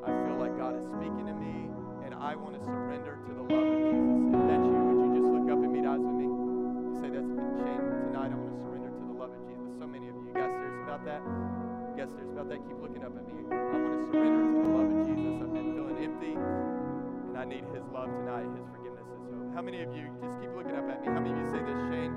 I 0.04 0.08
feel 0.08 0.38
like 0.38 0.58
God 0.58 0.76
is 0.76 0.84
speaking 0.84 1.26
to 1.26 1.34
me, 1.34 1.70
and 2.04 2.14
I 2.14 2.36
want 2.36 2.60
to 2.60 2.62
surrender 2.66 3.18
to 3.24 3.32
the 3.34 3.44
love 3.48 3.64
of 3.64 3.80
Jesus. 3.88 4.36
If 4.36 4.42
that's 4.48 4.66
you, 4.68 4.76
would 4.76 5.00
you 5.08 5.12
just 5.16 5.30
look 5.32 5.48
up 5.48 5.60
and 5.64 5.72
meet 5.72 5.86
eyes 5.88 6.04
with 6.04 6.18
me? 6.20 6.28
You 6.28 6.96
say, 7.00 7.10
That's 7.16 7.32
Shane. 7.64 7.84
Tonight, 8.12 8.32
I 8.32 8.38
want 8.38 8.52
to 8.52 8.60
surrender 8.60 8.92
to 8.92 9.04
the 9.08 9.16
love 9.16 9.32
of 9.32 9.42
Jesus. 9.48 9.70
So 9.80 9.88
many 9.88 10.12
of 10.12 10.16
you. 10.20 10.28
You 10.28 10.36
guys 10.36 10.52
serious 10.60 10.80
about 10.84 11.02
that? 11.08 11.22
You 11.24 11.96
guys 11.96 12.12
serious 12.12 12.32
about 12.36 12.48
that? 12.52 12.60
Keep 12.68 12.80
looking 12.84 13.04
up 13.08 13.16
at 13.16 13.26
me. 13.32 13.40
I 13.48 13.76
want 13.80 13.96
to 13.96 14.02
surrender 14.12 14.42
to 14.44 14.60
the 14.60 14.72
love 14.76 14.90
of 14.92 15.00
Jesus. 15.08 15.34
I've 15.40 15.54
been 15.56 15.70
feeling 15.72 15.98
empty, 16.04 16.34
and 16.36 17.36
I 17.40 17.46
need 17.48 17.64
His 17.72 17.86
love 17.96 18.12
tonight, 18.12 18.48
His 18.52 18.68
forgiveness. 18.68 19.08
And 19.08 19.24
so, 19.24 19.36
how 19.56 19.64
many 19.64 19.80
of 19.80 19.96
you 19.96 20.12
just 20.20 20.36
keep 20.44 20.52
looking 20.52 20.76
up 20.76 20.88
at 20.92 21.00
me? 21.00 21.08
How 21.08 21.24
many 21.24 21.32
of 21.32 21.40
you 21.40 21.48
say 21.48 21.62
this, 21.64 21.80
Shane? 21.88 22.12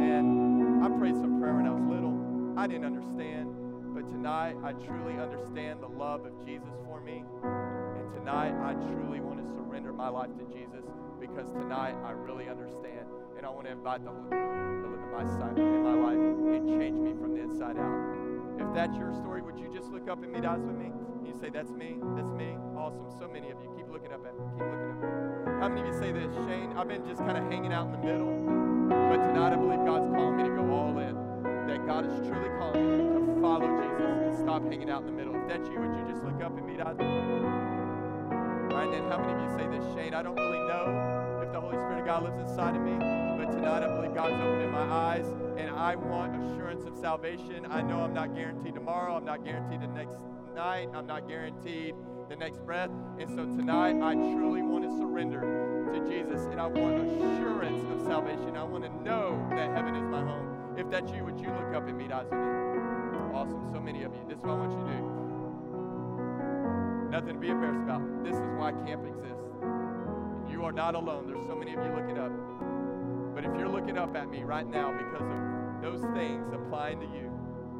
Man, 0.00 0.80
I 0.80 0.88
prayed 0.96 1.16
some 1.20 1.36
prayer 1.40 1.54
when 1.54 1.68
I 1.68 1.74
was 1.76 1.84
little. 1.84 2.16
I 2.56 2.64
didn't 2.66 2.88
understand. 2.88 3.52
But 3.92 4.08
tonight, 4.08 4.56
I 4.64 4.72
truly 4.72 5.16
understand 5.20 5.80
the 5.80 5.88
love 5.88 6.24
of 6.26 6.32
Jesus 6.44 6.72
for 6.84 7.00
me. 7.00 7.24
Tonight, 8.14 8.54
I 8.62 8.74
truly 8.92 9.20
want 9.20 9.38
to 9.38 9.46
surrender 9.54 9.92
my 9.92 10.08
life 10.08 10.30
to 10.38 10.44
Jesus 10.54 10.84
because 11.20 11.50
tonight, 11.52 11.94
I 12.04 12.12
really 12.12 12.48
understand. 12.48 13.06
And 13.36 13.44
I 13.44 13.50
want 13.50 13.66
to 13.66 13.72
invite 13.72 14.04
the 14.04 14.10
Holy 14.10 14.28
Spirit 14.28 14.82
to 14.82 14.88
live 14.88 15.02
in 15.02 15.12
my, 15.12 15.24
side, 15.38 15.58
in 15.58 15.82
my 15.84 15.92
life 15.92 16.16
and 16.16 16.80
change 16.80 16.96
me 16.96 17.12
from 17.20 17.34
the 17.34 17.42
inside 17.42 17.76
out. 17.76 18.16
If 18.56 18.72
that's 18.74 18.96
your 18.96 19.12
story, 19.12 19.42
would 19.42 19.58
you 19.58 19.68
just 19.72 19.92
look 19.92 20.08
up 20.08 20.22
and 20.22 20.32
meet 20.32 20.44
eyes 20.44 20.64
with 20.64 20.76
me? 20.76 20.92
You 21.24 21.34
say, 21.38 21.50
That's 21.50 21.70
me? 21.70 21.96
That's 22.16 22.32
me? 22.32 22.56
Awesome. 22.76 23.12
So 23.18 23.28
many 23.28 23.50
of 23.50 23.60
you. 23.60 23.68
Keep 23.76 23.92
looking 23.92 24.12
up 24.12 24.24
at 24.24 24.32
me. 24.32 24.44
Keep 24.56 24.64
looking 24.64 24.88
up 24.88 25.00
me. 25.04 25.60
How 25.60 25.68
many 25.68 25.80
of 25.82 25.86
you 25.88 25.96
say 26.00 26.12
this? 26.12 26.32
Shane, 26.48 26.72
I've 26.76 26.88
been 26.88 27.04
just 27.04 27.20
kind 27.20 27.36
of 27.36 27.44
hanging 27.52 27.72
out 27.72 27.86
in 27.86 27.92
the 27.92 28.02
middle, 28.04 28.32
but 28.88 29.20
tonight 29.20 29.52
I 29.52 29.56
believe 29.56 29.84
God's 29.84 30.08
calling 30.16 30.36
me 30.36 30.44
to 30.44 30.54
go 30.56 30.64
all 30.72 30.96
in. 30.96 31.16
That 31.68 31.84
God 31.84 32.06
is 32.06 32.16
truly 32.24 32.48
calling 32.56 32.86
me 32.88 32.96
to 33.04 33.40
follow 33.42 33.68
Jesus 33.68 34.16
and 34.24 34.38
stop 34.38 34.62
hanging 34.64 34.88
out 34.88 35.02
in 35.02 35.06
the 35.06 35.16
middle. 35.16 35.34
If 35.36 35.48
that's 35.48 35.68
you, 35.68 35.76
would 35.76 35.92
you 35.92 36.04
just 36.08 36.24
look 36.24 36.40
up 36.40 36.56
and 36.56 36.64
meet 36.64 36.80
eyes? 36.80 36.96
All 36.96 37.75
right, 38.76 39.02
how 39.10 39.18
many 39.18 39.32
of 39.32 39.40
you 39.40 39.56
say 39.56 39.66
this? 39.68 39.84
Shane, 39.94 40.12
I 40.12 40.22
don't 40.22 40.36
really 40.36 40.58
know 40.68 41.40
if 41.42 41.52
the 41.52 41.60
Holy 41.60 41.76
Spirit 41.76 42.00
of 42.00 42.06
God 42.06 42.24
lives 42.24 42.38
inside 42.38 42.76
of 42.76 42.82
me, 42.82 42.96
but 43.38 43.50
tonight 43.50 43.82
I 43.82 43.88
believe 43.88 44.14
God's 44.14 44.34
opening 44.34 44.70
my 44.70 44.84
eyes 44.84 45.26
and 45.56 45.70
I 45.70 45.96
want 45.96 46.36
assurance 46.36 46.84
of 46.84 46.94
salvation. 46.96 47.66
I 47.70 47.80
know 47.80 48.00
I'm 48.00 48.12
not 48.12 48.34
guaranteed 48.34 48.74
tomorrow, 48.74 49.16
I'm 49.16 49.24
not 49.24 49.44
guaranteed 49.44 49.80
the 49.80 49.86
next 49.86 50.16
night, 50.54 50.88
I'm 50.94 51.06
not 51.06 51.26
guaranteed 51.26 51.94
the 52.28 52.36
next 52.36 52.58
breath. 52.66 52.90
And 53.18 53.30
so 53.30 53.46
tonight 53.46 53.96
I 54.02 54.14
truly 54.14 54.62
want 54.62 54.84
to 54.84 54.90
surrender 54.98 55.40
to 55.94 56.00
Jesus 56.10 56.42
and 56.46 56.60
I 56.60 56.66
want 56.66 57.00
assurance 57.00 57.82
of 57.92 58.06
salvation. 58.06 58.56
I 58.56 58.64
want 58.64 58.84
to 58.84 58.90
know 59.02 59.46
that 59.50 59.70
heaven 59.74 59.96
is 59.96 60.04
my 60.04 60.20
home. 60.20 60.76
If 60.76 60.90
that's 60.90 61.10
you, 61.12 61.24
would 61.24 61.40
you 61.40 61.48
look 61.48 61.74
up 61.74 61.88
and 61.88 61.96
meet 61.96 62.12
eyes 62.12 62.26
with 62.30 62.40
me? 62.40 63.32
Awesome. 63.32 63.68
So 63.72 63.80
many 63.80 64.02
of 64.02 64.12
you. 64.12 64.24
This 64.28 64.38
is 64.38 64.42
what 64.42 64.50
I 64.50 64.54
want 64.54 64.72
you 64.72 64.78
to 64.78 64.98
do. 64.98 65.25
Nothing 67.10 67.34
to 67.34 67.40
be 67.40 67.48
embarrassed 67.48 67.82
about. 67.82 68.02
This 68.24 68.34
is 68.34 68.50
why 68.58 68.72
camp 68.84 69.06
exists. 69.06 69.46
And 69.62 70.50
you 70.50 70.64
are 70.64 70.72
not 70.72 70.94
alone. 70.94 71.26
There's 71.28 71.46
so 71.46 71.54
many 71.54 71.74
of 71.74 71.84
you 71.84 71.92
looking 71.94 72.18
up. 72.18 72.32
But 73.34 73.44
if 73.44 73.54
you're 73.58 73.68
looking 73.68 73.96
up 73.96 74.16
at 74.16 74.28
me 74.28 74.42
right 74.42 74.66
now 74.66 74.90
because 74.90 75.22
of 75.22 75.82
those 75.82 76.02
things 76.16 76.52
applying 76.52 76.98
to 77.00 77.06
you, 77.06 77.30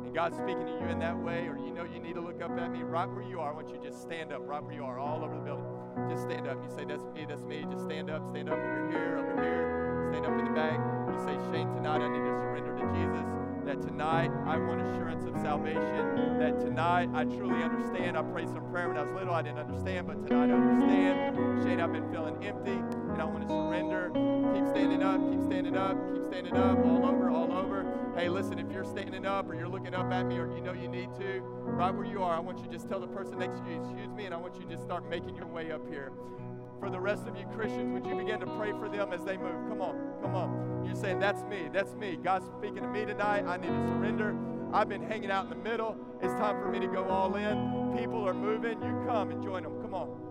and 0.05 0.15
God's 0.15 0.37
speaking 0.37 0.67
to 0.67 0.73
you 0.73 0.87
in 0.89 0.99
that 1.01 1.19
way, 1.19 1.49
or 1.49 1.59
you 1.59 1.73
know 1.73 1.85
you 1.85 1.99
need 1.99 2.15
to 2.15 2.21
look 2.21 2.41
up 2.41 2.57
at 2.59 2.71
me 2.71 2.83
right 2.83 3.11
where 3.11 3.25
you 3.25 3.41
are, 3.41 3.51
I 3.51 3.55
want 3.55 3.69
you 3.69 3.77
to 3.77 3.83
just 3.83 4.01
stand 4.01 4.33
up 4.33 4.47
right 4.47 4.63
where 4.63 4.75
you 4.75 4.85
are, 4.85 4.99
all 4.99 5.25
over 5.25 5.35
the 5.35 5.41
building. 5.41 5.67
Just 6.09 6.23
stand 6.23 6.47
up. 6.47 6.59
You 6.63 6.71
say, 6.71 6.85
That's 6.85 7.05
me, 7.15 7.27
that's 7.29 7.43
me. 7.43 7.67
Just 7.69 7.85
stand 7.85 8.11
up, 8.11 8.23
stand 8.31 8.49
up 8.49 8.55
over 8.55 8.89
here, 8.93 9.19
over 9.19 9.43
here, 9.43 10.11
stand 10.13 10.27
up 10.27 10.39
in 10.39 10.45
the 10.45 10.55
back. 10.55 10.79
You 11.11 11.19
say, 11.25 11.35
Shane, 11.51 11.69
tonight 11.75 12.01
I 12.01 12.09
need 12.09 12.23
to 12.23 12.35
surrender 12.39 12.77
to 12.79 12.85
Jesus 12.95 13.36
that 13.67 13.83
tonight 13.83 14.31
I 14.47 14.57
want 14.59 14.81
assurance 14.81 15.27
of 15.27 15.35
salvation, 15.43 16.39
that 16.39 16.61
tonight 16.61 17.09
I 17.13 17.25
truly 17.25 17.65
understand. 17.65 18.17
I 18.17 18.23
prayed 18.23 18.49
some 18.49 18.65
prayer 18.71 18.87
when 18.87 18.97
I 18.97 19.03
was 19.03 19.13
little, 19.13 19.35
I 19.35 19.43
didn't 19.43 19.59
understand, 19.59 20.07
but 20.07 20.25
tonight 20.25 20.51
I 20.51 20.57
understand. 20.57 21.65
Shane, 21.65 21.81
I've 21.81 21.93
been 21.93 22.09
feeling 22.13 22.37
empty, 22.45 22.71
and 22.71 23.21
I 23.21 23.25
want 23.25 23.43
to 23.43 23.49
surrender. 23.49 24.11
Keep 24.55 24.69
standing 24.69 25.03
up, 25.03 25.21
keep 25.29 25.43
standing 25.43 25.77
up, 25.77 25.97
keep 26.15 26.25
standing 26.29 26.57
up, 26.57 26.79
all 26.87 27.07
over, 27.07 27.29
all 27.29 27.53
over. 27.53 27.85
Hey, 28.17 28.29
listen, 28.29 28.61
if 28.61 28.71
you're 28.71 28.85
standing 28.85 29.27
up 29.27 29.51
or 29.51 29.57
you're 29.57 29.69
looking 29.69 29.95
up 29.95 30.13
at 30.13 30.27
me 30.27 30.39
or 30.39 30.47
you 30.55 30.61
know 30.61 30.73
you 30.73 30.87
need 30.87 31.13
to, 31.19 31.41
right 31.67 31.93
where 31.93 32.07
you 32.07 32.23
are, 32.23 32.37
I 32.37 32.39
want 32.39 32.59
you 32.59 32.67
to 32.67 32.71
just 32.71 32.89
tell 32.89 33.01
the 33.01 33.09
person 33.09 33.37
next 33.41 33.59
to 33.59 33.69
you, 33.69 33.83
excuse 33.83 34.13
me, 34.13 34.27
and 34.27 34.35
I 34.35 34.37
want 34.37 34.55
you 34.55 34.63
to 34.63 34.69
just 34.69 34.85
start 34.85 35.11
making 35.11 35.35
your 35.35 35.49
way 35.49 35.73
up 35.73 35.83
here 35.91 36.13
for 36.79 36.91
the 36.91 37.01
rest 37.01 37.27
of 37.27 37.37
you 37.37 37.47
Christians, 37.55 37.93
would 37.93 38.07
you 38.07 38.17
begin 38.17 38.41
to 38.41 38.47
pray 38.47 38.73
for 38.73 38.89
them 38.89 39.13
as 39.13 39.25
they 39.25 39.37
move? 39.37 39.69
Come 39.69 39.81
on, 39.81 39.97
come 40.23 40.35
on. 40.35 40.83
You're 40.85 40.95
saying, 40.95 41.19
That's 41.19 41.43
me, 41.45 41.69
that's 41.73 41.95
me. 41.95 42.17
God's 42.23 42.47
speaking 42.59 42.83
to 42.83 42.89
me 42.89 43.05
tonight. 43.05 43.45
I 43.47 43.57
need 43.57 43.69
to 43.69 43.87
surrender. 43.89 44.37
I've 44.73 44.89
been 44.89 45.03
hanging 45.03 45.31
out 45.31 45.45
in 45.45 45.51
the 45.51 45.71
middle. 45.71 45.97
It's 46.23 46.35
time 46.35 46.61
for 46.61 46.71
me 46.71 46.81
to 46.81 46.89
go 46.89 47.05
all 47.05 47.35
in. 47.37 47.97
People 47.97 48.27
are 48.27 48.35
moving. 48.35 48.83
You 48.83 49.05
come 49.07 49.31
and 49.31 49.43
join 49.43 49.63
them. 49.63 49.81
Come 49.81 49.95
on. 49.95 50.26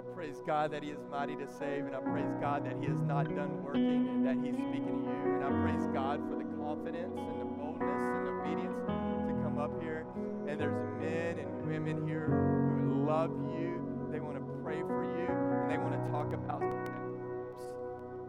I 0.00 0.02
praise 0.14 0.40
God 0.46 0.72
that 0.72 0.82
He 0.82 0.88
is 0.88 0.98
mighty 1.10 1.36
to 1.36 1.46
save, 1.46 1.84
and 1.84 1.94
I 1.94 2.00
praise 2.00 2.32
God 2.40 2.64
that 2.64 2.74
He 2.80 2.86
is 2.86 3.02
not 3.02 3.24
done 3.36 3.62
working 3.62 4.08
and 4.08 4.24
that 4.26 4.36
He's 4.42 4.56
speaking 4.56 5.04
to 5.04 5.10
you. 5.12 5.34
And 5.36 5.44
I 5.44 5.50
praise 5.60 5.86
God 5.92 6.24
for 6.26 6.36
the 6.40 6.48
confidence 6.56 7.12
and 7.20 7.40
the 7.40 7.44
boldness 7.44 8.00
and 8.16 8.28
obedience 8.32 8.80
to 9.28 9.36
come 9.44 9.58
up 9.60 9.78
here. 9.82 10.06
And 10.48 10.58
there's 10.58 10.80
men 10.98 11.38
and 11.38 11.66
women 11.66 12.08
here 12.08 12.32
who 12.80 13.04
love 13.04 13.30
you. 13.52 14.08
They 14.10 14.20
want 14.20 14.38
to 14.38 14.62
pray 14.64 14.80
for 14.80 15.04
you, 15.04 15.28
and 15.28 15.70
they 15.70 15.76
want 15.76 15.92
to 15.92 16.10
talk 16.10 16.32
about. 16.32 16.64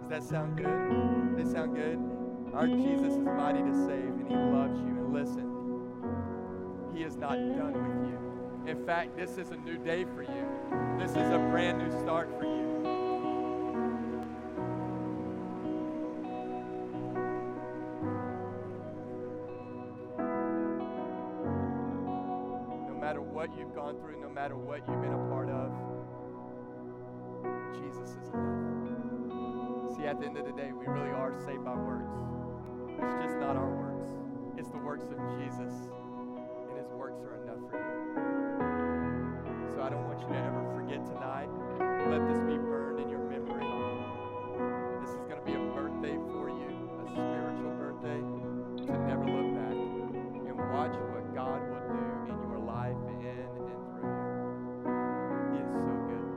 Does 0.02 0.10
that 0.10 0.24
sound 0.24 0.58
good? 0.58 1.38
Does 1.38 1.54
that 1.54 1.56
sound 1.56 1.76
good? 1.78 1.98
Our 2.54 2.68
Jesus 2.68 3.14
is 3.14 3.18
mighty 3.18 3.64
to 3.64 3.74
save, 3.88 4.12
and 4.20 4.28
He 4.28 4.36
loves 4.36 4.78
you. 4.82 4.92
And 4.92 5.14
listen, 5.14 5.48
He 6.94 7.04
is 7.04 7.16
not 7.16 7.36
done 7.40 7.80
with 7.80 8.12
you. 8.12 8.21
In 8.68 8.86
fact, 8.86 9.18
this 9.18 9.38
is 9.38 9.52
a 9.52 9.58
new 9.58 9.78
day 9.78 10.06
for 10.06 10.22
you. 10.22 10.48
This 10.98 11.12
is 11.12 11.30
a 11.32 11.40
brand 11.52 11.80
new 11.80 11.92
start 12.00 12.30
for 12.40 12.46
you. 12.46 12.62
No 22.88 22.94
matter 23.00 23.22
what 23.22 23.50
you've 23.58 23.74
gone 23.74 24.00
through, 24.00 24.22
no 24.22 24.30
matter 24.30 24.56
what 24.56 24.88
you've 24.88 25.02
been 25.02 25.14
a 25.14 25.30
part 25.30 25.50
of, 25.50 25.72
Jesus 27.74 28.12
is 28.12 28.30
enough. 28.30 29.98
See, 29.98 30.06
at 30.06 30.20
the 30.20 30.28
end 30.28 30.38
of 30.38 30.46
the 30.46 30.54
day, 30.54 30.72
we 30.72 30.86
really 30.86 31.10
are 31.10 31.34
saved 31.46 31.66
by 31.66 31.76
works. 31.76 32.14
It's 33.02 33.26
just 33.26 33.38
not 33.40 33.58
our 33.58 33.70
works, 33.70 34.12
it's 34.58 34.70
the 34.70 34.78
works 34.78 35.08
of 35.10 35.18
Jesus, 35.40 35.74
and 36.70 36.78
His 36.78 36.92
works 36.94 37.22
are 37.24 37.36
enough 37.44 37.60
for 37.70 37.78
you. 37.78 38.31
I 39.82 39.90
don't 39.90 40.06
want 40.06 40.22
you 40.22 40.28
to 40.28 40.36
ever 40.38 40.62
forget 40.78 41.04
tonight. 41.08 41.50
Let 42.06 42.22
this 42.30 42.38
be 42.46 42.54
burned 42.54 43.00
in 43.02 43.10
your 43.10 43.26
memory. 43.26 43.66
This 45.02 45.10
is 45.10 45.26
going 45.26 45.42
to 45.42 45.46
be 45.46 45.54
a 45.58 45.64
birthday 45.74 46.22
for 46.30 46.54
you, 46.54 46.70
a 47.02 47.10
spiritual 47.10 47.74
birthday 47.82 48.22
to 48.86 48.94
never 49.10 49.26
look 49.26 49.50
back 49.58 49.74
and 49.74 50.54
watch 50.70 50.94
what 51.10 51.34
God 51.34 51.66
will 51.66 51.82
do 51.90 51.98
in 52.30 52.38
your 52.46 52.60
life 52.62 52.94
and 53.10 53.26
in 53.26 53.42
and 53.42 53.50
through 53.58 54.22
you. 54.86 54.94
He 55.50 55.58
is 55.66 55.74
so 55.74 55.94
good. 56.06 56.30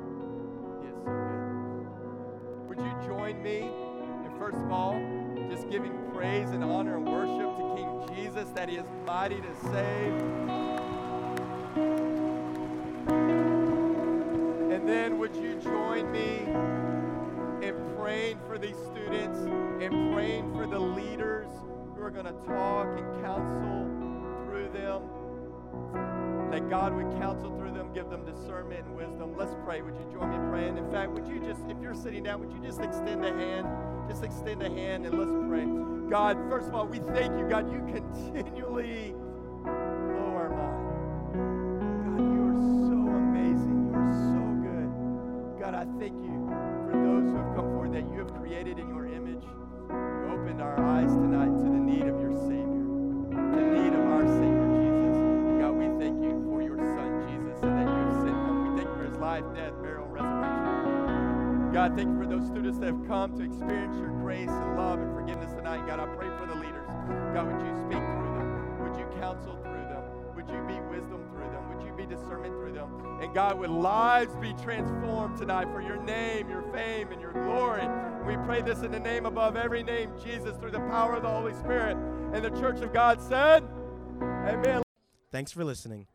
He 0.80 0.88
is 0.88 0.96
so 1.04 1.12
good. 1.12 1.44
Would 2.72 2.80
you 2.80 2.92
join 3.04 3.42
me 3.42 3.68
in 4.24 4.32
first 4.38 4.56
of 4.56 4.72
all 4.72 4.96
just 5.50 5.68
giving 5.68 5.92
praise 6.14 6.48
and 6.48 6.64
honor 6.64 6.96
and 6.96 7.06
worship 7.06 7.60
to 7.60 7.76
King 7.76 8.16
Jesus 8.16 8.48
that 8.56 8.70
He 8.70 8.76
is 8.76 8.88
mighty 9.04 9.36
to 9.36 9.54
save? 9.70 10.83
Me 16.10 16.46
in 17.66 17.74
praying 17.96 18.38
for 18.46 18.58
these 18.58 18.76
students 18.90 19.38
and 19.38 20.12
praying 20.12 20.52
for 20.52 20.66
the 20.66 20.78
leaders 20.78 21.48
who 21.94 22.02
are 22.02 22.10
going 22.10 22.26
to 22.26 22.32
talk 22.46 22.86
and 22.98 23.22
counsel 23.22 23.86
through 24.46 24.70
them? 24.72 25.02
That 26.50 26.68
God 26.70 26.94
would 26.94 27.10
counsel 27.20 27.56
through 27.58 27.72
them, 27.72 27.92
give 27.92 28.08
them 28.10 28.24
discernment 28.24 28.86
and 28.86 28.96
wisdom. 28.96 29.36
Let's 29.36 29.54
pray. 29.64 29.82
Would 29.82 29.96
you 29.96 30.06
join 30.12 30.30
me 30.30 30.36
in 30.36 30.48
praying? 30.48 30.76
In 30.78 30.90
fact, 30.90 31.10
would 31.10 31.26
you 31.26 31.40
just, 31.40 31.62
if 31.68 31.80
you're 31.80 31.94
sitting 31.94 32.22
down, 32.22 32.40
would 32.40 32.52
you 32.52 32.60
just 32.60 32.80
extend 32.80 33.24
a 33.24 33.32
hand? 33.32 33.66
Just 34.08 34.22
extend 34.22 34.62
a 34.62 34.70
hand 34.70 35.06
and 35.06 35.18
let's 35.18 35.32
pray. 35.48 35.66
God, 36.10 36.36
first 36.50 36.68
of 36.68 36.74
all, 36.74 36.86
we 36.86 36.98
thank 36.98 37.36
you, 37.38 37.48
God. 37.48 37.72
You 37.72 37.80
continually 37.92 39.14
God, 73.34 73.58
would 73.58 73.70
lives 73.70 74.36
be 74.36 74.52
transformed 74.62 75.36
tonight 75.36 75.66
for 75.72 75.82
your 75.82 75.96
name, 75.96 76.48
your 76.48 76.62
fame, 76.72 77.10
and 77.10 77.20
your 77.20 77.32
glory. 77.32 77.82
We 78.24 78.36
pray 78.44 78.62
this 78.62 78.82
in 78.82 78.92
the 78.92 79.00
name 79.00 79.26
above 79.26 79.56
every 79.56 79.82
name, 79.82 80.12
Jesus, 80.22 80.56
through 80.56 80.70
the 80.70 80.78
power 80.78 81.16
of 81.16 81.22
the 81.22 81.28
Holy 81.28 81.52
Spirit. 81.54 81.96
And 82.32 82.44
the 82.44 82.50
church 82.50 82.80
of 82.80 82.92
God 82.92 83.20
said, 83.20 83.64
Amen. 84.22 84.82
Thanks 85.32 85.50
for 85.50 85.64
listening. 85.64 86.06